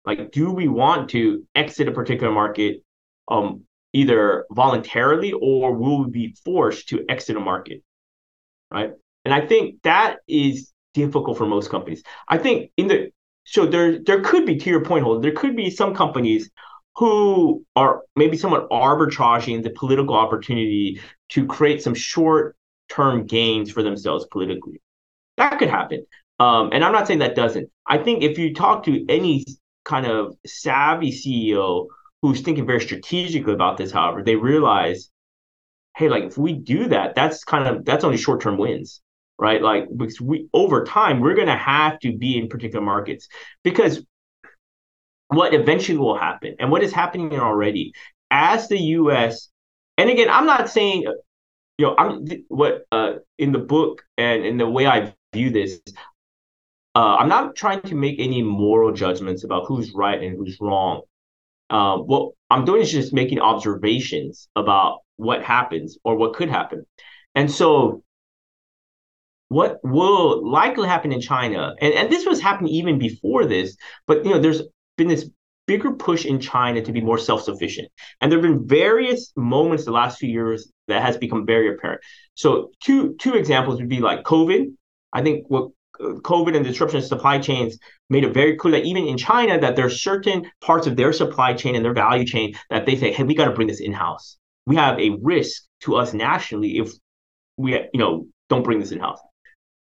Like, 0.07 0.33
do 0.33 0.51
we 0.51 0.67
want 0.67 1.11
to 1.11 1.47
exit 1.55 1.89
a 1.89 1.93
particular 1.93 2.33
market 2.33 2.83
um, 3.29 3.65
either 3.93 4.47
voluntarily 4.51 5.33
or 5.33 5.75
will 5.75 6.05
we 6.05 6.11
be 6.11 6.37
forced 6.43 6.89
to 6.89 7.05
exit 7.11 7.37
a 7.37 7.41
market? 7.41 7.83
Right. 8.73 8.93
And 9.27 9.35
I 9.35 9.47
think 9.47 9.83
that 9.83 10.21
is 10.27 10.73
difficult 10.95 11.37
for 11.37 11.45
most 11.45 11.69
companies. 11.69 12.03
I 12.27 12.39
think 12.39 12.71
in 12.79 12.89
the 12.89 13.11
so 13.45 13.67
there 13.67 13.99
there 14.03 14.23
could 14.23 14.47
be 14.47 14.57
to 14.57 14.71
your 14.71 14.83
point, 14.83 15.05
hold 15.05 15.23
there 15.23 15.33
could 15.33 15.55
be 15.55 15.69
some 15.69 15.95
companies 15.95 16.51
who 16.97 17.65
are 17.75 18.03
maybe 18.15 18.37
somewhat 18.37 18.69
arbitraging 18.71 19.63
the 19.63 19.71
political 19.71 20.15
opportunity 20.15 21.01
to 21.31 21.47
create 21.47 21.83
some 21.83 21.95
short 21.95 22.57
term 22.89 23.27
gains 23.27 23.71
for 23.71 23.83
themselves 23.83 24.27
politically. 24.31 24.81
That 25.37 25.59
could 25.59 25.71
happen. 25.71 26.07
Um, 26.39 26.71
and 26.73 26.85
I'm 26.85 26.93
not 26.93 27.07
saying 27.07 27.21
that 27.21 27.35
doesn't. 27.37 27.71
I 27.87 27.99
think 27.99 28.23
if 28.23 28.39
you 28.39 28.55
talk 28.55 28.85
to 28.85 29.05
any 29.09 29.45
kind 29.85 30.07
of 30.07 30.37
savvy 30.47 31.11
CEO 31.11 31.87
who's 32.23 32.41
thinking 32.41 32.67
very 32.67 32.81
strategically 32.81 33.53
about 33.53 33.77
this, 33.77 33.93
however, 33.93 34.23
they 34.23 34.37
realize, 34.37 35.11
hey, 35.97 36.09
like 36.09 36.25
if 36.25 36.39
we 36.39 36.53
do 36.53 36.89
that, 36.89 37.15
that's 37.15 37.45
kind 37.45 37.67
of 37.69 37.85
that's 37.85 38.05
only 38.05 38.17
short 38.17 38.41
term 38.41 38.57
wins, 38.57 39.01
right? 39.39 39.63
Like 39.63 39.89
because 39.97 40.21
we 40.21 40.49
over 40.53 40.85
time 40.85 41.21
we're 41.21 41.35
gonna 41.35 41.57
have 41.57 41.99
to 42.01 42.17
be 42.17 42.39
in 42.39 42.49
particular 42.49 42.85
markets 42.85 43.29
because 43.63 44.05
what 45.37 45.55
eventually 45.55 45.99
will 45.99 46.17
happen 46.17 46.57
and 46.59 46.71
what 46.71 46.83
is 46.83 46.93
happening 46.93 47.39
already 47.39 47.93
as 48.31 48.69
the 48.69 48.79
US 48.79 49.49
and 49.99 50.11
again 50.11 50.29
I'm 50.31 50.47
not 50.47 50.69
saying 50.71 51.03
you 51.79 51.87
know 51.87 51.95
I'm 51.97 52.27
what 52.49 52.87
uh 52.93 53.15
in 53.39 53.53
the 53.53 53.59
book 53.59 54.03
and 54.19 54.45
in 54.45 54.57
the 54.59 54.69
way 54.69 54.87
I 54.87 55.15
view 55.33 55.51
this 55.51 55.81
uh, 56.95 57.17
I'm 57.19 57.29
not 57.29 57.57
trying 57.57 57.83
to 57.83 57.95
make 57.95 58.17
any 58.21 58.43
moral 58.43 58.93
judgments 58.93 59.43
about 59.43 59.67
who's 59.67 59.93
right 59.95 60.23
and 60.23 60.37
who's 60.37 60.59
wrong. 60.61 61.03
Uh, 61.69 61.97
what 61.99 62.33
I'm 62.51 62.65
doing 62.65 62.83
is 62.83 62.93
just 62.93 63.13
making 63.13 63.41
observations 63.41 64.49
about 64.55 65.01
what 65.17 65.43
happens 65.43 65.99
or 66.05 66.17
what 66.17 66.35
could 66.35 66.49
happen. 66.49 66.87
And 67.35 67.51
so, 67.51 68.05
what 69.49 69.81
will 69.83 70.49
likely 70.49 70.87
happen 70.87 71.13
in 71.13 71.21
China, 71.21 71.75
and, 71.81 71.95
and 71.95 72.11
this 72.11 72.27
was 72.27 72.41
happening 72.41 72.73
even 72.73 72.99
before 72.99 73.45
this, 73.45 73.77
but 74.07 74.25
you 74.25 74.31
know, 74.33 74.39
there's 74.39 74.63
been 74.97 75.09
this 75.09 75.29
bigger 75.67 75.93
push 75.93 76.25
in 76.25 76.41
China 76.41 76.83
to 76.83 76.93
be 76.93 77.01
more 77.01 77.19
self-sufficient. 77.19 77.89
And 78.21 78.31
there 78.31 78.39
have 78.39 78.49
been 78.49 78.67
various 78.67 79.33
moments 79.37 79.85
the 79.85 79.93
last 79.93 80.19
few 80.19 80.29
years 80.29 80.71
that 80.89 81.03
has 81.03 81.17
become 81.17 81.47
very 81.47 81.73
apparent. 81.75 82.03
So 82.35 82.71
two 82.83 83.15
two 83.19 83.35
examples 83.35 83.79
would 83.79 83.89
be 83.89 84.01
like 84.01 84.25
COVID. 84.25 84.75
I 85.13 85.23
think 85.23 85.47
what 85.49 85.71
uh, 86.01 86.15
COVID 86.21 86.57
and 86.57 86.65
disruption 86.65 86.99
of 86.99 87.05
supply 87.05 87.39
chains 87.39 87.79
made 88.11 88.25
it 88.25 88.35
very 88.35 88.57
clear 88.57 88.73
that 88.73 88.85
even 88.85 89.07
in 89.07 89.17
China, 89.17 89.59
that 89.61 89.77
there 89.77 89.87
are 89.87 89.91
certain 89.91 90.51
parts 90.61 90.87
of 90.87 90.97
their 90.97 91.13
supply 91.13 91.55
chain 91.55 91.77
and 91.77 91.85
their 91.85 91.95
value 91.95 92.27
chain 92.27 92.55
that 92.69 92.85
they 92.85 92.97
say, 92.97 93.13
hey, 93.13 93.23
we 93.23 93.35
got 93.35 93.47
to 93.47 93.53
bring 93.53 93.69
this 93.69 93.81
in-house. 93.81 94.37
We 94.67 94.77
have 94.77 94.99
a 94.99 95.17
risk 95.23 95.63
to 95.83 95.97
us 95.97 96.13
nationally 96.13 96.79
if 96.79 96.93
we, 97.57 97.75
you 97.75 98.01
know, 98.01 98.27
don't 98.49 98.65
bring 98.65 98.81
this 98.81 98.93
in-house 98.93 99.21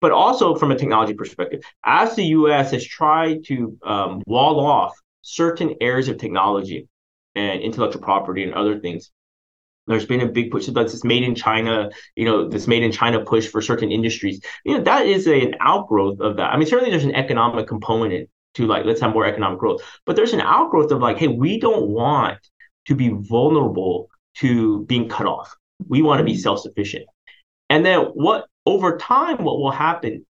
but 0.01 0.12
also 0.12 0.55
from 0.55 0.71
a 0.71 0.77
technology 0.77 1.13
perspective. 1.13 1.62
As 1.85 2.15
the 2.15 2.25
US 2.25 2.71
has 2.71 2.85
tried 2.85 3.45
to 3.45 3.77
um, 3.83 4.21
wall 4.25 4.59
off 4.59 4.93
certain 5.21 5.75
areas 5.81 6.07
of 6.07 6.17
technology 6.17 6.88
and 7.35 7.62
intellectual 7.62 8.01
property 8.01 8.43
and 8.43 8.53
other 8.53 8.79
things, 8.79 9.12
there's 9.88 10.05
been 10.05 10.21
a 10.21 10.27
big 10.27 10.51
push. 10.51 10.67
That's 10.67 10.93
this 10.93 11.03
made 11.03 11.23
in 11.23 11.35
China, 11.35 11.89
you 12.15 12.25
know, 12.25 12.47
this 12.47 12.67
made 12.67 12.83
in 12.83 12.91
China 12.91 13.25
push 13.25 13.47
for 13.47 13.62
certain 13.62 13.91
industries. 13.91 14.39
You 14.63 14.77
know, 14.77 14.83
that 14.83 15.07
is 15.07 15.27
a, 15.27 15.41
an 15.41 15.55
outgrowth 15.59 16.19
of 16.21 16.38
that. 16.38 16.53
I 16.53 16.57
mean, 16.57 16.67
certainly 16.67 16.91
there's 16.91 17.05
an 17.05 17.15
economic 17.15 17.67
component 17.67 18.29
to 18.55 18.67
like, 18.67 18.85
let's 18.85 19.01
have 19.01 19.13
more 19.13 19.25
economic 19.25 19.59
growth, 19.59 19.81
but 20.05 20.15
there's 20.15 20.33
an 20.33 20.41
outgrowth 20.41 20.91
of 20.91 21.01
like, 21.01 21.17
hey, 21.17 21.27
we 21.27 21.59
don't 21.59 21.88
want 21.88 22.38
to 22.85 22.95
be 22.95 23.09
vulnerable 23.09 24.09
to 24.35 24.85
being 24.85 25.09
cut 25.09 25.25
off. 25.25 25.55
We 25.88 26.01
want 26.01 26.19
to 26.19 26.23
be 26.23 26.38
self 26.38 26.59
sufficient. 26.59 27.05
And 27.69 27.85
then 27.85 27.99
what 28.13 28.45
over 28.69 28.97
time, 28.97 29.43
what 29.43 29.60
will 29.60 29.71
happen, 29.71 30.23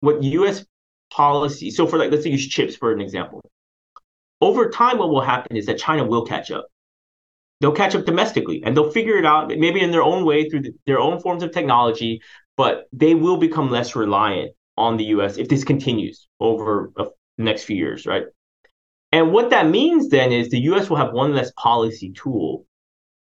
what 0.00 0.22
US 0.22 0.64
policy, 1.12 1.70
so 1.70 1.86
for 1.86 1.98
like, 1.98 2.10
let's 2.10 2.24
use 2.24 2.48
chips 2.48 2.74
for 2.74 2.90
an 2.90 3.02
example. 3.02 3.42
Over 4.40 4.70
time, 4.70 4.96
what 4.96 5.10
will 5.10 5.20
happen 5.20 5.54
is 5.54 5.66
that 5.66 5.78
China 5.78 6.04
will 6.04 6.24
catch 6.24 6.50
up. 6.50 6.66
They'll 7.60 7.72
catch 7.72 7.94
up 7.94 8.06
domestically 8.06 8.62
and 8.64 8.74
they'll 8.74 8.90
figure 8.90 9.18
it 9.18 9.26
out, 9.26 9.48
maybe 9.48 9.80
in 9.80 9.90
their 9.90 10.02
own 10.02 10.24
way 10.24 10.48
through 10.48 10.62
the, 10.62 10.72
their 10.86 10.98
own 10.98 11.20
forms 11.20 11.42
of 11.42 11.52
technology, 11.52 12.22
but 12.56 12.86
they 12.92 13.14
will 13.14 13.36
become 13.36 13.70
less 13.70 13.94
reliant 13.94 14.52
on 14.78 14.96
the 14.96 15.04
US 15.16 15.36
if 15.36 15.48
this 15.48 15.64
continues 15.64 16.26
over 16.40 16.92
the 16.96 17.10
next 17.36 17.64
few 17.64 17.76
years, 17.76 18.06
right? 18.06 18.24
And 19.12 19.32
what 19.32 19.50
that 19.50 19.68
means 19.68 20.08
then 20.08 20.32
is 20.32 20.48
the 20.48 20.62
US 20.72 20.88
will 20.88 20.96
have 20.96 21.12
one 21.12 21.34
less 21.34 21.52
policy 21.58 22.10
tool 22.12 22.64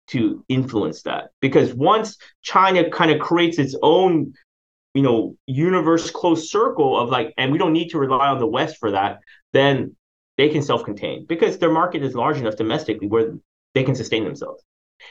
to 0.09 0.43
influence 0.49 1.03
that. 1.03 1.29
Because 1.39 1.73
once 1.73 2.17
china 2.41 2.89
kind 2.89 3.11
of 3.11 3.19
creates 3.19 3.59
its 3.59 3.75
own 3.81 4.33
you 4.93 5.01
know 5.01 5.35
universe 5.45 6.09
closed 6.09 6.49
circle 6.49 6.99
of 6.99 7.09
like 7.09 7.33
and 7.37 7.51
we 7.51 7.57
don't 7.57 7.73
need 7.73 7.89
to 7.89 7.99
rely 7.99 8.27
on 8.27 8.39
the 8.39 8.47
west 8.47 8.77
for 8.77 8.91
that 8.91 9.19
then 9.53 9.95
they 10.37 10.49
can 10.49 10.61
self-contain. 10.61 11.25
Because 11.27 11.57
their 11.57 11.71
market 11.71 12.01
is 12.01 12.15
large 12.15 12.37
enough 12.37 12.55
domestically 12.55 13.07
where 13.07 13.33
they 13.73 13.83
can 13.83 13.93
sustain 13.93 14.23
themselves. 14.23 14.63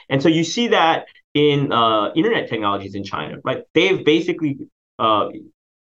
And 0.09 0.23
so 0.23 0.27
you 0.27 0.43
see 0.43 0.69
that 0.69 1.05
in 1.33 1.71
uh, 1.71 2.11
internet 2.15 2.49
technologies 2.49 2.95
in 2.95 3.03
china 3.03 3.37
right? 3.43 3.63
They've 3.73 4.03
basically 4.03 4.57
uh, 4.97 5.29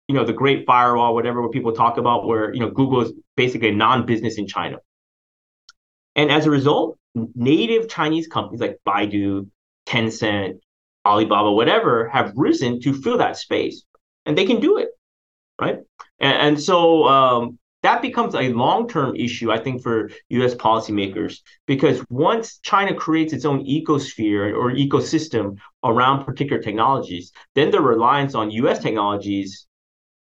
you 0.08 0.16
know 0.16 0.26
the 0.26 0.34
great 0.34 0.66
firewall 0.66 1.14
whatever 1.14 1.42
where 1.42 1.50
people 1.50 1.74
talk 1.74 1.98
about 1.98 2.26
where 2.26 2.54
you 2.54 2.60
know 2.60 2.70
google 2.70 3.02
is 3.02 3.14
basically 3.36 3.70
a 3.70 3.74
non-business 3.74 4.38
in 4.38 4.48
china. 4.48 4.78
And 6.16 6.32
as 6.32 6.46
a 6.46 6.52
result 6.52 6.98
native 7.36 7.90
Chinese 7.90 8.28
companies 8.28 8.62
like 8.62 8.80
Baidu, 8.88 9.50
Tencent, 9.86 10.60
Alibaba, 11.06 11.52
whatever, 11.52 12.08
have 12.10 12.34
risen 12.36 12.80
to 12.82 12.94
fill 12.94 13.18
that 13.18 13.38
space. 13.38 13.84
and 14.26 14.38
they 14.38 14.46
can 14.46 14.62
do 14.62 14.78
it, 14.78 14.90
right? 15.60 15.80
And, 16.20 16.38
and 16.48 16.62
so 16.62 17.06
um, 17.08 17.60
that 17.84 18.02
becomes 18.02 18.36
a 18.36 18.54
long-term 18.54 19.16
issue, 19.18 19.52
I 19.52 19.60
think, 19.60 19.84
for 19.84 20.10
U.S. 20.30 20.56
policymakers 20.56 21.40
because 21.68 22.04
once 22.10 22.60
China 22.60 22.96
creates 22.96 23.34
its 23.34 23.44
own 23.44 23.66
ecosphere 23.66 24.56
or 24.56 24.72
ecosystem 24.72 25.58
around 25.84 26.24
particular 26.24 26.62
technologies, 26.62 27.34
then 27.56 27.72
the 27.72 27.82
reliance 27.82 28.36
on 28.36 28.52
U.S. 28.52 28.80
technologies 28.80 29.68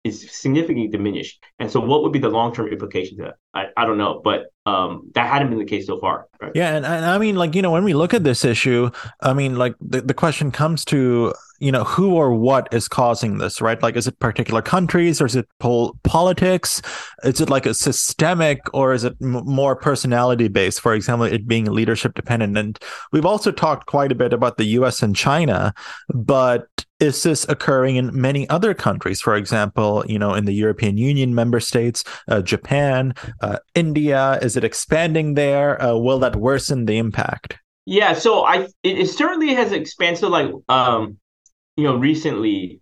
is 0.03 0.31
significantly 0.31 0.87
diminished. 0.87 1.43
And 1.59 1.71
so, 1.71 1.79
what 1.79 2.01
would 2.01 2.11
be 2.11 2.19
the 2.19 2.29
long-term 2.29 2.69
implications 2.69 3.19
of 3.19 3.27
that? 3.27 3.35
I, 3.53 3.65
I 3.77 3.85
don't 3.85 3.99
know, 3.99 4.21
but 4.23 4.47
um, 4.65 5.11
that 5.13 5.29
hadn't 5.29 5.49
been 5.49 5.59
the 5.59 5.65
case 5.65 5.85
so 5.85 5.99
far. 5.99 6.27
Right? 6.41 6.51
Yeah, 6.55 6.75
and, 6.75 6.85
and 6.85 7.05
I 7.05 7.17
mean, 7.17 7.35
like 7.35 7.55
you 7.55 7.61
know, 7.61 7.71
when 7.71 7.83
we 7.83 7.93
look 7.93 8.13
at 8.13 8.23
this 8.23 8.43
issue, 8.43 8.89
I 9.21 9.33
mean, 9.33 9.55
like 9.55 9.75
the, 9.79 10.01
the 10.01 10.13
question 10.13 10.51
comes 10.51 10.83
to 10.85 11.33
you 11.59 11.71
know 11.71 11.83
who 11.83 12.15
or 12.15 12.33
what 12.33 12.67
is 12.71 12.87
causing 12.87 13.37
this 13.37 13.61
right? 13.61 13.81
Like 13.81 13.95
is 13.95 14.07
it 14.07 14.19
particular 14.19 14.61
countries 14.61 15.21
or 15.21 15.25
is 15.25 15.35
it 15.35 15.47
pol- 15.59 15.97
politics? 16.03 16.81
Is 17.23 17.41
it 17.41 17.49
like 17.49 17.65
a 17.65 17.73
systemic 17.73 18.59
or 18.73 18.93
is 18.93 19.03
it 19.03 19.15
m- 19.21 19.45
more 19.45 19.75
personality 19.75 20.47
based 20.47 20.81
for 20.81 20.93
example 20.93 21.25
it 21.25 21.47
being 21.47 21.65
leadership 21.65 22.13
dependent. 22.13 22.57
And 22.57 22.79
we've 23.11 23.25
also 23.25 23.51
talked 23.51 23.87
quite 23.87 24.11
a 24.11 24.15
bit 24.15 24.33
about 24.33 24.57
the 24.57 24.65
us 24.65 25.01
and 25.01 25.15
china 25.15 25.73
but 26.13 26.67
is 26.99 27.23
this 27.23 27.45
occurring 27.49 27.97
in 27.97 28.19
many 28.19 28.47
other 28.49 28.73
countries? 28.73 29.21
For 29.21 29.35
example 29.35 30.03
you 30.07 30.19
know 30.19 30.33
in 30.33 30.45
the 30.45 30.53
european 30.53 30.97
union 30.97 31.35
member 31.35 31.59
states 31.59 32.03
uh, 32.27 32.41
japan 32.41 33.13
uh, 33.41 33.59
india 33.75 34.39
is 34.41 34.57
it 34.57 34.63
expanding 34.63 35.35
there? 35.35 35.81
Uh, 35.81 35.95
will 35.95 36.19
that 36.19 36.35
worsen 36.35 36.85
the 36.85 36.97
impact? 36.97 37.57
Yeah 37.85 38.13
so 38.13 38.45
i 38.45 38.67
it, 38.83 38.99
it 38.99 39.09
certainly 39.09 39.53
has 39.53 39.71
expanded. 39.71 40.23
Like 40.23 40.51
um 40.69 41.17
you 41.75 41.83
know, 41.83 41.95
recently, 41.95 42.81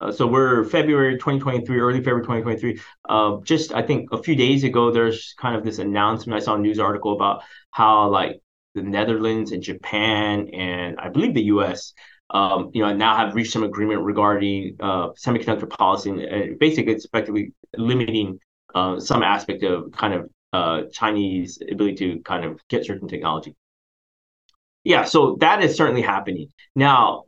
uh, 0.00 0.10
so 0.10 0.26
we're 0.26 0.64
February 0.64 1.14
2023, 1.14 1.78
early 1.78 1.98
February 1.98 2.22
2023. 2.22 2.80
Uh, 3.08 3.36
just 3.44 3.72
I 3.72 3.82
think 3.82 4.12
a 4.12 4.22
few 4.22 4.34
days 4.34 4.64
ago, 4.64 4.90
there's 4.90 5.34
kind 5.40 5.56
of 5.56 5.64
this 5.64 5.78
announcement. 5.78 6.40
I 6.40 6.44
saw 6.44 6.56
a 6.56 6.58
news 6.58 6.78
article 6.78 7.12
about 7.14 7.42
how 7.70 8.08
like 8.08 8.40
the 8.74 8.82
Netherlands 8.82 9.52
and 9.52 9.62
Japan 9.62 10.48
and 10.52 10.98
I 10.98 11.08
believe 11.08 11.34
the 11.34 11.44
U.S. 11.44 11.92
Um, 12.30 12.70
you 12.74 12.82
know, 12.82 12.92
now 12.92 13.16
have 13.16 13.34
reached 13.34 13.52
some 13.52 13.62
agreement 13.62 14.02
regarding 14.02 14.76
uh, 14.80 15.10
semiconductor 15.10 15.68
policy, 15.68 16.10
and, 16.10 16.58
basically 16.58 16.92
it's 16.92 17.04
effectively 17.04 17.52
limiting 17.76 18.40
uh, 18.74 18.98
some 18.98 19.22
aspect 19.22 19.62
of 19.62 19.92
kind 19.92 20.14
of 20.14 20.30
uh, 20.52 20.82
Chinese 20.92 21.60
ability 21.70 21.96
to 21.96 22.20
kind 22.22 22.44
of 22.44 22.60
get 22.68 22.84
certain 22.84 23.06
technology. 23.06 23.54
Yeah, 24.82 25.04
so 25.04 25.36
that 25.40 25.62
is 25.62 25.76
certainly 25.76 26.02
happening 26.02 26.48
now 26.74 27.24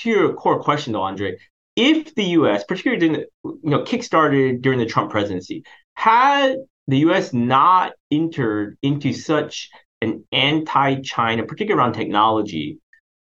to 0.00 0.10
your 0.10 0.32
core 0.34 0.62
question 0.62 0.92
though, 0.92 1.00
A'ndre, 1.00 1.36
if 1.76 2.14
the 2.14 2.24
U.S., 2.24 2.64
particularly 2.64 2.98
during 2.98 3.12
the, 3.12 3.26
you 3.44 3.70
know, 3.70 3.84
kickstarted 3.84 4.62
during 4.62 4.78
the 4.78 4.86
Trump 4.86 5.10
presidency, 5.10 5.62
had 5.94 6.56
the 6.88 6.98
U.S. 6.98 7.32
not 7.32 7.92
entered 8.10 8.76
into 8.82 9.12
such 9.12 9.70
an 10.02 10.24
anti-China, 10.32 11.44
particularly 11.44 11.78
around 11.78 11.92
technology, 11.92 12.78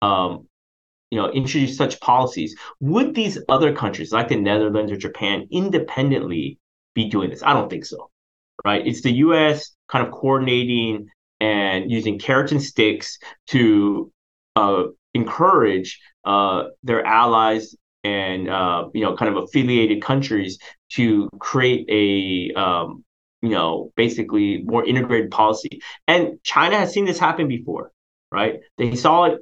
um, 0.02 0.46
you 1.10 1.18
know, 1.18 1.30
introduce 1.30 1.76
such 1.76 2.00
policies, 2.00 2.56
would 2.80 3.14
these 3.14 3.38
other 3.48 3.72
countries 3.74 4.12
like 4.12 4.28
the 4.28 4.36
Netherlands 4.36 4.90
or 4.90 4.96
Japan 4.96 5.46
independently 5.50 6.58
be 6.94 7.08
doing 7.08 7.30
this? 7.30 7.42
I 7.42 7.52
don't 7.52 7.70
think 7.70 7.84
so. 7.84 8.10
Right? 8.64 8.86
It's 8.86 9.02
the 9.02 9.12
U.S. 9.12 9.70
kind 9.88 10.06
of 10.06 10.12
coordinating 10.12 11.06
and 11.40 11.90
using 11.90 12.18
carrots 12.18 12.52
and 12.52 12.62
sticks 12.62 13.18
to 13.48 14.10
uh, 14.56 14.84
encourage 15.14 16.00
uh, 16.24 16.64
their 16.82 17.04
allies 17.04 17.74
and 18.02 18.48
uh, 18.48 18.88
you 18.92 19.02
know 19.02 19.16
kind 19.16 19.34
of 19.34 19.42
affiliated 19.44 20.02
countries 20.02 20.58
to 20.90 21.28
create 21.38 21.88
a 21.88 22.58
um, 22.58 23.04
you 23.42 23.50
know 23.50 23.92
basically 23.96 24.62
more 24.64 24.84
integrated 24.86 25.30
policy. 25.30 25.80
And 26.06 26.42
China 26.42 26.76
has 26.78 26.92
seen 26.92 27.04
this 27.04 27.18
happen 27.18 27.48
before, 27.48 27.92
right? 28.30 28.60
They 28.78 28.94
saw 28.94 29.24
it 29.24 29.40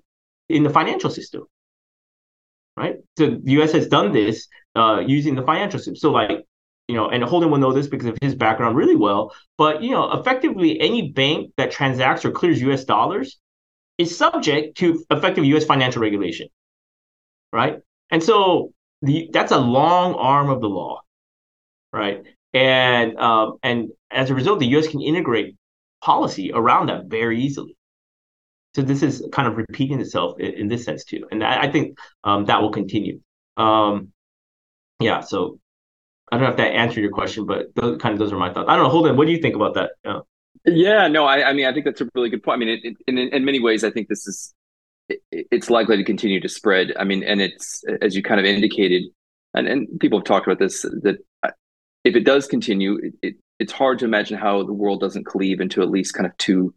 in 0.49 0.62
the 0.62 0.71
financial 0.71 1.11
system, 1.11 1.45
right? 2.77 2.97
So 3.18 3.38
the 3.42 3.53
U.S. 3.53 3.73
has 3.73 3.88
done 3.88 4.12
this 4.12 4.49
uh, 4.77 5.03
using 5.07 5.35
the 5.35 5.42
financial 5.42 5.79
system. 5.79 5.97
So 5.97 6.12
like 6.12 6.45
you 6.88 6.97
know, 6.97 7.09
and 7.09 7.23
Holden 7.23 7.51
will 7.51 7.59
know 7.59 7.73
this 7.73 7.87
because 7.87 8.09
of 8.09 8.18
his 8.21 8.35
background 8.35 8.77
really 8.77 8.97
well. 8.97 9.33
But 9.57 9.83
you 9.83 9.90
know, 9.92 10.12
effectively, 10.12 10.81
any 10.81 11.11
bank 11.11 11.53
that 11.57 11.71
transacts 11.71 12.25
or 12.25 12.31
clears 12.31 12.61
U.S. 12.62 12.85
dollars 12.85 13.38
is 13.99 14.16
subject 14.16 14.77
to 14.79 15.05
effective 15.11 15.45
U.S. 15.45 15.64
financial 15.64 16.03
regulation, 16.03 16.49
right? 17.53 17.81
And 18.11 18.23
so 18.23 18.73
the, 19.03 19.29
that's 19.33 19.53
a 19.53 19.59
long 19.59 20.15
arm 20.15 20.51
of 20.51 20.61
the 20.61 20.69
law, 20.69 21.01
right? 21.93 22.23
And 22.55 23.17
um, 23.19 23.59
and 23.62 23.91
as 24.11 24.31
a 24.31 24.35
result, 24.35 24.61
the 24.61 24.67
U.S. 24.69 24.88
can 24.88 25.01
integrate 25.01 25.57
policy 26.03 26.51
around 26.53 26.88
that 26.88 27.07
very 27.07 27.41
easily. 27.41 27.77
So 28.75 28.83
this 28.83 29.03
is 29.03 29.27
kind 29.33 29.49
of 29.49 29.57
repeating 29.57 30.01
itself 30.01 30.38
in, 30.38 30.55
in 30.55 30.69
this 30.69 30.85
sense 30.85 31.05
too, 31.05 31.27
and 31.31 31.43
I, 31.45 31.65
I 31.65 31.73
think 31.73 31.99
um, 32.25 32.47
that 32.47 32.61
will 32.62 32.71
continue. 32.71 33.21
Um, 33.57 34.12
yeah, 35.01 35.21
so 35.21 35.59
I 36.31 36.37
don't 36.37 36.45
know 36.45 36.51
if 36.51 36.57
that 36.57 36.73
answered 36.73 37.01
your 37.01 37.11
question, 37.11 37.47
but 37.47 37.75
those, 37.75 38.01
kind 38.01 38.12
of 38.12 38.19
those 38.19 38.33
are 38.33 38.38
my 38.38 38.53
thoughts. 38.53 38.69
I 38.69 38.77
don't 38.77 38.85
know, 38.85 38.91
Holden, 38.91 39.17
what 39.17 39.27
do 39.27 39.33
you 39.33 39.38
think 39.38 39.55
about 39.55 39.75
that? 39.75 39.93
Yeah. 40.05 40.21
Yeah, 40.65 41.09
no, 41.09 41.25
I, 41.25 41.49
I 41.49 41.53
mean, 41.55 41.67
I 41.67 41.73
think 41.73 41.87
that's 41.87 42.01
a 42.01 42.09
really 42.15 42.31
good 42.31 42.43
point. 42.43 42.57
I 42.57 42.59
mean, 42.65 42.69
it, 42.69 42.81
it, 42.85 42.97
in 43.09 43.19
in 43.19 43.45
many 43.45 43.59
ways, 43.59 43.83
I 43.83 43.91
think 43.91 44.09
this 44.09 44.29
is 44.29 44.55
it's 45.31 45.71
likely 45.71 45.97
to 45.97 46.05
continue 46.05 46.41
to 46.41 46.49
spread. 46.49 46.93
I 46.99 47.05
mean, 47.05 47.23
and 47.23 47.41
it's 47.41 47.85
as 48.01 48.15
you 48.15 48.23
kind 48.23 48.41
of 48.41 48.47
indicated, 48.47 49.05
and 49.55 49.69
and 49.69 50.01
people 50.01 50.19
have 50.19 50.25
talked 50.25 50.47
about 50.47 50.59
this 50.59 50.83
that 50.83 51.19
uh, 51.43 51.51
if 52.05 52.17
it 52.17 52.25
does 52.25 52.47
continue, 52.47 52.99
it, 53.03 53.15
it 53.23 53.35
it's 53.59 53.73
hard 53.73 53.99
to 54.01 54.05
imagine 54.05 54.38
how 54.38 54.62
the 54.65 54.73
world 54.73 55.01
doesn't 55.01 55.25
cleave 55.25 55.61
into 55.61 55.83
at 55.83 55.91
least 55.91 56.15
kind 56.15 56.27
of 56.27 56.37
two 56.38 56.75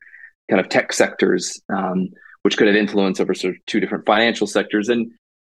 kind 0.50 0.60
of 0.60 0.70
tech 0.70 0.94
sectors, 0.94 1.62
um, 1.70 2.10
which 2.44 2.58
could 2.58 2.68
have 2.68 2.76
influence 2.76 3.20
over 3.20 3.34
sort 3.34 3.56
of 3.56 3.66
two 3.66 3.80
different 3.80 4.06
financial 4.06 4.48
sectors. 4.48 4.90
And 4.90 5.12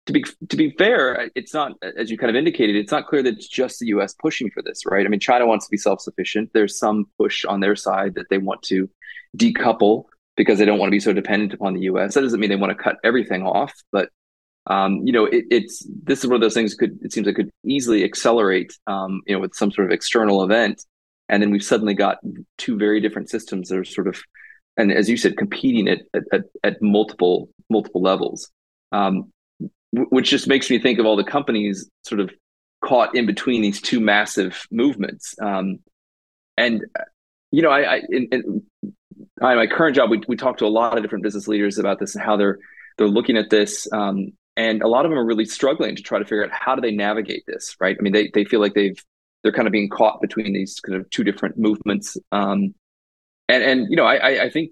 to 0.07 0.13
be 0.13 0.23
to 0.49 0.57
be 0.57 0.71
fair, 0.71 1.29
it's 1.35 1.53
not 1.53 1.73
as 1.97 2.09
you 2.09 2.17
kind 2.17 2.29
of 2.29 2.35
indicated. 2.35 2.75
It's 2.75 2.91
not 2.91 3.07
clear 3.07 3.23
that 3.23 3.35
it's 3.35 3.47
just 3.47 3.79
the 3.79 3.87
U.S. 3.87 4.15
pushing 4.19 4.49
for 4.49 4.63
this, 4.63 4.85
right? 4.85 5.05
I 5.05 5.09
mean, 5.09 5.19
China 5.19 5.45
wants 5.45 5.65
to 5.65 5.71
be 5.71 5.77
self 5.77 6.01
sufficient. 6.01 6.51
There's 6.53 6.77
some 6.77 7.05
push 7.17 7.45
on 7.45 7.59
their 7.59 7.75
side 7.75 8.15
that 8.15 8.29
they 8.29 8.37
want 8.37 8.63
to 8.63 8.89
decouple 9.37 10.05
because 10.39 10.57
they 10.57 10.63
don't 10.63 10.79
want 10.79 10.87
to 10.87 10.95
be 10.95 11.01
so 11.01 11.11
dependent 11.11 11.53
upon 11.53 11.73
the 11.73 11.81
U.S. 11.81 12.13
That 12.13 12.21
doesn't 12.21 12.39
mean 12.39 12.49
they 12.49 12.55
want 12.55 12.71
to 12.71 12.81
cut 12.81 12.95
everything 13.03 13.43
off, 13.43 13.73
but 13.91 14.07
um, 14.67 15.05
you 15.05 15.11
know, 15.11 15.25
it, 15.25 15.43
it's 15.51 15.85
this 16.03 16.19
is 16.19 16.27
one 16.27 16.35
of 16.35 16.41
those 16.41 16.53
things 16.53 16.75
could 16.75 16.97
it 17.01 17.11
seems 17.11 17.27
like 17.27 17.35
could 17.35 17.51
easily 17.65 18.05
accelerate, 18.05 18.71
um, 18.87 19.21
you 19.27 19.35
know, 19.35 19.41
with 19.41 19.53
some 19.53 19.69
sort 19.69 19.85
of 19.85 19.91
external 19.91 20.41
event, 20.41 20.81
and 21.27 21.43
then 21.43 21.51
we've 21.51 21.61
suddenly 21.61 21.93
got 21.93 22.19
two 22.57 22.77
very 22.77 23.01
different 23.01 23.29
systems 23.29 23.67
that 23.67 23.79
are 23.79 23.83
sort 23.83 24.07
of, 24.07 24.17
and 24.77 24.93
as 24.93 25.09
you 25.09 25.17
said, 25.17 25.35
competing 25.35 25.89
at 25.89 26.03
at, 26.31 26.43
at 26.63 26.81
multiple 26.81 27.49
multiple 27.69 28.01
levels. 28.01 28.49
Um, 28.93 29.33
which 29.91 30.29
just 30.29 30.47
makes 30.47 30.69
me 30.69 30.79
think 30.79 30.99
of 30.99 31.05
all 31.05 31.17
the 31.17 31.23
companies 31.23 31.89
sort 32.05 32.21
of 32.21 32.31
caught 32.81 33.13
in 33.13 33.25
between 33.25 33.61
these 33.61 33.81
two 33.81 33.99
massive 33.99 34.65
movements. 34.71 35.35
Um, 35.41 35.79
and 36.55 36.85
you 37.51 37.61
know, 37.61 37.71
I, 37.71 37.95
I 37.95 38.01
in, 38.07 38.27
in, 38.31 38.63
my 39.41 39.67
current 39.67 39.95
job, 39.95 40.09
we 40.09 40.21
we 40.27 40.35
talk 40.35 40.57
to 40.57 40.65
a 40.65 40.67
lot 40.67 40.97
of 40.97 41.03
different 41.03 41.23
business 41.23 41.47
leaders 41.47 41.77
about 41.77 41.99
this 41.99 42.15
and 42.15 42.23
how 42.23 42.37
they're 42.37 42.59
they're 42.97 43.07
looking 43.07 43.37
at 43.37 43.49
this. 43.49 43.87
Um, 43.91 44.33
and 44.57 44.81
a 44.81 44.87
lot 44.87 45.05
of 45.05 45.11
them 45.11 45.17
are 45.17 45.25
really 45.25 45.45
struggling 45.45 45.95
to 45.95 46.03
try 46.03 46.19
to 46.19 46.25
figure 46.25 46.43
out 46.43 46.51
how 46.51 46.75
do 46.75 46.81
they 46.81 46.91
navigate 46.91 47.43
this, 47.47 47.75
right? 47.79 47.95
I 47.97 48.01
mean, 48.01 48.13
they 48.13 48.29
they 48.33 48.43
feel 48.43 48.59
like 48.59 48.73
they've 48.73 49.01
they're 49.43 49.53
kind 49.53 49.67
of 49.67 49.71
being 49.71 49.89
caught 49.89 50.21
between 50.21 50.53
these 50.53 50.79
kind 50.81 50.99
of 50.99 51.09
two 51.09 51.23
different 51.23 51.57
movements. 51.57 52.17
Um, 52.31 52.75
and 53.47 53.63
and 53.63 53.87
you 53.89 53.95
know, 53.95 54.05
I 54.05 54.43
I 54.43 54.49
think 54.49 54.71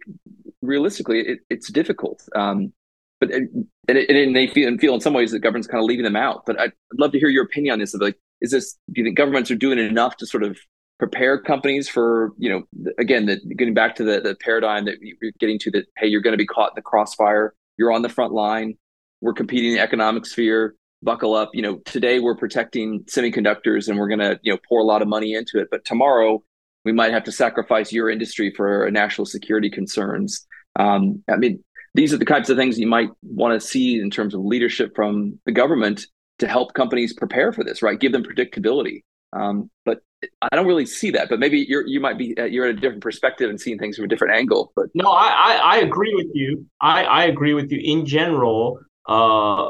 realistically, 0.61 1.21
it, 1.21 1.39
it's 1.49 1.71
difficult. 1.71 2.27
Um, 2.35 2.73
but 3.19 3.31
and, 3.31 3.67
and, 3.87 4.35
they 4.35 4.47
feel 4.47 4.67
and 4.67 4.79
feel 4.79 4.93
in 4.93 5.01
some 5.01 5.13
ways 5.13 5.31
that 5.31 5.39
government's 5.39 5.67
kind 5.67 5.81
of 5.81 5.87
leaving 5.87 6.03
them 6.03 6.15
out. 6.15 6.43
But 6.45 6.59
I'd 6.59 6.73
love 6.93 7.11
to 7.13 7.19
hear 7.19 7.29
your 7.29 7.45
opinion 7.45 7.73
on 7.73 7.79
this. 7.79 7.93
Of 7.93 8.01
like, 8.01 8.19
is 8.41 8.51
this? 8.51 8.77
Do 8.91 9.01
you 9.01 9.05
think 9.05 9.17
governments 9.17 9.49
are 9.49 9.55
doing 9.55 9.79
enough 9.79 10.17
to 10.17 10.27
sort 10.27 10.43
of 10.43 10.57
prepare 10.99 11.39
companies 11.39 11.87
for 11.87 12.31
you 12.37 12.49
know 12.49 12.63
again 12.97 13.25
that 13.27 13.39
getting 13.57 13.73
back 13.73 13.95
to 13.95 14.03
the, 14.03 14.19
the 14.19 14.35
paradigm 14.35 14.85
that 14.85 14.95
you're 15.01 15.31
getting 15.39 15.59
to 15.59 15.71
that 15.71 15.85
hey 15.97 16.07
you're 16.07 16.21
going 16.21 16.33
to 16.33 16.37
be 16.37 16.45
caught 16.45 16.71
in 16.71 16.75
the 16.75 16.81
crossfire. 16.81 17.53
You're 17.77 17.91
on 17.91 18.01
the 18.01 18.09
front 18.09 18.33
line. 18.33 18.77
We're 19.21 19.33
competing 19.33 19.71
in 19.71 19.75
the 19.75 19.81
economic 19.81 20.25
sphere. 20.25 20.75
Buckle 21.03 21.35
up. 21.35 21.51
You 21.53 21.61
know 21.61 21.77
today 21.85 22.19
we're 22.19 22.35
protecting 22.35 23.03
semiconductors 23.03 23.87
and 23.87 23.97
we're 23.97 24.07
going 24.07 24.19
to 24.19 24.39
you 24.41 24.53
know 24.53 24.59
pour 24.67 24.79
a 24.79 24.85
lot 24.85 25.01
of 25.01 25.07
money 25.07 25.33
into 25.33 25.59
it. 25.59 25.67
But 25.69 25.85
tomorrow 25.85 26.43
we 26.83 26.91
might 26.93 27.11
have 27.11 27.23
to 27.25 27.31
sacrifice 27.31 27.91
your 27.91 28.09
industry 28.09 28.53
for 28.55 28.89
national 28.91 29.25
security 29.25 29.69
concerns. 29.69 30.45
Um, 30.77 31.23
i 31.27 31.35
mean 31.35 31.63
these 31.97 32.13
are 32.13 32.17
the 32.17 32.25
types 32.25 32.49
of 32.49 32.57
things 32.57 32.77
you 32.77 32.85
might 32.85 33.09
want 33.23 33.59
to 33.59 33.67
see 33.67 33.99
in 33.99 34.11
terms 34.11 34.35
of 34.35 34.41
leadership 34.41 34.95
from 34.95 35.39
the 35.47 35.51
government 35.51 36.05
to 36.37 36.47
help 36.47 36.75
companies 36.75 37.11
prepare 37.11 37.51
for 37.51 37.63
this, 37.63 37.81
right? 37.81 37.99
Give 37.99 38.11
them 38.11 38.23
predictability. 38.23 39.03
Um, 39.33 39.69
but 39.85 39.99
I 40.41 40.55
don't 40.55 40.67
really 40.67 40.85
see 40.85 41.11
that. 41.11 41.29
But 41.29 41.39
maybe 41.39 41.65
you're 41.67 41.85
you 41.85 41.99
might 41.99 42.17
be 42.17 42.35
you're 42.49 42.65
at 42.65 42.75
a 42.75 42.79
different 42.79 43.01
perspective 43.01 43.49
and 43.49 43.59
seeing 43.59 43.77
things 43.77 43.95
from 43.95 44.05
a 44.05 44.07
different 44.07 44.35
angle. 44.35 44.71
But 44.75 44.87
no, 44.93 45.11
I 45.11 45.27
I, 45.27 45.59
I 45.63 45.77
agree 45.77 46.13
with 46.15 46.27
you. 46.33 46.65
I 46.81 47.03
I 47.03 47.25
agree 47.25 47.53
with 47.53 47.71
you. 47.71 47.79
In 47.83 48.05
general, 48.05 48.79
uh, 49.07 49.69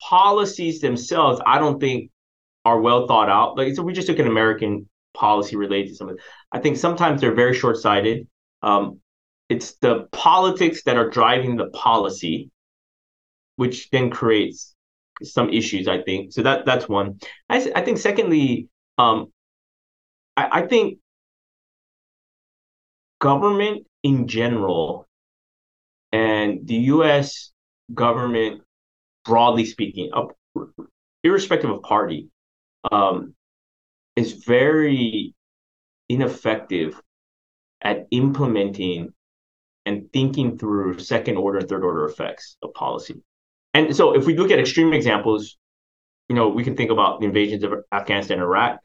policies 0.00 0.80
themselves, 0.80 1.40
I 1.46 1.58
don't 1.58 1.80
think 1.80 2.10
are 2.64 2.80
well 2.80 3.06
thought 3.06 3.28
out. 3.28 3.56
Like 3.56 3.74
so, 3.74 3.82
we 3.82 3.92
just 3.92 4.06
took 4.06 4.18
an 4.18 4.26
American 4.26 4.88
policy 5.14 5.56
related 5.56 5.90
to 5.90 5.96
something. 5.96 6.16
I 6.50 6.58
think 6.58 6.76
sometimes 6.76 7.20
they're 7.20 7.34
very 7.34 7.54
short 7.54 7.76
sighted. 7.76 8.26
Um, 8.62 9.00
it's 9.48 9.74
the 9.78 10.08
politics 10.12 10.82
that 10.84 10.96
are 10.96 11.10
driving 11.10 11.56
the 11.56 11.68
policy, 11.70 12.50
which 13.56 13.90
then 13.90 14.10
creates 14.10 14.71
some 15.24 15.50
issues. 15.50 15.88
I 15.88 16.02
think 16.02 16.32
so. 16.32 16.42
That 16.42 16.64
that's 16.66 16.88
one. 16.88 17.18
I 17.48 17.70
I 17.74 17.82
think 17.82 17.98
secondly, 17.98 18.68
um, 18.98 19.32
I, 20.36 20.60
I 20.60 20.66
think 20.66 20.98
government 23.20 23.86
in 24.02 24.26
general 24.26 25.06
and 26.12 26.66
the 26.66 26.74
U.S. 26.74 27.52
government, 27.94 28.62
broadly 29.24 29.64
speaking, 29.64 30.10
up, 30.12 30.32
irrespective 31.22 31.70
of 31.70 31.82
party, 31.82 32.28
um, 32.90 33.34
is 34.16 34.32
very 34.32 35.34
ineffective 36.08 37.00
at 37.80 38.06
implementing 38.10 39.12
and 39.86 40.12
thinking 40.12 40.58
through 40.58 40.98
second 40.98 41.36
order 41.36 41.58
and 41.58 41.68
third 41.68 41.84
order 41.84 42.04
effects 42.06 42.56
of 42.62 42.72
policy. 42.74 43.22
And 43.74 43.96
so 43.96 44.14
if 44.14 44.26
we 44.26 44.36
look 44.36 44.50
at 44.50 44.58
extreme 44.58 44.92
examples, 44.92 45.56
you 46.28 46.36
know, 46.36 46.48
we 46.48 46.64
can 46.64 46.76
think 46.76 46.90
about 46.90 47.20
the 47.20 47.26
invasions 47.26 47.62
of 47.64 47.72
Afghanistan 47.90 48.38
and 48.38 48.44
Iraq, 48.44 48.78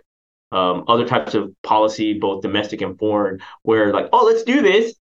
um, 0.51 0.85
other 0.87 1.05
types 1.05 1.33
of 1.33 1.53
policy, 1.63 2.13
both 2.13 2.41
domestic 2.41 2.81
and 2.81 2.97
foreign, 2.97 3.39
where 3.63 3.93
like, 3.93 4.09
oh, 4.13 4.25
let's 4.25 4.43
do 4.43 4.61
this. 4.61 4.93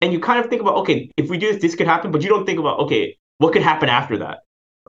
And 0.00 0.12
you 0.12 0.20
kind 0.20 0.40
of 0.44 0.50
think 0.50 0.60
about, 0.60 0.76
okay, 0.76 1.10
if 1.16 1.30
we 1.30 1.38
do 1.38 1.52
this, 1.52 1.62
this 1.62 1.74
could 1.74 1.86
happen, 1.86 2.10
but 2.10 2.22
you 2.22 2.28
don't 2.28 2.44
think 2.44 2.58
about, 2.58 2.80
okay, 2.80 3.16
what 3.38 3.52
could 3.52 3.62
happen 3.62 3.88
after 3.88 4.18
that? 4.18 4.40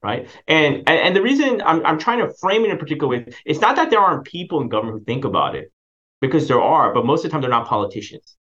Right. 0.04 0.30
And 0.48 0.76
and, 0.88 1.00
and 1.00 1.16
the 1.16 1.22
reason 1.22 1.62
I'm 1.66 1.84
I'm 1.86 1.98
trying 1.98 2.20
to 2.20 2.32
frame 2.40 2.64
it 2.64 2.70
in 2.70 2.76
a 2.76 2.78
particular 2.78 3.08
way, 3.08 3.34
it's 3.46 3.62
not 3.62 3.76
that 3.78 3.90
there 3.90 4.00
aren't 4.00 4.26
people 4.26 4.62
in 4.62 4.68
government 4.70 5.00
who 5.00 5.06
think 5.06 5.26
about 5.26 5.56
it, 5.56 5.72
because 6.22 6.48
there 6.48 6.62
are, 6.62 6.94
but 6.94 7.06
most 7.06 7.20
of 7.20 7.24
the 7.24 7.30
time 7.30 7.42
they're 7.42 7.50
not 7.50 7.66
politicians, 7.66 8.38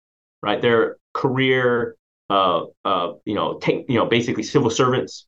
right? 0.42 0.62
They're 0.62 0.98
career 1.14 1.98
uh, 2.30 2.66
uh, 2.86 3.14
you 3.26 3.36
know, 3.36 3.58
take, 3.58 3.86
you 3.90 3.96
know, 3.96 4.06
basically 4.06 4.44
civil 4.44 4.70
servants, 4.70 5.26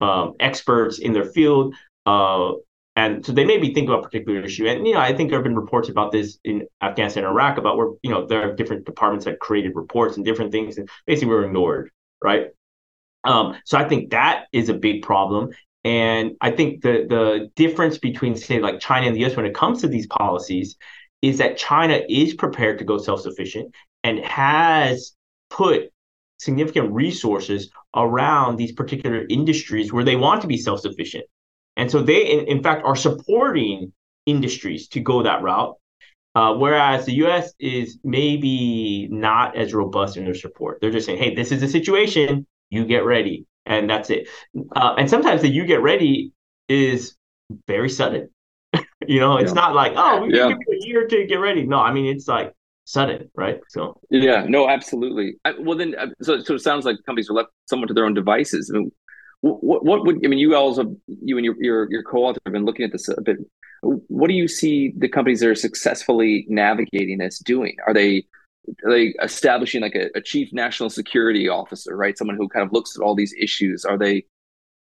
um, 0.00 0.34
experts 0.40 0.98
in 0.98 1.12
their 1.12 1.24
field, 1.24 1.74
uh, 2.06 2.52
and 2.96 3.24
so 3.24 3.32
they 3.32 3.44
maybe 3.44 3.72
think 3.72 3.88
about 3.88 4.00
a 4.00 4.02
particular 4.02 4.40
issue. 4.40 4.66
And 4.66 4.86
you 4.86 4.94
know, 4.94 5.00
I 5.00 5.14
think 5.14 5.30
there 5.30 5.38
have 5.38 5.44
been 5.44 5.56
reports 5.56 5.88
about 5.88 6.12
this 6.12 6.38
in 6.44 6.66
Afghanistan 6.82 7.24
and 7.24 7.30
Iraq 7.30 7.56
about 7.58 7.76
where 7.76 7.88
you 8.02 8.10
know 8.10 8.26
there 8.26 8.42
are 8.42 8.54
different 8.54 8.84
departments 8.84 9.24
that 9.24 9.40
created 9.40 9.76
reports 9.76 10.16
and 10.16 10.24
different 10.24 10.52
things, 10.52 10.76
and 10.78 10.88
basically 11.06 11.28
were 11.28 11.44
ignored, 11.44 11.90
right? 12.22 12.48
Um, 13.24 13.56
so 13.64 13.78
I 13.78 13.88
think 13.88 14.10
that 14.10 14.46
is 14.52 14.68
a 14.68 14.74
big 14.74 15.02
problem. 15.02 15.50
And 15.84 16.32
I 16.40 16.50
think 16.50 16.82
the 16.82 17.06
the 17.08 17.50
difference 17.56 17.98
between 17.98 18.36
say 18.36 18.60
like 18.60 18.80
China 18.80 19.06
and 19.06 19.16
the 19.16 19.24
US 19.24 19.36
when 19.36 19.46
it 19.46 19.54
comes 19.54 19.80
to 19.80 19.88
these 19.88 20.06
policies 20.06 20.76
is 21.22 21.38
that 21.38 21.56
China 21.56 22.00
is 22.08 22.34
prepared 22.34 22.78
to 22.78 22.84
go 22.84 22.98
self-sufficient 22.98 23.74
and 24.04 24.18
has 24.20 25.14
put 25.50 25.89
significant 26.40 26.90
resources 26.92 27.70
around 27.94 28.56
these 28.56 28.72
particular 28.72 29.26
industries 29.28 29.92
where 29.92 30.04
they 30.04 30.16
want 30.16 30.40
to 30.40 30.46
be 30.46 30.56
self-sufficient. 30.56 31.24
And 31.76 31.90
so 31.90 32.02
they, 32.02 32.30
in, 32.30 32.46
in 32.46 32.62
fact, 32.62 32.84
are 32.84 32.96
supporting 32.96 33.92
industries 34.26 34.88
to 34.88 35.00
go 35.00 35.22
that 35.22 35.42
route. 35.42 35.74
Uh, 36.34 36.54
whereas 36.54 37.06
the 37.06 37.12
U.S. 37.24 37.52
is 37.58 37.98
maybe 38.04 39.08
not 39.10 39.56
as 39.56 39.74
robust 39.74 40.16
in 40.16 40.24
their 40.24 40.34
support. 40.34 40.78
They're 40.80 40.92
just 40.92 41.06
saying, 41.06 41.18
"Hey, 41.18 41.34
this 41.34 41.50
is 41.50 41.60
the 41.60 41.68
situation. 41.68 42.46
You 42.70 42.86
get 42.86 43.04
ready," 43.04 43.46
and 43.66 43.90
that's 43.90 44.10
it. 44.10 44.28
Uh, 44.76 44.94
and 44.96 45.10
sometimes 45.10 45.42
the 45.42 45.48
"you 45.48 45.66
get 45.66 45.82
ready" 45.82 46.32
is 46.68 47.16
very 47.66 47.90
sudden. 47.90 48.30
you 49.08 49.18
know, 49.18 49.38
it's 49.38 49.50
yeah. 49.50 49.54
not 49.54 49.74
like, 49.74 49.94
"Oh, 49.96 50.22
we 50.22 50.36
yeah. 50.36 50.50
give 50.50 50.58
you 50.68 50.80
a 50.80 50.86
year 50.86 51.08
to 51.08 51.26
get 51.26 51.40
ready." 51.40 51.66
No, 51.66 51.80
I 51.80 51.92
mean 51.92 52.06
it's 52.06 52.28
like 52.28 52.54
sudden, 52.90 53.30
right? 53.34 53.60
So 53.68 54.00
yeah, 54.10 54.44
no, 54.48 54.68
absolutely. 54.68 55.36
I, 55.44 55.54
well, 55.58 55.76
then, 55.76 55.94
uh, 55.98 56.08
so 56.22 56.40
so 56.40 56.54
it 56.54 56.60
sounds 56.60 56.84
like 56.84 56.96
companies 57.06 57.30
are 57.30 57.34
left 57.34 57.50
somewhat 57.66 57.88
to 57.88 57.94
their 57.94 58.04
own 58.04 58.14
devices. 58.14 58.70
I 58.72 58.78
mean, 58.78 58.92
what, 59.40 59.84
what 59.84 60.04
would 60.04 60.24
I 60.24 60.28
mean? 60.28 60.38
You 60.38 60.54
also, 60.56 60.96
you 61.06 61.36
and 61.36 61.44
your 61.44 61.54
your, 61.60 61.90
your 61.90 62.02
co-author 62.02 62.40
have 62.44 62.52
been 62.52 62.64
looking 62.64 62.84
at 62.84 62.92
this 62.92 63.08
a 63.08 63.20
bit. 63.20 63.38
What 63.82 64.28
do 64.28 64.34
you 64.34 64.46
see 64.46 64.92
the 64.96 65.08
companies 65.08 65.40
that 65.40 65.48
are 65.48 65.54
successfully 65.54 66.44
navigating 66.48 67.18
this 67.18 67.38
doing? 67.38 67.76
Are 67.86 67.94
they 67.94 68.24
are 68.84 68.90
they 68.90 69.14
establishing 69.22 69.80
like 69.80 69.94
a, 69.94 70.10
a 70.14 70.20
chief 70.20 70.52
national 70.52 70.90
security 70.90 71.48
officer, 71.48 71.96
right? 71.96 72.18
Someone 72.18 72.36
who 72.36 72.48
kind 72.48 72.66
of 72.66 72.72
looks 72.72 72.96
at 72.96 73.02
all 73.02 73.14
these 73.14 73.34
issues. 73.40 73.84
Are 73.84 73.96
they 73.96 74.24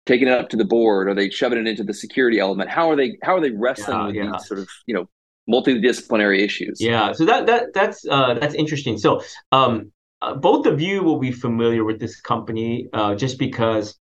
taking 0.06 0.26
it 0.26 0.34
up 0.34 0.48
to 0.50 0.56
the 0.56 0.64
board? 0.64 1.08
Are 1.08 1.14
they 1.14 1.30
shoving 1.30 1.58
it 1.58 1.66
into 1.66 1.84
the 1.84 1.94
security 1.94 2.40
element? 2.40 2.70
How 2.70 2.90
are 2.90 2.96
they 2.96 3.16
how 3.22 3.36
are 3.36 3.40
they 3.40 3.50
wrestling 3.50 3.98
yeah, 3.98 4.06
with 4.06 4.14
yeah. 4.16 4.32
these 4.32 4.46
sort 4.46 4.60
of 4.60 4.68
you 4.86 4.94
know 4.94 5.08
multidisciplinary 5.50 6.40
issues? 6.40 6.80
Yeah, 6.80 7.12
so 7.12 7.24
that 7.24 7.46
that 7.46 7.74
that's 7.74 8.06
uh, 8.08 8.34
that's 8.34 8.54
interesting. 8.54 8.98
So 8.98 9.22
um, 9.52 9.92
uh, 10.22 10.34
both 10.34 10.66
of 10.66 10.80
you 10.80 11.02
will 11.02 11.18
be 11.18 11.32
familiar 11.32 11.84
with 11.84 11.98
this 11.98 12.20
company 12.20 12.88
uh, 12.92 13.14
just 13.14 13.38
because 13.38 13.98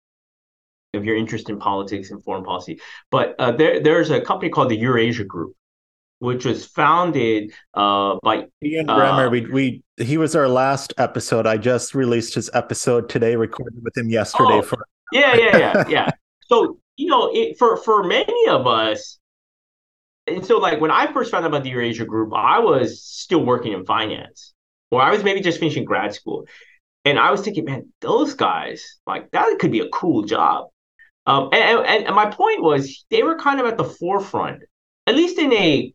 of 0.95 1.05
your 1.05 1.17
interest 1.17 1.51
in 1.51 1.59
politics 1.59 2.11
and 2.11 2.23
foreign 2.25 2.45
policy. 2.45 2.81
But 3.11 3.35
uh, 3.39 3.53
there, 3.53 3.81
there's 3.81 4.11
a 4.11 4.21
company 4.21 4.51
called 4.51 4.71
the 4.71 4.77
Eurasia 4.77 5.25
Group, 5.25 5.55
which 6.19 6.45
was 6.45 6.65
founded 6.65 7.53
uh, 7.75 8.17
by 8.23 8.47
Ian 8.65 8.87
Bremmer. 8.87 9.27
Uh, 9.27 9.31
we, 9.31 9.41
we 9.47 9.83
he 9.99 10.17
was 10.17 10.35
our 10.35 10.49
last 10.49 10.95
episode. 10.99 11.47
I 11.47 11.59
just 11.59 11.95
released 11.95 12.35
his 12.35 12.51
episode 12.55 13.09
today, 13.09 13.37
recorded 13.37 13.83
with 13.83 13.97
him 13.97 14.09
yesterday. 14.09 14.59
Oh, 14.59 14.63
for 14.63 14.87
yeah, 15.13 15.35
yeah, 15.37 15.59
yeah, 15.59 15.85
yeah. 15.89 16.11
So 16.43 16.79
you 16.97 17.09
know, 17.09 17.31
it, 17.33 17.59
for 17.59 17.77
for 17.77 18.03
many 18.05 18.49
of 18.49 18.67
us, 18.67 19.19
and 20.27 20.45
so 20.45 20.59
like 20.59 20.81
when 20.81 20.91
I 20.91 21.13
first 21.13 21.31
found 21.31 21.45
out 21.45 21.49
about 21.49 21.63
the 21.63 21.71
Eurasia 21.71 22.05
Group, 22.05 22.33
I 22.35 22.59
was 22.59 23.03
still 23.03 23.45
working 23.45 23.73
in 23.73 23.85
finance, 23.85 24.55
or 24.91 25.01
I 25.01 25.11
was 25.11 25.23
maybe 25.23 25.41
just 25.41 25.61
finishing 25.61 25.85
grad 25.85 26.15
school. 26.15 26.47
And 27.05 27.19
I 27.19 27.31
was 27.31 27.43
thinking, 27.43 27.65
man, 27.65 27.93
those 28.01 28.35
guys, 28.35 28.99
like 29.07 29.31
that 29.31 29.59
could 29.61 29.71
be 29.71 29.81
a 29.81 29.89
cool 29.91 30.25
job. 30.25 30.67
Um, 31.27 31.51
and, 31.53 31.87
and, 31.87 32.07
and 32.07 32.15
my 32.15 32.27
point 32.27 32.63
was 32.63 33.05
they 33.11 33.23
were 33.23 33.39
kind 33.39 33.61
of 33.61 33.67
at 33.67 33.79
the 33.79 33.85
forefront, 33.85 34.63
at 35.07 35.15
least 35.15 35.39
in 35.39 35.53
a 35.53 35.93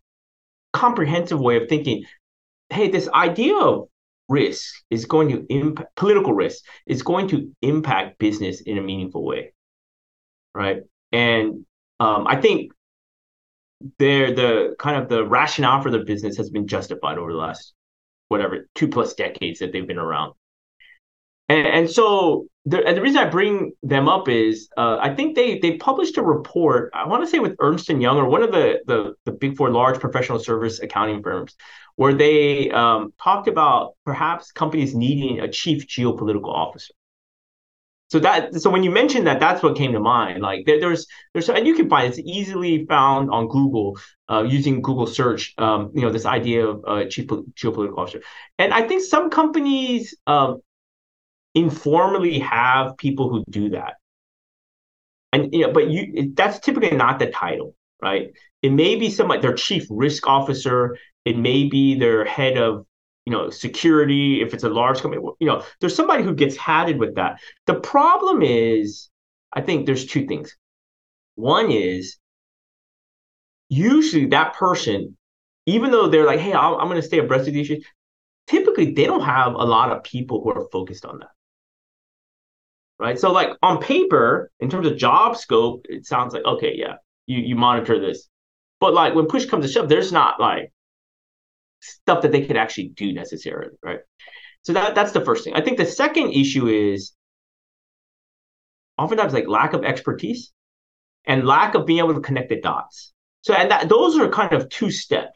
comprehensive 0.74 1.40
way 1.40 1.58
of 1.58 1.68
thinking. 1.68 2.06
Hey, 2.70 2.90
this 2.90 3.10
idea 3.10 3.58
of 3.58 3.90
risk 4.30 4.74
is 4.90 5.06
going 5.06 5.30
to 5.30 5.46
impact 5.54 5.94
political 5.98 6.34
risk 6.34 6.64
is 6.88 7.04
going 7.04 7.28
to 7.28 7.52
impact 7.62 8.18
business 8.18 8.62
in 8.62 8.78
a 8.78 8.82
meaningful 8.82 9.26
way, 9.26 9.52
right? 10.56 10.84
And 11.12 11.66
um, 12.00 12.26
I 12.28 12.40
think 12.40 12.72
their 14.00 14.34
the 14.34 14.76
kind 14.80 15.02
of 15.02 15.10
the 15.10 15.26
rationale 15.26 15.82
for 15.82 15.92
the 15.92 16.00
business 16.00 16.38
has 16.38 16.50
been 16.50 16.68
justified 16.68 17.18
over 17.18 17.32
the 17.32 17.38
last 17.38 17.74
whatever 18.28 18.68
two 18.76 18.88
plus 18.88 19.14
decades 19.14 19.60
that 19.60 19.72
they've 19.72 19.88
been 19.88 19.98
around. 19.98 20.34
And, 21.50 21.68
and 21.68 21.90
so 21.90 22.48
the, 22.66 22.86
and 22.86 22.96
the 22.96 23.02
reason 23.02 23.20
I 23.20 23.30
bring 23.30 23.74
them 23.84 24.08
up 24.08 24.30
is 24.30 24.70
uh, 24.78 24.98
I 25.02 25.14
think 25.14 25.36
they 25.36 25.60
they 25.60 25.78
published 25.78 26.18
a 26.18 26.24
report. 26.24 26.92
I 26.94 27.08
want 27.08 27.24
to 27.24 27.30
say 27.30 27.40
with 27.40 27.56
Ernst 27.60 27.90
and 27.90 28.02
Young 28.02 28.18
or 28.18 28.28
one 28.30 28.44
of 28.44 28.52
the, 28.52 28.80
the 28.86 29.16
the 29.26 29.32
big 29.32 29.58
four 29.58 29.70
large 29.70 30.00
professional 30.00 30.40
service 30.40 30.80
accounting 30.80 31.24
firms, 31.24 31.56
where 31.96 32.14
they 32.14 32.70
um, 32.72 33.14
talked 33.22 33.48
about 33.48 33.96
perhaps 34.06 34.52
companies 34.52 34.96
needing 34.96 35.40
a 35.42 35.50
chief 35.50 35.88
geopolitical 35.88 36.50
officer. 36.50 36.94
So 38.12 38.20
that 38.20 38.54
so 38.56 38.70
when 38.70 38.84
you 38.84 38.92
mentioned 38.92 39.26
that, 39.28 39.40
that's 39.40 39.64
what 39.64 39.78
came 39.78 39.94
to 39.94 40.00
mind. 40.02 40.42
Like 40.42 40.66
there, 40.66 40.82
there's 40.82 41.08
there's 41.32 41.48
and 41.48 41.66
you 41.66 41.76
can 41.76 41.90
find 41.90 42.10
it's 42.10 42.20
easily 42.20 42.86
found 42.86 43.32
on 43.32 43.48
Google 43.48 43.98
uh, 44.30 44.44
using 44.44 44.82
Google 44.82 45.08
search. 45.08 45.54
Um, 45.58 45.92
you 45.96 46.02
know 46.02 46.12
this 46.12 46.26
idea 46.26 46.68
of 46.68 46.84
uh, 46.86 47.06
chief 47.06 47.28
geopolitical 47.28 47.98
officer, 47.98 48.22
and 48.58 48.74
I 48.74 48.86
think 48.86 49.02
some 49.04 49.30
companies 49.30 50.14
um, 50.28 50.58
informally 51.56 52.40
have 52.40 52.98
people 52.98 53.30
who 53.30 53.46
do 53.50 53.70
that. 53.70 53.94
And 55.32 55.54
you 55.54 55.68
know, 55.68 55.72
but 55.72 55.90
you 55.90 56.34
that's 56.36 56.60
typically 56.60 56.98
not 56.98 57.18
the 57.18 57.28
title, 57.28 57.78
right? 58.02 58.34
It 58.62 58.74
may 58.74 58.96
be 58.96 59.10
somebody 59.10 59.42
their 59.42 59.54
chief 59.54 59.86
risk 59.90 60.28
officer, 60.28 60.98
it 61.24 61.38
may 61.38 61.70
be 61.70 61.98
their 61.98 62.26
head 62.26 62.58
of 62.58 62.86
you 63.26 63.32
know 63.32 63.50
security 63.50 64.42
if 64.42 64.54
it's 64.54 64.64
a 64.64 64.70
large 64.70 65.02
company 65.02 65.22
you 65.40 65.48
know 65.48 65.64
there's 65.80 65.96
somebody 65.96 66.24
who 66.24 66.34
gets 66.34 66.58
hatted 66.58 67.00
with 67.00 67.16
that. 67.16 67.40
The 67.68 67.80
problem 67.80 68.42
is 68.42 69.10
i 69.54 69.62
think 69.62 69.86
there's 69.86 70.06
two 70.06 70.26
things. 70.28 70.56
One 71.36 71.72
is 71.72 72.18
usually 73.70 74.28
that 74.28 74.54
person 74.54 75.18
even 75.66 75.92
though 75.92 76.08
they're 76.08 76.26
like 76.26 76.40
hey 76.40 76.54
i'm, 76.54 76.76
I'm 76.76 76.88
going 76.88 77.02
to 77.02 77.08
stay 77.08 77.20
abreast 77.20 77.48
of 77.48 77.54
these 77.54 77.70
issues 77.70 77.86
typically 78.52 78.92
they 78.94 79.06
don't 79.06 79.24
have 79.24 79.54
a 79.54 79.64
lot 79.64 79.92
of 79.92 80.04
people 80.04 80.42
who 80.44 80.52
are 80.52 80.68
focused 80.72 81.06
on 81.06 81.20
that. 81.20 81.30
Right? 83.00 83.18
So 83.18 83.32
like 83.32 83.50
on 83.64 83.82
paper, 83.82 84.52
in 84.60 84.70
terms 84.70 84.86
of 84.86 84.98
job 84.98 85.38
scope, 85.38 85.86
it 85.90 86.06
sounds 86.06 86.34
like 86.34 86.46
okay, 86.46 86.74
yeah, 86.76 86.96
you 87.26 87.40
you 87.40 87.56
monitor 87.56 88.00
this, 88.00 88.28
but 88.80 88.94
like 88.94 89.16
when 89.16 89.26
push 89.26 89.46
comes 89.46 89.66
to 89.66 89.72
shove, 89.72 89.90
there's 89.90 90.12
not 90.12 90.40
like 90.40 90.72
stuff 91.82 92.22
that 92.22 92.32
they 92.32 92.46
could 92.46 92.58
actually 92.58 92.90
do 92.90 93.14
necessarily, 93.14 93.72
right? 93.84 94.00
So 94.64 94.74
that 94.74 94.96
that's 94.96 95.12
the 95.12 95.26
first 95.26 95.44
thing. 95.44 95.54
I 95.54 95.62
think 95.62 95.78
the 95.78 95.86
second 95.86 96.32
issue 96.34 96.68
is 96.68 97.14
oftentimes 98.98 99.34
like 99.34 99.48
lack 99.48 99.74
of 99.74 99.84
expertise 99.84 100.52
and 101.26 101.46
lack 101.46 101.76
of 101.76 101.86
being 101.86 102.00
able 102.00 102.14
to 102.14 102.22
connect 102.22 102.50
the 102.50 102.62
dots. 102.62 103.14
So, 103.42 103.54
and 103.54 103.72
that 103.72 103.90
those 103.90 104.18
are 104.18 104.30
kind 104.30 104.54
of 104.54 104.70
two 104.70 104.92
step. 104.92 105.36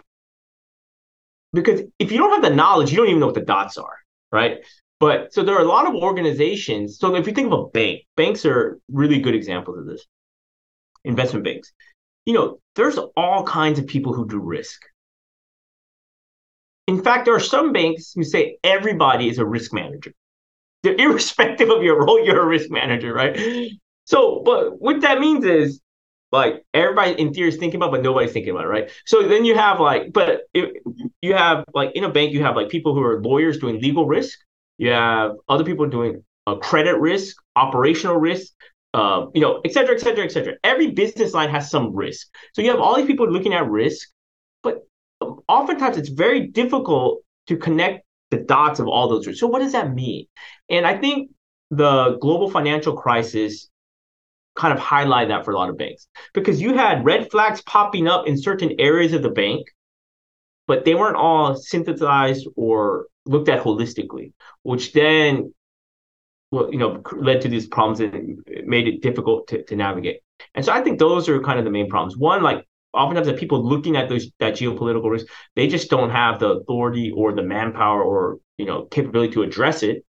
Because 1.54 1.82
if 2.00 2.12
you 2.12 2.18
don't 2.18 2.32
have 2.32 2.44
the 2.44 2.56
knowledge, 2.56 2.92
you 2.92 2.98
don't 2.98 3.08
even 3.08 3.20
know 3.20 3.28
what 3.28 3.36
the 3.36 3.42
dots 3.42 3.78
are, 3.78 3.98
right? 4.32 4.58
But 5.00 5.34
so 5.34 5.44
there 5.44 5.56
are 5.56 5.62
a 5.62 5.68
lot 5.68 5.88
of 5.88 5.96
organizations. 5.96 7.00
So 7.00 7.16
if 7.16 7.28
you 7.28 7.34
think 7.34 7.52
of 7.52 7.60
a 7.60 7.68
bank, 7.68 8.02
banks 8.16 8.46
are 8.46 8.80
really 8.92 9.20
good 9.20 9.36
examples 9.36 9.80
of 9.80 9.86
this. 9.86 10.06
Investment 11.04 11.46
banks. 11.46 11.72
You 12.26 12.34
know, 12.34 12.60
there's 12.76 12.98
all 13.16 13.44
kinds 13.44 13.80
of 13.80 13.88
people 13.88 14.14
who 14.14 14.28
do 14.28 14.40
risk. 14.40 14.82
In 16.88 17.02
fact, 17.02 17.26
there 17.26 17.36
are 17.36 17.40
some 17.40 17.74
banks 17.74 18.14
who 18.14 18.24
say 18.24 18.58
everybody 18.64 19.28
is 19.30 19.40
a 19.40 19.46
risk 19.46 19.74
manager. 19.74 20.14
They're 20.84 20.96
irrespective 21.00 21.70
of 21.70 21.84
your 21.84 22.06
role, 22.06 22.24
you're 22.24 22.42
a 22.42 22.46
risk 22.46 22.70
manager, 22.70 23.14
right? 23.14 23.72
So, 24.06 24.42
but 24.46 24.80
what 24.80 25.02
that 25.02 25.20
means 25.20 25.46
is 25.46 25.82
like 26.32 26.64
everybody 26.74 27.20
in 27.20 27.34
theory 27.34 27.50
is 27.50 27.58
thinking 27.58 27.78
about, 27.78 27.92
but 27.92 28.04
nobody's 28.04 28.34
thinking 28.34 28.52
about 28.52 28.66
it, 28.66 28.70
right? 28.70 28.92
So 29.06 29.28
then 29.28 29.46
you 29.46 29.56
have 29.56 29.80
like, 29.80 30.14
but 30.14 30.42
you 30.54 31.34
have 31.34 31.66
like 31.74 31.92
in 31.96 32.04
a 32.04 32.10
bank, 32.10 32.34
you 32.34 32.44
have 32.44 32.56
like 32.56 32.70
people 32.70 32.94
who 32.94 33.02
are 33.02 33.22
lawyers 33.22 33.58
doing 33.58 33.80
legal 33.80 34.06
risk. 34.06 34.38
You 34.78 34.92
have 34.92 35.32
other 35.48 35.64
people 35.64 35.88
doing 35.88 36.24
uh, 36.46 36.56
credit 36.56 37.00
risk, 37.00 37.38
operational 37.56 38.18
risk, 38.18 38.52
uh, 38.94 39.28
you 39.34 39.42
know, 39.42 39.62
et 39.66 39.74
cetera, 39.74 39.96
et 39.96 40.00
cetera, 40.00 40.26
et 40.26 40.32
cetera. 40.32 40.54
Every 40.64 40.92
business 40.92 41.34
line 41.34 41.50
has 41.50 41.70
some 41.70 41.96
risk. 41.96 42.28
So 42.54 42.62
you 42.62 42.70
have 42.72 42.80
all 42.80 42.96
these 42.96 43.08
people 43.08 43.32
looking 43.32 43.54
at 43.54 43.70
risk, 43.70 44.10
but 44.64 44.86
oftentimes 45.48 45.98
it's 45.98 46.10
very 46.10 46.48
difficult 46.48 47.22
to 47.48 47.58
connect 47.58 48.06
the 48.32 48.38
dots 48.38 48.80
of 48.80 48.88
all 48.88 49.08
those. 49.08 49.40
So 49.40 49.48
what 49.48 49.60
does 49.60 49.74
that 49.74 49.94
mean? 49.94 50.26
And 50.70 50.86
I 50.86 50.98
think 50.98 51.32
the 51.72 52.18
global 52.20 52.50
financial 52.50 52.96
crisis 52.96 53.70
kind 54.56 54.74
of 54.74 54.80
highlight 54.80 55.28
that 55.28 55.44
for 55.44 55.52
a 55.52 55.58
lot 55.58 55.70
of 55.70 55.78
banks 55.78 56.08
because 56.34 56.62
you 56.62 56.74
had 56.74 57.04
red 57.04 57.30
flags 57.30 57.62
popping 57.64 58.08
up 58.08 58.28
in 58.28 58.38
certain 58.38 58.74
areas 58.80 59.14
of 59.14 59.22
the 59.22 59.30
bank, 59.30 59.68
but 60.68 60.86
they 60.86 60.96
weren't 60.96 61.18
all 61.18 61.56
synthesized 61.56 62.48
or 62.56 63.08
looked 63.26 63.50
at 63.50 63.62
holistically, 63.64 64.32
which 64.64 64.94
then 64.94 65.54
well, 66.52 66.72
you 66.72 66.78
know, 66.78 67.02
led 67.18 67.42
to 67.42 67.50
these 67.50 67.68
problems 67.68 68.00
and 68.00 68.40
made 68.66 68.88
it 68.88 69.02
difficult 69.02 69.48
to, 69.48 69.64
to 69.64 69.76
navigate. 69.76 70.22
And 70.54 70.64
so 70.64 70.72
I 70.72 70.82
think 70.82 71.00
those 71.00 71.28
are 71.28 71.42
kind 71.42 71.60
of 71.60 71.66
the 71.66 71.72
main 71.72 71.90
problems. 71.90 72.18
One, 72.18 72.44
like 72.44 72.66
oftentimes 72.96 73.28
the 73.28 73.34
people 73.34 73.68
looking 73.68 73.96
at 73.98 74.10
those 74.10 74.32
that 74.40 74.54
geopolitical 74.56 75.12
risk, 75.12 75.28
they 75.56 75.68
just 75.68 75.90
don't 75.90 76.10
have 76.10 76.40
the 76.40 76.50
authority 76.50 77.12
or 77.12 77.34
the 77.34 77.44
manpower 77.44 78.02
or 78.04 78.40
you 78.58 78.66
know 78.66 78.86
capability 78.86 79.34
to 79.34 79.44
address 79.44 79.84
it. 79.84 80.06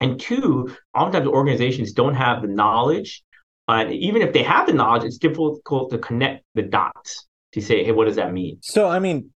And 0.00 0.20
two, 0.20 0.74
oftentimes 0.94 1.26
organizations 1.26 1.92
don't 1.92 2.14
have 2.14 2.42
the 2.42 2.48
knowledge 2.48 3.24
and 3.68 3.92
even 3.92 4.22
if 4.22 4.32
they 4.32 4.42
have 4.42 4.66
the 4.66 4.72
knowledge, 4.72 5.04
it's 5.04 5.18
difficult 5.18 5.90
to 5.90 5.98
connect 5.98 6.44
the 6.54 6.62
dots 6.62 7.26
to 7.52 7.60
say, 7.60 7.84
hey, 7.84 7.92
what 7.92 8.06
does 8.06 8.16
that 8.16 8.32
mean? 8.32 8.58
So, 8.62 8.88
I 8.88 8.98
mean, 8.98 9.30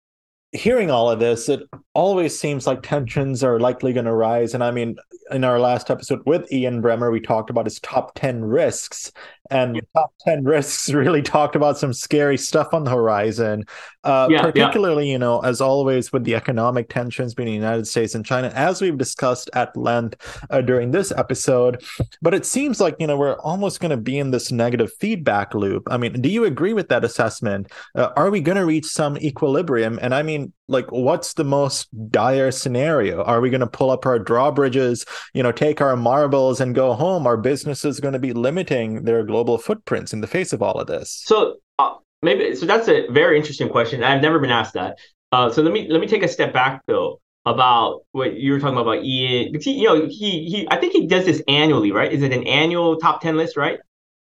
hearing 0.53 0.91
all 0.91 1.11
of 1.11 1.21
this, 1.21 1.51
it 1.51 1.61
always 1.95 2.39
seems 2.39 2.67
like 2.67 2.83
tensions 2.83 3.45
are 3.45 3.61
likely 3.61 3.93
going 3.93 4.07
to 4.07 4.15
rise. 4.15 4.55
And 4.55 4.65
I 4.65 4.71
mean, 4.71 4.97
in 5.31 5.45
our 5.45 5.61
last 5.61 5.91
episode 5.91 6.23
with 6.25 6.51
Ian 6.51 6.83
Bremmer, 6.83 7.13
we 7.13 7.21
talked 7.21 7.51
about 7.51 7.67
his 7.67 7.79
top 7.81 8.15
10 8.15 8.43
risks 8.43 9.13
and 9.53 9.77
yeah. 9.77 9.83
top 9.95 10.13
10 10.21 10.45
risks 10.57 10.91
really 10.93 11.23
talked 11.23 11.57
about 11.57 11.79
some 11.79 11.93
scary 11.93 12.39
stuff 12.39 12.73
on 12.73 12.85
the 12.85 12.91
horizon 12.91 13.65
uh, 14.05 14.27
yeah, 14.31 14.43
particularly 14.43 15.07
yeah. 15.07 15.13
you 15.13 15.19
know 15.19 15.41
as 15.41 15.61
always 15.61 16.13
with 16.13 16.25
the 16.25 16.35
economic 16.35 16.89
tensions 16.89 17.35
between 17.35 17.53
the 17.53 17.55
united 17.55 17.87
states 17.87 18.15
and 18.15 18.25
china 18.25 18.49
as 18.55 18.81
we've 18.81 18.99
discussed 18.99 19.51
at 19.55 19.77
length 19.77 20.17
uh, 20.51 20.61
during 20.61 20.91
this 20.91 21.13
episode. 21.13 21.83
But 22.21 22.35
it 22.35 22.47
seems 22.47 22.81
like 22.81 22.97
you 22.99 23.07
know 23.07 23.17
we're 23.17 23.39
almost 23.41 23.81
going 23.81 23.91
to 23.91 23.97
be 23.97 24.19
in 24.19 24.31
this 24.31 24.53
negative 24.53 24.93
feedback 25.01 25.55
loop. 25.55 25.89
I 25.91 25.97
mean 25.97 26.21
do 26.21 26.29
you 26.29 26.45
agree 26.45 26.73
with 26.73 26.89
that 26.89 27.05
assessment? 27.05 27.71
Uh, 27.95 28.11
are 28.17 28.31
we 28.31 28.41
going 28.41 28.57
to 28.57 28.65
reach 28.65 28.87
some 28.87 29.17
equilibrium? 29.19 29.99
And 30.03 30.15
i 30.15 30.23
mean 30.23 30.53
like 30.69 30.91
what's 30.91 31.35
the 31.35 31.45
most 31.45 31.89
dire 32.11 32.51
scenario? 32.51 33.23
Are 33.25 33.41
we 33.41 33.51
going 33.51 33.61
to 33.61 33.67
pull 33.67 33.91
up 33.91 34.07
our 34.07 34.19
drawbridges 34.19 35.05
you 35.35 35.43
know 35.43 35.53
take 35.53 35.81
our 35.81 35.97
marbles 35.97 36.61
and 36.61 36.75
go 36.75 36.95
home? 36.95 37.27
Our 37.27 37.37
business 37.37 37.85
is 37.85 38.01
going 38.01 38.15
to 38.15 38.19
be 38.19 38.33
limiting 38.33 39.05
their 39.05 39.25
global 39.25 39.42
footprints 39.59 40.13
in 40.13 40.21
the 40.21 40.27
face 40.27 40.53
of 40.53 40.63
all 40.63 40.81
of 40.81 40.87
this 40.87 41.23
so 41.25 41.57
uh, 41.79 41.95
maybe 42.23 42.55
so 42.55 42.67
that's 42.67 42.89
a 42.89 43.07
very 43.09 43.37
interesting 43.37 43.69
question 43.69 44.03
i've 44.03 44.23
never 44.23 44.39
been 44.39 44.51
asked 44.51 44.75
that 44.75 44.99
uh, 45.33 45.51
so 45.51 45.63
let 45.63 45.73
me 45.73 45.89
let 45.89 46.01
me 46.01 46.07
take 46.07 46.23
a 46.23 46.29
step 46.29 46.53
back 46.53 46.83
though 46.87 47.19
about 47.45 48.03
what 48.13 48.35
you 48.35 48.53
were 48.53 48.61
talking 48.61 48.79
about, 48.79 48.99
about 48.99 49.05
Ian. 49.05 49.59
He, 49.61 49.73
you 49.73 49.85
know, 49.85 50.07
he 50.07 50.45
he. 50.45 50.69
I 50.71 50.77
think 50.77 50.93
he 50.93 51.07
does 51.07 51.25
this 51.25 51.43
annually, 51.49 51.91
right? 51.91 52.13
Is 52.13 52.23
it 52.23 52.33
an 52.33 52.47
annual 52.47 52.99
top 52.99 53.21
ten 53.21 53.37
list, 53.37 53.57
right? 53.57 53.79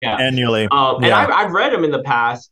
Yeah, 0.00 0.16
annually. 0.16 0.68
Um, 0.70 0.96
and 0.96 1.06
yeah. 1.06 1.18
I've, 1.18 1.30
I've 1.30 1.52
read 1.52 1.72
them 1.72 1.84
in 1.84 1.90
the 1.90 2.02
past, 2.02 2.50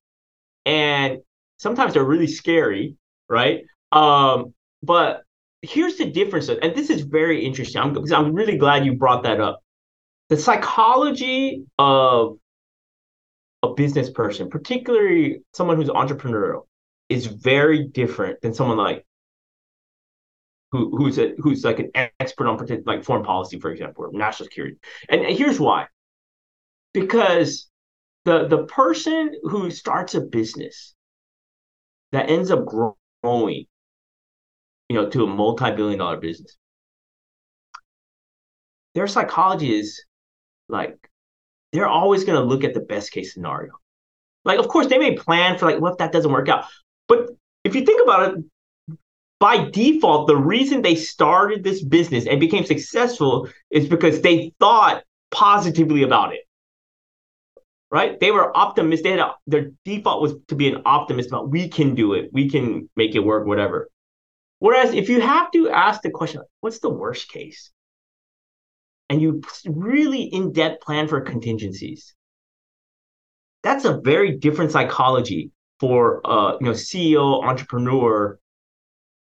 and 0.66 1.18
sometimes 1.58 1.94
they're 1.94 2.04
really 2.04 2.26
scary, 2.26 2.96
right? 3.28 3.62
Um, 3.92 4.54
but 4.82 5.22
here's 5.62 5.96
the 5.96 6.06
difference, 6.06 6.48
and 6.48 6.74
this 6.74 6.90
is 6.90 7.02
very 7.02 7.44
interesting. 7.44 7.80
I'm, 7.80 7.92
because 7.92 8.12
I'm 8.12 8.34
really 8.34 8.58
glad 8.58 8.84
you 8.84 8.94
brought 8.94 9.22
that 9.22 9.40
up. 9.40 9.60
The 10.28 10.36
psychology 10.36 11.64
of 11.78 12.32
a 12.32 12.47
business 13.78 14.10
person, 14.10 14.50
particularly 14.50 15.40
someone 15.54 15.76
who's 15.76 15.88
entrepreneurial, 15.88 16.62
is 17.08 17.26
very 17.26 17.86
different 17.86 18.40
than 18.42 18.52
someone 18.52 18.76
like 18.76 19.06
who 20.72 20.96
who's 20.96 21.18
a, 21.18 21.34
who's 21.38 21.64
like 21.64 21.78
an 21.78 21.90
expert 22.18 22.48
on 22.48 22.58
like 22.84 23.04
foreign 23.04 23.24
policy, 23.24 23.60
for 23.60 23.70
example, 23.70 24.04
or 24.04 24.10
national 24.12 24.46
security. 24.46 24.76
And 25.08 25.24
here's 25.24 25.60
why: 25.60 25.86
because 26.92 27.70
the 28.24 28.48
the 28.48 28.64
person 28.64 29.32
who 29.44 29.70
starts 29.70 30.16
a 30.16 30.20
business 30.20 30.94
that 32.10 32.28
ends 32.28 32.50
up 32.50 32.66
growing 32.66 33.66
you 34.88 34.96
know, 34.96 35.08
to 35.10 35.24
a 35.24 35.26
multi-billion 35.26 35.98
dollar 35.98 36.16
business. 36.16 36.56
Their 38.94 39.06
psychology 39.06 39.78
is 39.78 40.02
like 40.68 40.96
they're 41.72 41.88
always 41.88 42.24
going 42.24 42.40
to 42.40 42.44
look 42.44 42.64
at 42.64 42.74
the 42.74 42.80
best 42.80 43.12
case 43.12 43.34
scenario. 43.34 43.72
Like, 44.44 44.58
of 44.58 44.68
course, 44.68 44.86
they 44.86 44.98
may 44.98 45.16
plan 45.16 45.58
for 45.58 45.66
like, 45.66 45.80
what 45.80 45.92
if 45.92 45.98
that 45.98 46.12
doesn't 46.12 46.32
work 46.32 46.48
out? 46.48 46.64
But 47.06 47.30
if 47.64 47.74
you 47.74 47.84
think 47.84 48.02
about 48.02 48.34
it, 48.34 48.44
by 49.40 49.68
default, 49.70 50.26
the 50.26 50.36
reason 50.36 50.82
they 50.82 50.96
started 50.96 51.62
this 51.62 51.82
business 51.82 52.26
and 52.26 52.40
became 52.40 52.64
successful 52.64 53.48
is 53.70 53.86
because 53.86 54.20
they 54.20 54.52
thought 54.58 55.04
positively 55.30 56.02
about 56.02 56.34
it. 56.34 56.40
Right? 57.90 58.18
They 58.18 58.30
were 58.30 58.54
optimistic. 58.56 59.04
They 59.04 59.18
a, 59.20 59.34
their 59.46 59.70
default 59.84 60.20
was 60.20 60.34
to 60.48 60.54
be 60.54 60.68
an 60.68 60.82
optimist 60.84 61.28
about 61.28 61.50
we 61.50 61.68
can 61.68 61.94
do 61.94 62.14
it, 62.14 62.30
we 62.32 62.50
can 62.50 62.90
make 62.96 63.14
it 63.14 63.20
work, 63.20 63.46
whatever. 63.46 63.88
Whereas 64.58 64.92
if 64.92 65.08
you 65.08 65.20
have 65.20 65.50
to 65.52 65.70
ask 65.70 66.02
the 66.02 66.10
question, 66.10 66.42
what's 66.60 66.80
the 66.80 66.90
worst 66.90 67.30
case? 67.30 67.70
And 69.10 69.22
you 69.22 69.42
really 69.66 70.22
in 70.22 70.52
depth 70.52 70.82
plan 70.82 71.08
for 71.08 71.20
contingencies, 71.20 72.14
that's 73.62 73.84
a 73.84 73.98
very 73.98 74.36
different 74.36 74.70
psychology 74.70 75.50
for 75.80 76.20
uh, 76.26 76.58
you 76.60 76.66
know 76.66 76.72
CEO 76.72 77.42
entrepreneur, 77.42 78.38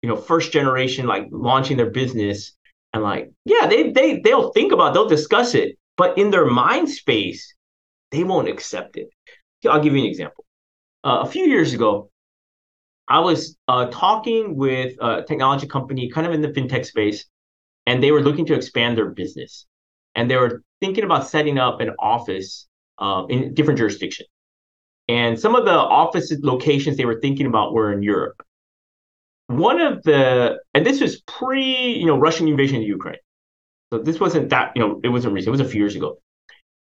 you 0.04 0.10
know 0.10 0.16
first 0.16 0.52
generation 0.52 1.08
like 1.08 1.28
launching 1.32 1.78
their 1.78 1.90
business 1.90 2.54
and 2.94 3.02
like 3.02 3.32
yeah 3.46 3.66
they 3.66 3.92
they 3.92 4.20
they'll 4.20 4.52
think 4.52 4.72
about 4.72 4.92
it, 4.92 4.94
they'll 4.94 5.08
discuss 5.08 5.56
it, 5.56 5.78
but 5.98 6.18
in 6.18 6.30
their 6.30 6.46
mind 6.46 6.90
space 6.90 7.56
they 8.12 8.24
won't 8.24 8.48
accept 8.48 8.98
it. 8.98 9.10
I'll 9.68 9.82
give 9.82 9.94
you 9.94 10.04
an 10.04 10.10
example. 10.10 10.46
Uh, 11.04 11.20
a 11.24 11.26
few 11.26 11.46
years 11.46 11.74
ago, 11.74 12.12
I 13.08 13.20
was 13.20 13.58
uh, 13.68 13.88
talking 13.88 14.56
with 14.56 14.96
a 15.02 15.24
technology 15.28 15.68
company, 15.68 16.10
kind 16.10 16.28
of 16.28 16.34
in 16.34 16.42
the 16.42 16.50
fintech 16.50 16.86
space, 16.86 17.26
and 17.88 18.02
they 18.02 18.12
were 18.12 18.22
looking 18.22 18.46
to 18.48 18.54
expand 18.54 18.98
their 18.98 19.10
business, 19.10 19.66
and 20.16 20.30
they 20.30 20.38
were 20.38 20.64
thinking 20.82 21.04
about 21.04 21.28
setting 21.28 21.58
up 21.58 21.82
an 21.82 21.92
office 22.00 22.68
uh, 23.00 23.26
in 23.30 23.54
different 23.54 23.78
jurisdictions. 23.78 24.30
And 25.08 25.40
some 25.40 25.56
of 25.56 25.66
the 25.66 25.72
office 25.72 26.34
locations 26.42 26.98
they 26.98 27.06
were 27.06 27.20
thinking 27.20 27.46
about 27.46 27.74
were 27.74 27.92
in 27.92 28.02
Europe. 28.04 28.42
One 29.48 29.82
of 29.82 30.04
the, 30.04 30.60
and 30.74 30.86
this 30.86 31.02
was 31.02 31.22
pre, 31.22 31.94
you 31.94 32.06
know, 32.06 32.18
Russian 32.18 32.48
invasion 32.48 32.78
of 32.78 32.84
Ukraine. 32.84 33.18
So 33.92 34.00
this 34.00 34.20
wasn't 34.20 34.50
that, 34.50 34.72
you 34.76 34.82
know, 34.82 35.02
it 35.04 35.10
wasn't 35.10 35.34
recent. 35.34 35.50
It 35.50 35.52
was 35.52 35.60
a 35.60 35.70
few 35.70 35.82
years 35.82 35.96
ago. 35.96 36.18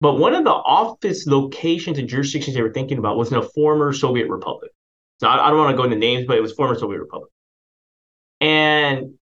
But 0.00 0.14
one 0.14 0.34
of 0.34 0.44
the 0.44 0.50
office 0.50 1.26
locations 1.26 1.98
and 1.98 2.08
jurisdictions 2.08 2.56
they 2.56 2.62
were 2.62 2.72
thinking 2.72 2.98
about 2.98 3.16
was 3.16 3.30
in 3.30 3.38
a 3.38 3.42
former 3.42 3.92
Soviet 3.92 4.28
republic. 4.28 4.70
So 5.20 5.28
I, 5.28 5.46
I 5.46 5.50
don't 5.50 5.58
want 5.58 5.70
to 5.70 5.76
go 5.76 5.84
into 5.84 5.96
names, 5.96 6.26
but 6.26 6.36
it 6.36 6.42
was 6.42 6.52
former 6.52 6.78
Soviet 6.78 6.98
Republic. 7.00 7.30
And 8.40 9.14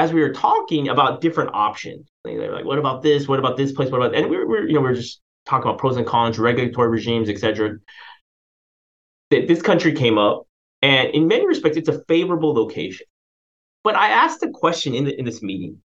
as 0.00 0.14
we 0.14 0.22
were 0.22 0.32
talking 0.32 0.88
about 0.88 1.20
different 1.20 1.50
options, 1.52 2.08
they 2.24 2.34
were 2.38 2.54
like, 2.54 2.64
"What 2.64 2.78
about 2.78 3.02
this? 3.02 3.28
What 3.28 3.38
about 3.38 3.58
this 3.58 3.72
place? 3.72 3.90
What 3.90 3.98
about?" 3.98 4.14
And 4.14 4.30
we 4.30 4.38
were, 4.38 4.66
you 4.66 4.72
know, 4.72 4.80
we 4.80 4.88
were 4.88 4.94
just 4.94 5.20
talking 5.44 5.68
about 5.68 5.78
pros 5.78 5.98
and 5.98 6.06
cons, 6.06 6.38
regulatory 6.38 6.88
regimes, 6.88 7.28
etc. 7.28 7.76
That 9.30 9.46
this 9.46 9.60
country 9.60 9.92
came 9.92 10.16
up, 10.16 10.46
and 10.80 11.10
in 11.10 11.28
many 11.28 11.46
respects, 11.46 11.76
it's 11.76 11.90
a 11.90 12.02
favorable 12.08 12.54
location. 12.54 13.06
But 13.84 13.94
I 13.94 14.08
asked 14.08 14.40
the 14.40 14.48
question 14.48 14.94
in 14.94 15.04
the, 15.04 15.18
in 15.18 15.26
this 15.26 15.42
meeting. 15.42 15.82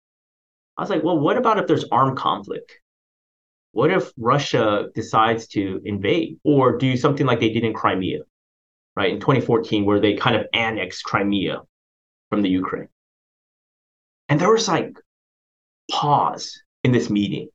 I 0.77 0.83
was 0.83 0.91
like, 0.91 1.03
"Well, 1.03 1.19
what 1.19 1.39
about 1.39 1.59
if 1.59 1.67
there's 1.67 1.87
armed 1.91 2.19
conflict? 2.19 2.71
What 3.73 3.91
if 3.91 4.13
Russia 4.19 4.89
decides 4.95 5.47
to 5.49 5.81
invade 5.87 6.39
or 6.45 6.77
do 6.77 6.99
something 6.99 7.25
like 7.25 7.41
they 7.41 7.53
did 7.57 7.65
in 7.65 7.73
Crimea?" 7.73 8.21
right, 8.95 9.15
in 9.15 9.21
2014, 9.21 9.87
where 9.87 10.01
they 10.01 10.15
kind 10.17 10.37
of 10.37 10.45
annexed 10.53 11.03
Crimea 11.03 11.63
from 12.29 12.43
the 12.43 12.51
Ukraine. 12.51 12.92
And 14.33 14.41
there 14.41 14.51
was 14.51 14.67
like 14.67 14.99
pause 15.91 16.59
in 16.85 16.93
this 16.93 17.11
meeting. 17.11 17.51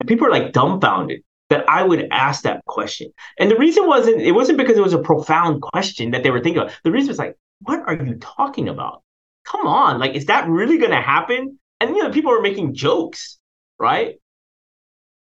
And 0.00 0.08
people 0.08 0.26
are 0.26 0.30
like 0.30 0.54
dumbfounded 0.54 1.20
that 1.50 1.68
I 1.68 1.82
would 1.82 2.08
ask 2.10 2.44
that 2.44 2.64
question. 2.64 3.12
And 3.38 3.50
the 3.50 3.58
reason 3.58 3.86
wasn't 3.86 4.22
it 4.22 4.32
wasn't 4.32 4.56
because 4.56 4.78
it 4.78 4.82
was 4.82 4.94
a 4.94 4.98
profound 4.98 5.60
question 5.60 6.12
that 6.12 6.22
they 6.22 6.30
were 6.30 6.40
thinking 6.40 6.62
of. 6.62 6.72
The 6.84 6.90
reason 6.90 7.08
was 7.08 7.18
like, 7.18 7.36
what 7.60 7.80
are 7.86 8.02
you 8.02 8.14
talking 8.14 8.70
about? 8.70 9.02
Come 9.44 9.66
on, 9.66 9.98
like 9.98 10.14
is 10.14 10.24
that 10.24 10.48
really 10.48 10.78
gonna 10.78 11.02
happen? 11.02 11.58
And 11.80 11.94
you 11.94 12.02
know, 12.02 12.10
people 12.10 12.30
were 12.30 12.40
making 12.40 12.72
jokes, 12.72 13.38
right? 13.78 14.14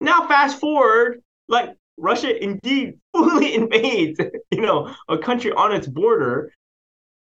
Now 0.01 0.29
fast 0.29 0.61
forward, 0.61 1.21
like 1.49 1.71
Russia 1.97 2.31
indeed 2.41 3.01
fully 3.13 3.57
invades, 3.57 4.21
you 4.53 4.61
know, 4.61 4.95
a 5.09 5.19
country 5.19 5.51
on 5.51 5.73
its 5.73 5.89
border, 5.89 6.53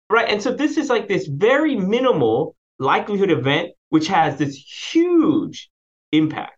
right? 0.09 0.27
And 0.27 0.41
so 0.41 0.51
this 0.51 0.77
is 0.77 0.89
like 0.89 1.07
this 1.07 1.27
very 1.27 1.75
minimal 1.75 2.55
likelihood 2.79 3.29
event, 3.29 3.71
which 3.89 4.07
has 4.07 4.37
this 4.37 4.55
huge 4.55 5.69
impact, 6.11 6.57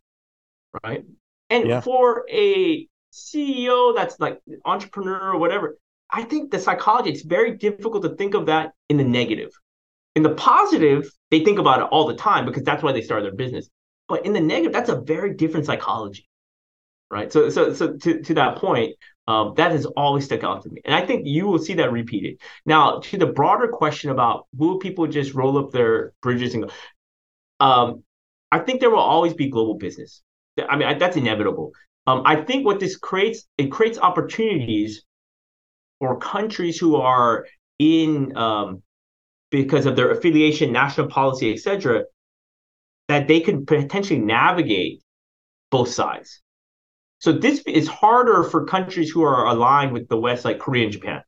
right? 0.83 1.03
And 1.49 1.67
yeah. 1.67 1.81
for 1.81 2.25
a 2.31 2.87
CEO 3.11 3.95
that's 3.95 4.19
like 4.19 4.39
entrepreneur 4.65 5.33
or 5.33 5.37
whatever, 5.37 5.77
I 6.09 6.23
think 6.23 6.51
the 6.51 6.59
psychology, 6.59 7.11
it's 7.11 7.23
very 7.23 7.57
difficult 7.57 8.03
to 8.03 8.15
think 8.15 8.33
of 8.33 8.45
that 8.45 8.73
in 8.89 8.97
the 8.97 9.03
negative. 9.03 9.51
In 10.15 10.23
the 10.23 10.35
positive, 10.35 11.09
they 11.29 11.43
think 11.43 11.57
about 11.57 11.79
it 11.79 11.87
all 11.91 12.05
the 12.05 12.15
time 12.15 12.45
because 12.45 12.63
that's 12.63 12.83
why 12.83 12.91
they 12.91 13.01
started 13.01 13.25
their 13.25 13.35
business. 13.35 13.69
But 14.07 14.25
in 14.25 14.33
the 14.33 14.41
negative, 14.41 14.73
that's 14.73 14.89
a 14.89 14.99
very 14.99 15.33
different 15.33 15.65
psychology. 15.65 16.27
Right. 17.11 17.31
So 17.31 17.49
so 17.49 17.73
so 17.73 17.97
to, 17.97 18.21
to 18.21 18.33
that 18.35 18.55
point, 18.55 18.95
um, 19.27 19.53
that 19.57 19.71
has 19.71 19.85
always 19.85 20.23
stuck 20.25 20.45
out 20.45 20.63
to 20.63 20.69
me. 20.69 20.81
And 20.85 20.95
I 20.95 21.05
think 21.05 21.27
you 21.27 21.45
will 21.45 21.59
see 21.59 21.73
that 21.73 21.91
repeated. 21.91 22.39
Now, 22.65 22.99
to 22.99 23.17
the 23.17 23.27
broader 23.27 23.67
question 23.67 24.11
about 24.11 24.47
will 24.55 24.77
people 24.77 25.07
just 25.07 25.33
roll 25.33 25.57
up 25.57 25.71
their 25.71 26.13
bridges 26.21 26.53
and 26.53 26.63
go, 26.63 26.69
um, 27.59 28.03
I 28.49 28.59
think 28.59 28.79
there 28.79 28.89
will 28.89 28.99
always 28.99 29.33
be 29.33 29.49
global 29.49 29.75
business. 29.75 30.21
I 30.69 30.77
mean, 30.77 30.87
I, 30.87 30.93
that's 30.93 31.17
inevitable. 31.17 31.73
Um, 32.07 32.23
I 32.25 32.37
think 32.37 32.65
what 32.65 32.79
this 32.79 32.97
creates, 32.97 33.45
it 33.57 33.71
creates 33.71 33.99
opportunities 33.99 35.03
for 35.99 36.17
countries 36.17 36.77
who 36.77 36.95
are 36.95 37.45
in, 37.77 38.35
um, 38.37 38.83
because 39.51 39.85
of 39.85 39.97
their 39.97 40.11
affiliation, 40.11 40.71
national 40.71 41.07
policy, 41.07 41.51
etc., 41.53 42.05
that 43.09 43.27
they 43.27 43.41
could 43.41 43.67
potentially 43.67 44.19
navigate 44.19 45.01
both 45.69 45.89
sides. 45.89 46.41
So 47.21 47.31
this 47.31 47.61
is 47.67 47.87
harder 47.87 48.43
for 48.43 48.65
countries 48.65 49.11
who 49.11 49.21
are 49.21 49.45
aligned 49.45 49.93
with 49.93 50.09
the 50.09 50.17
West, 50.17 50.43
like 50.43 50.57
Korea 50.57 50.85
and 50.85 50.91
Japan. 50.91 51.21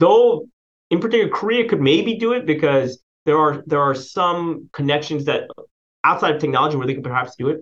Though, 0.00 0.48
in 0.90 0.98
particular, 0.98 1.32
Korea 1.32 1.68
could 1.68 1.80
maybe 1.80 2.18
do 2.18 2.32
it 2.32 2.44
because 2.44 3.00
there 3.24 3.38
are 3.38 3.62
there 3.66 3.80
are 3.80 3.94
some 3.94 4.68
connections 4.72 5.26
that 5.26 5.48
outside 6.02 6.34
of 6.34 6.40
technology 6.40 6.76
where 6.76 6.88
they 6.88 6.94
could 6.94 7.04
perhaps 7.04 7.36
do 7.36 7.50
it. 7.50 7.60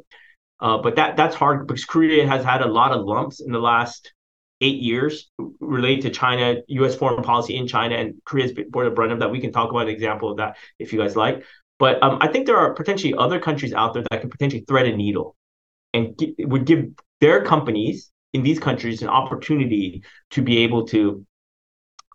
Uh, 0.58 0.78
but 0.78 0.96
that 0.96 1.18
that's 1.18 1.36
hard 1.36 1.66
because 1.66 1.84
Korea 1.84 2.26
has 2.26 2.42
had 2.42 2.62
a 2.62 2.66
lot 2.66 2.92
of 2.92 3.04
lumps 3.04 3.40
in 3.40 3.52
the 3.52 3.58
last 3.58 4.14
eight 4.62 4.80
years 4.80 5.30
related 5.60 6.00
to 6.02 6.10
China, 6.10 6.62
U.S. 6.68 6.94
foreign 6.94 7.22
policy 7.22 7.56
in 7.56 7.66
China, 7.66 7.96
and 7.96 8.14
Korea's 8.24 8.52
bore 8.70 8.84
the 8.84 8.90
brunt 8.90 9.12
of 9.12 9.18
that. 9.18 9.30
We 9.30 9.40
can 9.40 9.52
talk 9.52 9.68
about 9.68 9.82
an 9.82 9.88
example 9.88 10.30
of 10.30 10.38
that 10.38 10.56
if 10.78 10.94
you 10.94 10.98
guys 10.98 11.14
like. 11.14 11.44
But 11.78 12.02
um, 12.02 12.16
I 12.22 12.28
think 12.28 12.46
there 12.46 12.56
are 12.56 12.72
potentially 12.72 13.14
other 13.14 13.38
countries 13.38 13.74
out 13.74 13.92
there 13.92 14.04
that 14.10 14.22
can 14.22 14.30
potentially 14.30 14.64
thread 14.66 14.86
a 14.86 14.96
needle 14.96 15.36
and 15.94 16.18
g- 16.18 16.34
would 16.38 16.64
give 16.66 16.86
their 17.20 17.44
companies 17.44 18.10
in 18.32 18.42
these 18.42 18.58
countries 18.58 19.02
an 19.02 19.08
opportunity 19.08 20.02
to 20.30 20.42
be 20.42 20.58
able 20.58 20.86
to 20.88 21.24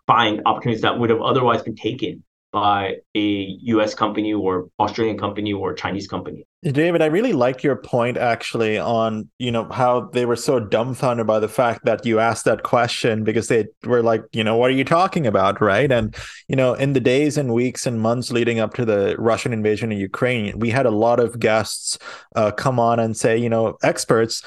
find 0.06 0.42
opportunities 0.46 0.82
that 0.82 0.98
would 0.98 1.10
have 1.10 1.20
otherwise 1.20 1.62
been 1.62 1.76
taken 1.76 2.22
by 2.56 2.96
a 3.14 3.58
US 3.74 3.94
company 3.94 4.32
or 4.32 4.68
Australian 4.80 5.18
company 5.18 5.52
or 5.52 5.74
Chinese 5.74 6.08
company. 6.08 6.46
David, 6.62 7.02
I 7.02 7.06
really 7.06 7.34
like 7.34 7.62
your 7.62 7.76
point 7.76 8.16
actually 8.16 8.78
on, 8.78 9.28
you 9.38 9.52
know, 9.52 9.68
how 9.70 10.08
they 10.14 10.24
were 10.24 10.36
so 10.36 10.58
dumbfounded 10.58 11.26
by 11.26 11.38
the 11.38 11.48
fact 11.48 11.84
that 11.84 12.06
you 12.06 12.18
asked 12.18 12.46
that 12.46 12.62
question 12.62 13.24
because 13.24 13.48
they 13.48 13.66
were 13.84 14.02
like, 14.02 14.22
you 14.32 14.42
know, 14.42 14.56
what 14.56 14.70
are 14.70 14.78
you 14.80 14.86
talking 14.86 15.26
about, 15.26 15.60
right? 15.60 15.92
And, 15.92 16.16
you 16.48 16.56
know, 16.56 16.72
in 16.72 16.94
the 16.94 17.00
days 17.14 17.36
and 17.36 17.52
weeks 17.52 17.86
and 17.86 18.00
months 18.00 18.32
leading 18.32 18.58
up 18.58 18.72
to 18.76 18.86
the 18.86 19.16
Russian 19.18 19.52
invasion 19.52 19.92
of 19.92 19.98
Ukraine, 19.98 20.58
we 20.58 20.70
had 20.70 20.86
a 20.86 20.90
lot 20.90 21.20
of 21.20 21.38
guests 21.38 21.98
uh, 22.36 22.52
come 22.52 22.80
on 22.80 22.98
and 22.98 23.14
say, 23.14 23.36
you 23.36 23.50
know, 23.50 23.76
experts 23.82 24.42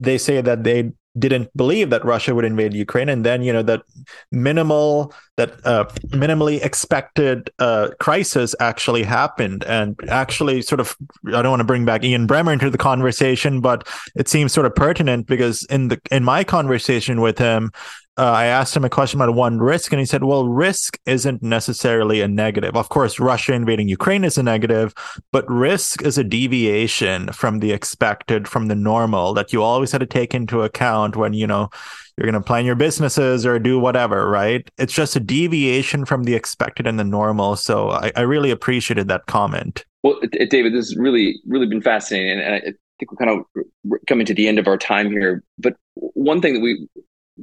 they 0.00 0.18
say 0.18 0.40
that 0.40 0.64
they 0.64 0.90
didn't 1.18 1.54
believe 1.56 1.90
that 1.90 2.04
Russia 2.04 2.34
would 2.34 2.44
invade 2.44 2.72
Ukraine, 2.74 3.08
and 3.08 3.24
then 3.24 3.42
you 3.42 3.52
know 3.52 3.62
that 3.62 3.82
minimal, 4.30 5.12
that 5.36 5.54
uh, 5.66 5.84
minimally 6.08 6.64
expected 6.64 7.50
uh, 7.58 7.90
crisis 8.00 8.54
actually 8.60 9.02
happened, 9.02 9.64
and 9.64 9.96
actually 10.08 10.62
sort 10.62 10.80
of 10.80 10.96
I 11.26 11.42
don't 11.42 11.50
want 11.50 11.60
to 11.60 11.64
bring 11.64 11.84
back 11.84 12.04
Ian 12.04 12.26
Bremmer 12.26 12.52
into 12.52 12.70
the 12.70 12.78
conversation, 12.78 13.60
but 13.60 13.86
it 14.16 14.28
seems 14.28 14.52
sort 14.52 14.66
of 14.66 14.74
pertinent 14.74 15.26
because 15.26 15.64
in 15.66 15.88
the 15.88 16.00
in 16.10 16.24
my 16.24 16.44
conversation 16.44 17.20
with 17.20 17.38
him, 17.38 17.72
uh, 18.18 18.24
I 18.24 18.44
asked 18.44 18.76
him 18.76 18.84
a 18.84 18.90
question 18.90 19.20
about 19.20 19.34
one 19.34 19.58
risk, 19.58 19.90
and 19.90 19.98
he 19.98 20.04
said, 20.04 20.22
"Well, 20.22 20.46
risk 20.46 20.98
isn't 21.06 21.42
necessarily 21.42 22.20
a 22.20 22.28
negative. 22.28 22.76
Of 22.76 22.90
course, 22.90 23.18
Russia 23.18 23.54
invading 23.54 23.88
Ukraine 23.88 24.22
is 24.24 24.36
a 24.36 24.42
negative, 24.42 24.92
but 25.32 25.48
risk 25.50 26.02
is 26.02 26.18
a 26.18 26.24
deviation 26.24 27.32
from 27.32 27.60
the 27.60 27.72
expected, 27.72 28.48
from 28.48 28.66
the 28.66 28.74
normal 28.74 29.32
that 29.34 29.52
you 29.52 29.62
always 29.62 29.92
had 29.92 30.02
to 30.02 30.06
take 30.06 30.34
into 30.34 30.60
account 30.60 31.16
when 31.16 31.32
you 31.32 31.46
know 31.46 31.70
you're 32.18 32.30
going 32.30 32.34
to 32.34 32.46
plan 32.46 32.66
your 32.66 32.74
businesses 32.74 33.46
or 33.46 33.58
do 33.58 33.78
whatever. 33.78 34.28
Right? 34.28 34.70
It's 34.76 34.92
just 34.92 35.16
a 35.16 35.20
deviation 35.20 36.04
from 36.04 36.24
the 36.24 36.34
expected 36.34 36.86
and 36.86 36.98
the 36.98 37.04
normal. 37.04 37.56
So 37.56 37.92
I, 37.92 38.12
I 38.14 38.20
really 38.22 38.50
appreciated 38.50 39.08
that 39.08 39.24
comment. 39.24 39.86
Well, 40.02 40.20
David, 40.50 40.74
this 40.74 40.90
has 40.90 40.96
really, 40.96 41.36
really 41.46 41.66
been 41.66 41.80
fascinating, 41.80 42.40
and 42.40 42.54
I 42.56 42.60
think 42.98 43.10
we're 43.10 43.24
kind 43.24 43.30
of 43.30 43.96
coming 44.06 44.26
to 44.26 44.34
the 44.34 44.48
end 44.48 44.58
of 44.58 44.66
our 44.66 44.76
time 44.76 45.10
here. 45.10 45.42
But 45.58 45.76
one 45.94 46.42
thing 46.42 46.54
that 46.54 46.60
we 46.60 46.88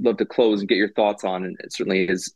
love 0.02 0.18
to 0.18 0.26
close 0.26 0.60
and 0.60 0.70
get 0.70 0.78
your 0.78 0.94
thoughts 0.94 1.24
on, 1.24 1.44
and 1.44 1.58
it 1.60 1.74
certainly 1.74 2.08
is 2.08 2.34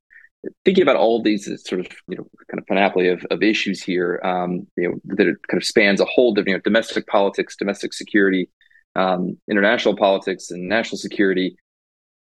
thinking 0.66 0.82
about 0.82 0.97
all 0.97 1.22
these 1.22 1.45
sort 1.66 1.82
of 1.82 1.88
you 2.07 2.18
know 2.18 2.28
kind 2.51 2.59
of 2.59 2.68
panoply 2.68 3.07
of, 3.07 3.26
of 3.32 3.41
issues 3.41 3.82
here 3.82 4.20
um, 4.24 4.68
you 4.76 4.89
know 4.89 4.99
that 5.05 5.28
it 5.28 5.38
kind 5.49 5.61
of 5.61 5.66
spans 5.66 6.01
a 6.01 6.05
whole 6.05 6.34
different 6.34 6.49
you 6.49 6.55
know 6.55 6.61
domestic 6.64 7.07
politics 7.07 7.55
domestic 7.55 7.93
security 7.93 8.49
um, 8.95 9.38
international 9.49 9.95
politics 9.95 10.51
and 10.51 10.68
national 10.68 10.97
security. 10.97 11.55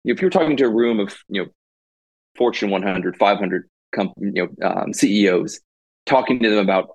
If 0.04 0.20
you're 0.20 0.30
talking 0.30 0.56
to 0.58 0.66
a 0.66 0.70
room 0.70 1.00
of 1.00 1.16
you 1.28 1.42
know 1.42 1.48
fortune 2.36 2.70
100 2.70 3.16
500 3.16 3.68
com- 3.94 4.12
you 4.18 4.48
know 4.60 4.68
um, 4.68 4.92
ceos 4.92 5.60
talking 6.06 6.40
to 6.40 6.50
them 6.50 6.58
about 6.58 6.90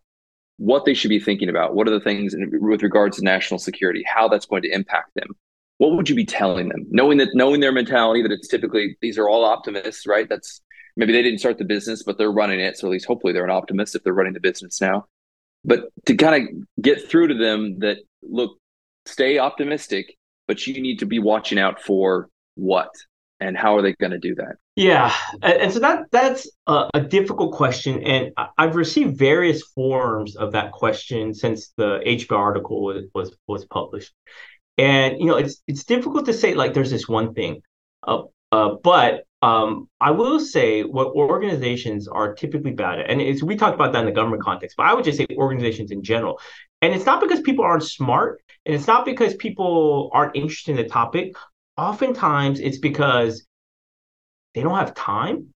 what 0.57 0.83
they 0.85 0.93
should 0.93 1.09
be 1.09 1.19
thinking 1.19 1.49
about 1.49 1.73
what 1.73 1.87
are 1.87 1.91
the 1.91 1.99
things 2.01 2.33
in, 2.33 2.49
with 2.61 2.83
regards 2.83 3.17
to 3.17 3.23
national 3.23 3.57
security 3.57 4.03
how 4.05 4.27
that's 4.27 4.45
going 4.45 4.61
to 4.61 4.71
impact 4.71 5.11
them 5.15 5.29
what 5.79 5.95
would 5.95 6.09
you 6.09 6.15
be 6.15 6.25
telling 6.25 6.67
them? 6.67 6.85
Knowing 6.91 7.17
that 7.17 7.29
knowing 7.33 7.61
their 7.61 7.71
mentality 7.71 8.21
that 8.21 8.31
it's 8.31 8.47
typically 8.47 8.97
these 9.01 9.17
are 9.17 9.27
all 9.27 9.43
optimists 9.43 10.05
right? 10.05 10.27
That's 10.29 10.61
maybe 10.95 11.13
they 11.13 11.23
didn't 11.23 11.39
start 11.39 11.57
the 11.57 11.65
business 11.65 12.03
but 12.03 12.17
they're 12.17 12.31
running 12.31 12.59
it. 12.59 12.77
So 12.77 12.87
at 12.87 12.91
least 12.91 13.05
hopefully 13.05 13.33
they're 13.33 13.45
an 13.45 13.49
optimist 13.49 13.95
if 13.95 14.03
they're 14.03 14.13
running 14.13 14.33
the 14.33 14.41
business 14.41 14.79
now. 14.79 15.05
But 15.63 15.85
to 16.05 16.15
kind 16.15 16.43
of 16.43 16.83
get 16.83 17.09
through 17.09 17.29
to 17.29 17.33
them 17.33 17.79
that 17.79 17.97
look 18.21 18.57
stay 19.05 19.39
optimistic 19.39 20.15
but 20.47 20.67
you 20.67 20.81
need 20.81 20.99
to 20.99 21.05
be 21.05 21.19
watching 21.19 21.57
out 21.57 21.81
for 21.81 22.29
what 22.55 22.89
and 23.39 23.55
how 23.55 23.77
are 23.77 23.81
they 23.81 23.93
going 23.93 24.11
to 24.11 24.19
do 24.19 24.35
that? 24.35 24.55
Yeah 24.75 25.13
and 25.41 25.71
so 25.71 25.79
that 25.79 26.03
that's 26.11 26.49
a, 26.67 26.89
a, 26.93 27.01
difficult 27.01 27.53
question 27.53 28.03
and 28.03 28.31
i've 28.57 28.75
received 28.75 29.17
various 29.17 29.63
forms 29.63 30.35
of 30.35 30.51
that 30.51 30.71
question 30.73 31.33
since 31.33 31.73
the 31.77 31.99
hb 32.05 32.31
article 32.31 32.83
was 32.83 33.05
was, 33.13 33.35
was 33.47 33.65
published 33.65 34.13
and 34.79 35.19
you 35.19 35.25
know, 35.25 35.35
it's 35.35 35.61
it's 35.67 35.83
difficult 35.83 36.25
to 36.27 36.33
say 36.33 36.53
like 36.53 36.73
there's 36.73 36.89
this 36.89 37.07
one 37.07 37.33
thing, 37.33 37.61
uh, 38.07 38.23
uh, 38.53 38.75
but 38.81 39.25
um, 39.41 39.89
I 39.99 40.11
will 40.11 40.39
say 40.39 40.83
what 40.83 41.09
organizations 41.15 42.07
are 42.07 42.33
typically 42.33 42.71
bad 42.71 42.99
at, 42.99 43.09
and 43.09 43.19
it's, 43.21 43.43
we 43.43 43.57
talked 43.57 43.75
about 43.75 43.91
that 43.91 43.99
in 43.99 44.05
the 44.05 44.13
government 44.13 44.41
context, 44.41 44.77
but 44.77 44.85
I 44.85 44.93
would 44.93 45.03
just 45.03 45.17
say 45.17 45.27
organizations 45.35 45.91
in 45.91 46.01
general. 46.01 46.39
And 46.81 46.93
it's 46.93 47.05
not 47.05 47.19
because 47.19 47.41
people 47.41 47.65
aren't 47.65 47.83
smart, 47.83 48.41
and 48.65 48.73
it's 48.73 48.87
not 48.87 49.03
because 49.03 49.35
people 49.35 50.09
aren't 50.13 50.37
interested 50.37 50.71
in 50.71 50.77
the 50.77 50.89
topic. 50.89 51.33
Oftentimes, 51.75 52.61
it's 52.61 52.77
because 52.77 53.45
they 54.55 54.63
don't 54.63 54.77
have 54.77 54.95
time, 54.95 55.53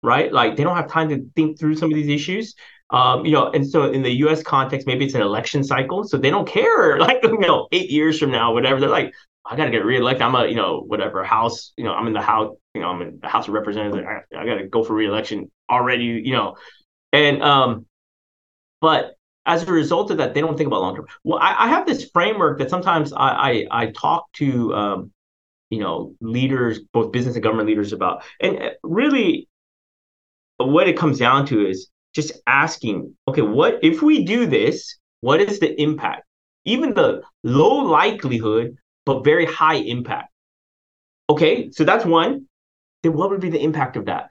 right? 0.00 0.32
Like 0.32 0.56
they 0.56 0.62
don't 0.62 0.76
have 0.76 0.90
time 0.90 1.08
to 1.08 1.26
think 1.34 1.58
through 1.58 1.74
some 1.74 1.90
of 1.90 1.96
these 1.96 2.08
issues. 2.08 2.54
Um, 2.90 3.24
you 3.24 3.32
know, 3.32 3.50
and 3.50 3.68
so 3.68 3.90
in 3.90 4.02
the 4.02 4.10
U.S. 4.18 4.42
context, 4.42 4.86
maybe 4.86 5.04
it's 5.04 5.14
an 5.14 5.22
election 5.22 5.64
cycle, 5.64 6.04
so 6.04 6.16
they 6.16 6.30
don't 6.30 6.46
care. 6.46 6.98
Like 7.04 7.22
you 7.22 7.38
know, 7.38 7.68
eight 7.72 7.90
years 7.90 8.18
from 8.18 8.30
now, 8.30 8.52
whatever, 8.52 8.80
they're 8.80 8.88
like, 8.88 9.12
I 9.46 9.56
got 9.56 9.66
to 9.66 9.70
get 9.70 9.84
reelected. 9.84 10.22
I'm 10.22 10.34
a 10.34 10.46
you 10.46 10.54
know 10.54 10.80
whatever 10.80 11.22
house. 11.24 11.72
You 11.76 11.84
know, 11.84 11.92
I'm 11.92 12.06
in 12.06 12.12
the 12.12 12.22
house. 12.22 12.54
You 12.74 12.80
know, 12.80 12.88
I'm 12.88 13.02
in 13.02 13.18
the 13.20 13.28
House 13.28 13.46
of 13.46 13.54
Representatives. 13.54 14.06
I, 14.06 14.38
I 14.38 14.46
got 14.46 14.56
to 14.56 14.66
go 14.66 14.82
for 14.82 14.94
reelection 14.94 15.50
already. 15.70 16.04
You 16.04 16.32
know, 16.32 16.56
and 17.12 17.42
um, 17.42 17.86
but 18.80 19.16
as 19.46 19.62
a 19.62 19.72
result 19.72 20.10
of 20.10 20.18
that, 20.18 20.34
they 20.34 20.40
don't 20.40 20.56
think 20.56 20.66
about 20.66 20.80
long 20.80 20.96
term. 20.96 21.06
Well, 21.22 21.38
I, 21.38 21.64
I, 21.64 21.68
have 21.68 21.86
this 21.86 22.08
framework 22.10 22.58
that 22.58 22.70
sometimes 22.70 23.12
I 23.12 23.28
I, 23.28 23.66
I 23.70 23.86
talk 23.88 24.32
to 24.34 24.74
um, 24.74 25.12
you 25.70 25.80
know 25.80 26.14
leaders, 26.20 26.80
both 26.92 27.12
business 27.12 27.34
and 27.34 27.42
government 27.42 27.68
leaders, 27.68 27.92
about. 27.92 28.24
And 28.40 28.58
uh, 28.58 28.70
really, 28.82 29.48
what 30.56 30.88
it 30.88 30.96
comes 30.96 31.18
down 31.18 31.46
to 31.46 31.66
is 31.66 31.88
just 32.14 32.32
asking, 32.46 33.14
okay, 33.28 33.42
what 33.42 33.80
if 33.82 34.02
we 34.02 34.24
do 34.24 34.46
this? 34.46 34.98
What 35.20 35.40
is 35.40 35.58
the 35.58 35.80
impact? 35.80 36.22
Even 36.64 36.94
the 36.94 37.22
low 37.42 37.76
likelihood 37.76 38.76
but 39.06 39.24
very 39.24 39.46
high 39.46 39.76
impact. 39.76 40.30
Okay, 41.28 41.70
so 41.70 41.84
that's 41.84 42.04
one. 42.04 42.46
Then 43.02 43.14
what 43.14 43.30
would 43.30 43.40
be 43.40 43.50
the 43.50 43.62
impact 43.62 43.96
of 43.96 44.06
that? 44.06 44.30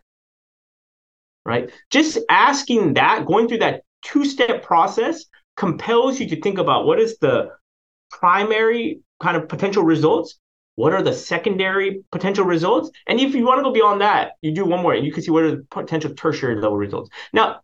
Right? 1.46 1.72
Just 1.90 2.18
asking 2.30 2.96
that, 2.96 3.26
going 3.26 3.48
through 3.48 3.60
that 3.60 3.84
two 4.04 4.26
step 4.26 4.64
process 4.64 5.26
compels 5.58 6.20
you 6.20 6.28
to 6.30 6.42
think 6.42 6.58
about 6.58 6.86
what 6.86 7.00
is 7.00 7.18
the 7.20 7.50
primary 8.10 9.02
kind 9.22 9.38
of 9.38 9.48
potential 9.48 9.84
results 9.84 10.40
what 10.76 10.94
are 10.94 11.02
the 11.02 11.14
secondary 11.14 12.04
potential 12.12 12.46
results? 12.46 12.90
And 13.08 13.20
if 13.20 13.36
you 13.36 13.46
want 13.46 13.60
to 13.60 13.64
go 13.64 13.72
beyond 13.72 14.02
that 14.02 14.34
you 14.42 14.54
do 14.54 14.66
one 14.66 14.82
more 14.82 14.94
and 14.94 15.06
you 15.06 15.12
can 15.12 15.24
see 15.24 15.32
what 15.32 15.44
are 15.44 15.52
the 15.52 15.66
potential 15.70 16.14
tertiary 16.14 16.56
level 16.56 16.78
results. 16.78 17.10
Now 17.32 17.62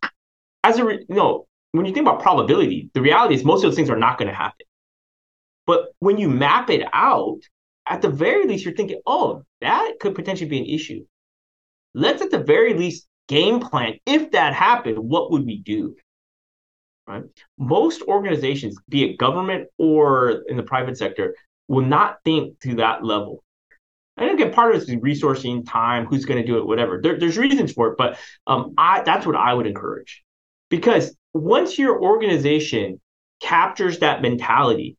as 0.63 0.77
a 0.77 0.85
re- 0.85 1.05
you 1.07 1.15
know 1.15 1.47
when 1.71 1.85
you 1.85 1.93
think 1.93 2.07
about 2.07 2.21
probability 2.21 2.89
the 2.93 3.01
reality 3.01 3.35
is 3.35 3.43
most 3.43 3.63
of 3.63 3.69
those 3.69 3.75
things 3.75 3.89
are 3.89 3.97
not 3.97 4.17
going 4.17 4.27
to 4.27 4.33
happen. 4.33 4.65
But 5.65 5.89
when 5.99 6.17
you 6.17 6.29
map 6.29 6.69
it 6.69 6.87
out 6.93 7.39
at 7.87 8.01
the 8.01 8.09
very 8.09 8.45
least 8.47 8.65
you're 8.65 8.75
thinking 8.75 9.01
oh 9.05 9.43
that 9.61 9.93
could 9.99 10.15
potentially 10.15 10.49
be 10.49 10.59
an 10.59 10.65
issue. 10.65 11.05
Let's 11.93 12.21
at 12.21 12.31
the 12.31 12.43
very 12.43 12.75
least 12.75 13.07
game 13.27 13.59
plan 13.59 13.95
if 14.05 14.31
that 14.31 14.53
happened 14.53 14.97
what 14.99 15.31
would 15.31 15.45
we 15.45 15.57
do? 15.57 15.95
Right? 17.07 17.23
Most 17.57 18.03
organizations, 18.03 18.77
be 18.87 19.03
it 19.03 19.17
government 19.17 19.67
or 19.79 20.43
in 20.47 20.57
the 20.57 20.63
private 20.63 20.95
sector, 20.95 21.33
will 21.69 21.85
not 21.85 22.17
think 22.25 22.59
to 22.59 22.75
that 22.75 23.05
level. 23.05 23.41
And 24.17 24.31
again, 24.31 24.51
part 24.51 24.75
of 24.75 24.81
it 24.81 24.89
is 24.89 24.95
resourcing, 24.95 25.65
time, 25.65 26.05
who's 26.05 26.25
going 26.25 26.41
to 26.41 26.45
do 26.45 26.57
it, 26.57 26.67
whatever. 26.67 26.99
There, 27.01 27.17
there's 27.17 27.37
reasons 27.37 27.71
for 27.71 27.87
it, 27.87 27.97
but 27.97 28.19
um, 28.47 28.73
I, 28.77 29.01
that's 29.03 29.25
what 29.25 29.37
I 29.37 29.53
would 29.53 29.67
encourage. 29.67 30.23
Because 30.69 31.15
once 31.33 31.79
your 31.79 32.01
organization 32.01 32.99
captures 33.39 33.99
that 33.99 34.21
mentality, 34.21 34.97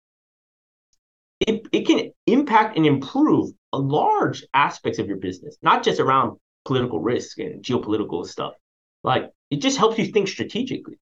it, 1.41 1.67
it 1.73 1.87
can 1.87 2.13
impact 2.27 2.79
and 2.79 2.87
improve 2.87 3.51
a 3.73 3.79
large 3.79 4.45
aspects 4.55 4.99
of 4.99 5.07
your 5.07 5.19
business, 5.19 5.57
not 5.61 5.83
just 5.83 6.01
around 6.01 6.39
political 6.65 7.01
risk 7.01 7.39
and 7.39 7.63
geopolitical 7.63 8.27
stuff. 8.27 8.55
Like 9.03 9.31
it 9.51 9.57
just 9.57 9.77
helps 9.77 9.99
you 9.99 10.07
think 10.07 10.29
strategically. 10.29 10.99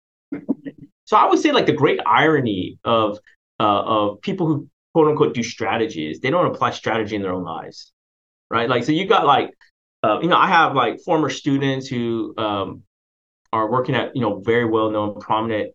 So 1.05 1.17
I 1.17 1.27
would 1.27 1.39
say 1.39 1.51
like 1.51 1.65
the 1.65 1.73
great 1.73 1.99
irony 2.05 2.79
of 2.83 3.19
uh, 3.59 3.81
of 3.81 4.21
people 4.21 4.47
who 4.47 4.67
quote 4.93 5.07
unquote 5.07 5.33
do 5.33 5.43
strategies, 5.43 6.19
they 6.19 6.29
don't 6.29 6.45
apply 6.45 6.71
strategy 6.71 7.15
in 7.15 7.21
their 7.21 7.33
own 7.33 7.43
lives, 7.43 7.91
right? 8.49 8.69
Like 8.69 8.83
so 8.83 8.91
you 8.91 9.07
got 9.07 9.25
like 9.25 9.51
uh, 10.03 10.19
you 10.21 10.27
know 10.27 10.37
I 10.37 10.47
have 10.47 10.75
like 10.75 10.99
former 11.01 11.29
students 11.29 11.87
who 11.87 12.33
um, 12.37 12.83
are 13.51 13.69
working 13.69 13.95
at 13.95 14.15
you 14.15 14.21
know 14.21 14.39
very 14.41 14.65
well 14.65 14.89
known 14.91 15.19
prominent 15.19 15.73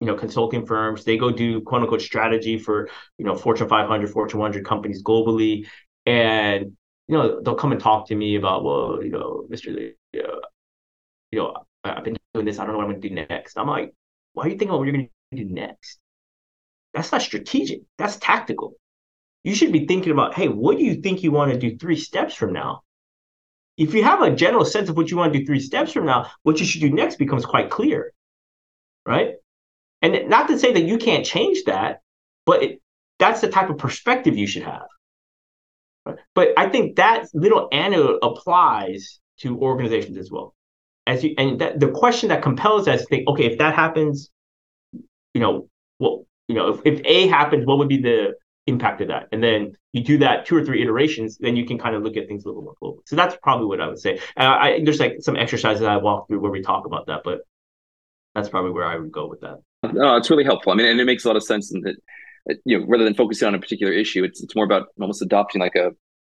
you 0.00 0.06
know 0.06 0.14
consulting 0.14 0.66
firms. 0.66 1.04
They 1.04 1.16
go 1.16 1.30
do 1.30 1.60
quote 1.60 1.82
unquote 1.82 2.02
strategy 2.02 2.58
for 2.58 2.88
you 3.18 3.24
know 3.24 3.36
Fortune 3.36 3.68
500, 3.68 4.10
Fortune 4.10 4.40
100 4.40 4.64
companies 4.64 5.02
globally, 5.02 5.66
and 6.06 6.76
you 7.08 7.16
know 7.16 7.40
they'll 7.42 7.54
come 7.54 7.72
and 7.72 7.80
talk 7.80 8.08
to 8.08 8.14
me 8.14 8.36
about 8.36 8.64
well 8.64 9.02
you 9.02 9.10
know 9.10 9.46
Mr. 9.50 9.74
Lee, 9.74 9.94
uh, 10.16 10.40
you 11.30 11.38
know 11.38 11.54
I've 11.84 12.04
been 12.04 12.16
doing 12.34 12.46
this. 12.46 12.58
I 12.58 12.64
don't 12.64 12.72
know 12.72 12.78
what 12.78 12.84
I'm 12.84 12.90
going 12.90 13.02
to 13.02 13.08
do 13.08 13.14
next. 13.14 13.56
I'm 13.56 13.68
like, 13.68 13.94
why 14.32 14.44
are 14.44 14.48
you 14.48 14.52
thinking 14.52 14.68
about 14.68 14.78
what 14.78 14.84
you're 14.84 14.96
going 14.96 15.10
to 15.32 15.36
do 15.36 15.44
next? 15.44 15.98
That's 16.94 17.12
not 17.12 17.22
strategic. 17.22 17.82
That's 17.98 18.16
tactical. 18.16 18.74
You 19.44 19.54
should 19.54 19.72
be 19.72 19.86
thinking 19.86 20.12
about, 20.12 20.34
hey, 20.34 20.48
what 20.48 20.76
do 20.76 20.84
you 20.84 20.96
think 20.96 21.22
you 21.22 21.32
want 21.32 21.52
to 21.52 21.58
do 21.58 21.76
three 21.76 21.96
steps 21.96 22.34
from 22.34 22.52
now? 22.52 22.82
If 23.76 23.94
you 23.94 24.02
have 24.02 24.20
a 24.20 24.34
general 24.34 24.64
sense 24.64 24.88
of 24.88 24.96
what 24.96 25.10
you 25.10 25.16
want 25.16 25.32
to 25.32 25.38
do 25.38 25.46
three 25.46 25.60
steps 25.60 25.92
from 25.92 26.06
now, 26.06 26.30
what 26.42 26.60
you 26.60 26.66
should 26.66 26.82
do 26.82 26.90
next 26.90 27.16
becomes 27.16 27.46
quite 27.46 27.70
clear, 27.70 28.12
right? 29.06 29.34
And 30.02 30.28
not 30.28 30.48
to 30.48 30.58
say 30.58 30.72
that 30.72 30.82
you 30.82 30.98
can't 30.98 31.24
change 31.24 31.64
that, 31.64 32.00
but 32.44 32.62
it, 32.62 32.82
that's 33.18 33.40
the 33.40 33.48
type 33.48 33.70
of 33.70 33.78
perspective 33.78 34.36
you 34.36 34.46
should 34.46 34.64
have. 34.64 34.86
But 36.34 36.48
I 36.56 36.68
think 36.68 36.96
that 36.96 37.26
little 37.32 37.68
anecdote 37.72 38.18
applies 38.22 39.20
to 39.40 39.58
organizations 39.58 40.18
as 40.18 40.30
well 40.30 40.54
as 41.10 41.24
you 41.24 41.34
and 41.38 41.60
that, 41.60 41.80
the 41.80 41.88
question 41.88 42.28
that 42.28 42.42
compels 42.42 42.88
us 42.88 43.00
to 43.00 43.06
think, 43.06 43.28
okay, 43.28 43.44
if 43.44 43.58
that 43.58 43.74
happens, 43.74 44.30
you 45.34 45.40
know, 45.40 45.68
well, 45.98 46.24
you 46.50 46.56
know, 46.56 46.68
if, 46.70 46.80
if 46.84 47.00
A 47.04 47.28
happens, 47.28 47.64
what 47.64 47.78
would 47.78 47.88
be 47.88 48.02
the 48.02 48.34
impact 48.66 49.00
of 49.00 49.08
that? 49.08 49.28
And 49.30 49.40
then 49.40 49.76
you 49.92 50.02
do 50.02 50.18
that 50.18 50.46
two 50.46 50.56
or 50.56 50.64
three 50.64 50.82
iterations, 50.82 51.38
then 51.38 51.54
you 51.54 51.64
can 51.64 51.78
kind 51.78 51.94
of 51.94 52.02
look 52.02 52.16
at 52.16 52.26
things 52.26 52.44
a 52.44 52.48
little 52.48 52.62
more 52.62 52.74
globally. 52.82 53.02
So 53.06 53.14
that's 53.14 53.36
probably 53.40 53.66
what 53.66 53.80
I 53.80 53.86
would 53.86 54.00
say. 54.00 54.18
Uh, 54.36 54.56
I, 54.64 54.80
there's 54.84 54.98
like 54.98 55.18
some 55.20 55.36
exercises 55.36 55.84
I 55.84 55.98
walk 55.98 56.26
through 56.26 56.40
where 56.40 56.50
we 56.50 56.60
talk 56.60 56.86
about 56.86 57.06
that, 57.06 57.20
but 57.24 57.42
that's 58.34 58.48
probably 58.48 58.72
where 58.72 58.84
I 58.84 58.96
would 58.96 59.12
go 59.12 59.28
with 59.28 59.42
that. 59.42 59.58
No, 59.92 60.16
it's 60.16 60.28
really 60.28 60.42
helpful. 60.42 60.72
I 60.72 60.74
mean, 60.74 60.86
and 60.86 61.00
it 61.00 61.04
makes 61.04 61.24
a 61.24 61.28
lot 61.28 61.36
of 61.36 61.44
sense. 61.44 61.70
That 61.70 61.94
you 62.64 62.80
know, 62.80 62.86
rather 62.88 63.04
than 63.04 63.14
focusing 63.14 63.46
on 63.46 63.54
a 63.54 63.60
particular 63.60 63.92
issue, 63.92 64.24
it's 64.24 64.42
it's 64.42 64.56
more 64.56 64.64
about 64.64 64.88
almost 65.00 65.22
adopting 65.22 65.60
like 65.60 65.76
a 65.76 65.92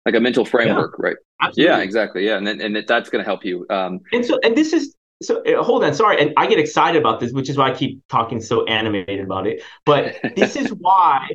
like 0.06 0.14
a 0.14 0.20
mental 0.20 0.44
framework, 0.44 0.94
yeah, 0.98 1.08
right? 1.08 1.16
Absolutely. 1.42 1.74
Yeah, 1.76 1.82
exactly. 1.82 2.26
Yeah, 2.26 2.36
and 2.36 2.46
then, 2.46 2.60
and 2.60 2.84
that's 2.86 3.10
going 3.10 3.24
to 3.24 3.28
help 3.28 3.44
you. 3.44 3.66
Um, 3.68 4.00
and 4.12 4.24
so, 4.24 4.38
and 4.44 4.56
this 4.56 4.72
is 4.72 4.94
so. 5.22 5.42
Uh, 5.42 5.62
hold 5.62 5.84
on, 5.84 5.94
sorry, 5.94 6.20
and 6.20 6.32
I 6.36 6.46
get 6.46 6.58
excited 6.58 7.00
about 7.00 7.20
this, 7.20 7.32
which 7.32 7.48
is 7.48 7.56
why 7.56 7.70
I 7.70 7.74
keep 7.74 8.06
talking 8.08 8.40
so 8.40 8.64
animated 8.66 9.20
about 9.20 9.46
it. 9.46 9.62
But 9.84 10.16
this 10.36 10.56
is 10.56 10.70
why, 10.70 11.28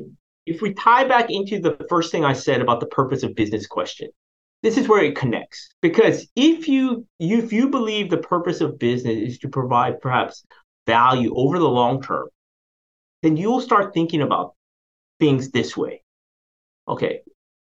if 0.46 0.62
we 0.62 0.74
tie 0.74 1.06
back 1.06 1.30
into 1.30 1.60
the 1.60 1.78
first 1.90 2.12
thing 2.12 2.26
I 2.26 2.34
said 2.34 2.62
about 2.62 2.80
the 2.80 2.88
purpose 2.88 3.24
of 3.24 3.36
business 3.36 3.68
question, 3.68 4.10
this 4.62 4.78
is 4.78 4.88
where 4.88 5.04
it 5.04 5.16
connects. 5.16 5.70
Because 5.82 6.28
if 6.36 6.68
you, 6.68 7.06
you 7.18 7.40
if 7.40 7.54
you 7.54 7.70
believe 7.70 8.10
the 8.10 8.18
purpose 8.18 8.62
of 8.62 8.80
business 8.80 9.18
is 9.18 9.40
to 9.40 9.50
provide 9.50 10.02
perhaps 10.02 10.46
value 10.86 11.34
over 11.36 11.60
the 11.60 11.70
long 11.70 12.02
term, 12.02 12.28
then 13.22 13.38
you'll 13.38 13.62
start 13.62 13.94
thinking 13.94 14.22
about 14.22 14.56
things 15.20 15.52
this 15.52 15.76
way. 15.78 16.04
Okay, 16.88 17.22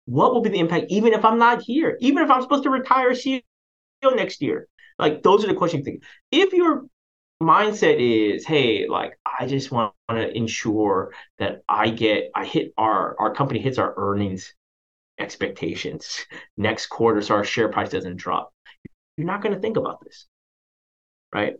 what 0.05 0.33
will 0.33 0.41
be 0.41 0.49
the 0.49 0.59
impact 0.59 0.87
even 0.89 1.13
if 1.13 1.23
I'm 1.23 1.39
not 1.39 1.61
here? 1.61 1.97
Even 2.01 2.23
if 2.23 2.29
I'm 2.29 2.41
supposed 2.41 2.63
to 2.63 2.69
retire 2.69 3.11
CEO 3.11 3.41
next 4.03 4.41
year? 4.41 4.67
Like 5.03 5.23
those 5.23 5.43
are 5.43 5.47
the 5.47 5.53
questions. 5.53 5.87
If 6.31 6.53
your 6.53 6.85
mindset 7.41 7.97
is, 7.99 8.45
hey, 8.45 8.87
like 8.87 9.19
I 9.39 9.47
just 9.47 9.71
want 9.71 9.93
to 10.09 10.35
ensure 10.37 11.13
that 11.39 11.63
I 11.69 11.89
get, 11.89 12.31
I 12.35 12.45
hit 12.45 12.73
our 12.77 13.15
our 13.19 13.33
company 13.35 13.59
hits 13.59 13.77
our 13.79 13.93
earnings 13.97 14.53
expectations 15.19 16.25
next 16.57 16.87
quarter, 16.87 17.21
so 17.21 17.35
our 17.35 17.43
share 17.43 17.69
price 17.69 17.89
doesn't 17.91 18.17
drop. 18.17 18.53
You're 19.17 19.27
not 19.27 19.41
going 19.43 19.55
to 19.55 19.61
think 19.61 19.77
about 19.77 20.03
this, 20.03 20.27
right? 21.33 21.55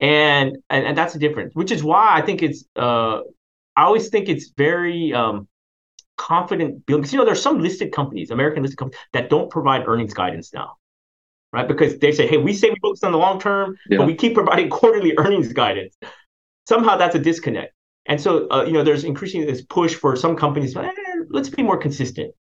And, 0.00 0.58
and 0.70 0.86
and 0.86 0.98
that's 0.98 1.14
the 1.14 1.18
difference, 1.18 1.54
which 1.54 1.72
is 1.72 1.84
why 1.84 2.10
I 2.12 2.22
think 2.22 2.42
it's. 2.42 2.64
uh 2.76 3.20
I 3.76 3.84
always 3.84 4.08
think 4.10 4.28
it's 4.28 4.50
very 4.56 5.14
um, 5.14 5.48
confident 6.18 6.86
building. 6.86 7.02
Because 7.02 7.12
you 7.14 7.18
know, 7.20 7.24
there's 7.26 7.42
some 7.42 7.60
listed 7.60 7.92
companies, 7.92 8.30
American 8.30 8.62
listed 8.62 8.78
companies, 8.78 9.00
that 9.14 9.30
don't 9.30 9.50
provide 9.50 9.88
earnings 9.88 10.14
guidance 10.14 10.52
now, 10.54 10.76
right? 11.52 11.66
Because 11.66 11.98
they 11.98 12.12
say, 12.12 12.26
hey, 12.26 12.36
we 12.36 12.52
say 12.52 12.70
we 12.70 12.76
focus 12.80 13.02
on 13.02 13.12
the 13.12 13.18
long 13.18 13.40
term, 13.40 13.76
yeah. 13.88 13.98
but 13.98 14.06
we 14.06 14.14
keep 14.14 14.34
providing 14.34 14.68
quarterly 14.78 15.14
earnings 15.18 15.52
guidance. 15.52 15.96
Somehow 16.68 16.96
that's 16.96 17.14
a 17.14 17.18
disconnect. 17.18 17.72
And 18.06 18.20
so, 18.20 18.48
uh, 18.50 18.64
you 18.64 18.72
know, 18.72 18.82
there's 18.82 19.04
increasing 19.04 19.46
this 19.46 19.62
push 19.62 19.94
for 19.94 20.16
some 20.16 20.36
companies, 20.36 20.76
eh, 20.76 20.90
let's 21.28 21.50
be 21.50 21.62
more 21.62 21.76
consistent. 21.76 22.34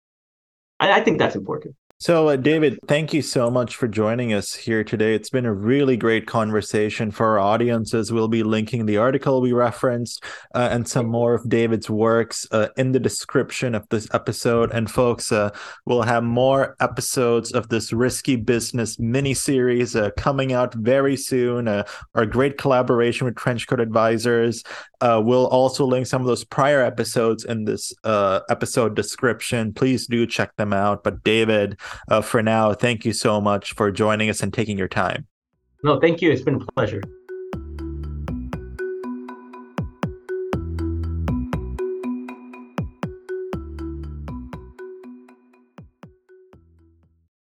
I, 0.79 0.93
I 0.93 1.01
think 1.01 1.19
that's 1.19 1.37
important. 1.37 1.75
So, 1.99 2.29
uh, 2.29 2.37
David, 2.37 2.79
thank 2.87 3.15
you 3.15 3.23
so 3.23 3.51
much 3.51 3.77
for 3.77 3.89
joining 3.89 4.35
us 4.35 4.53
here 4.53 4.85
today. 4.85 5.15
It's 5.15 5.31
been 5.31 5.47
a 5.47 5.55
really 5.55 5.97
great 5.97 6.27
conversation 6.27 7.11
for 7.11 7.25
our 7.27 7.39
audiences. 7.39 8.13
We'll 8.13 8.29
be 8.29 8.43
linking 8.43 8.85
the 8.85 8.99
article 8.99 9.41
we 9.41 9.53
referenced 9.53 10.23
uh, 10.55 10.69
and 10.71 10.87
some 10.87 11.07
more 11.07 11.33
of 11.35 11.49
David's 11.49 11.89
works 11.89 12.47
uh, 12.51 12.69
in 12.77 12.93
the 12.93 13.01
description 13.01 13.75
of 13.75 13.89
this 13.89 14.07
episode. 14.13 14.71
And, 14.73 14.91
folks, 14.91 15.33
uh, 15.33 15.55
we'll 15.87 16.03
have 16.03 16.25
more 16.25 16.77
episodes 16.81 17.53
of 17.53 17.69
this 17.69 17.91
risky 17.91 18.37
business 18.37 18.99
mini 18.99 19.33
series 19.33 19.97
uh, 19.97 20.11
coming 20.19 20.53
out 20.53 20.75
very 20.75 21.17
soon. 21.17 21.69
Uh, 21.69 21.85
our 22.17 22.27
great 22.27 22.59
collaboration 22.59 23.25
with 23.25 23.37
Trenchcoat 23.37 23.81
Advisors. 23.81 24.63
we'll 25.01 25.47
also 25.47 25.87
link 25.87 26.07
some 26.07 26.21
of 26.21 26.27
those 26.27 26.45
prior 26.45 26.83
episodes 26.83 27.45
in 27.45 27.65
this 27.65 27.95
episode 28.05 28.95
description. 28.95 29.73
Please 29.73 30.07
do 30.07 30.27
check 30.27 30.55
them 30.57 30.75
out. 30.75 31.03
But, 31.03 31.23
David, 31.23 31.79
uh, 32.09 32.21
for 32.21 32.43
now, 32.43 32.73
thank 32.75 33.05
you 33.05 33.13
so 33.13 33.41
much 33.41 33.73
for 33.73 33.91
joining 33.91 34.31
us 34.31 34.43
and 34.43 34.53
taking 34.53 34.79
your 34.79 34.89
time. 34.89 35.27
No, 35.83 36.01
thank 36.01 36.23
you. 36.23 36.31
It's 36.31 36.43
been 36.43 36.57
a 36.57 36.73
pleasure. 36.73 37.03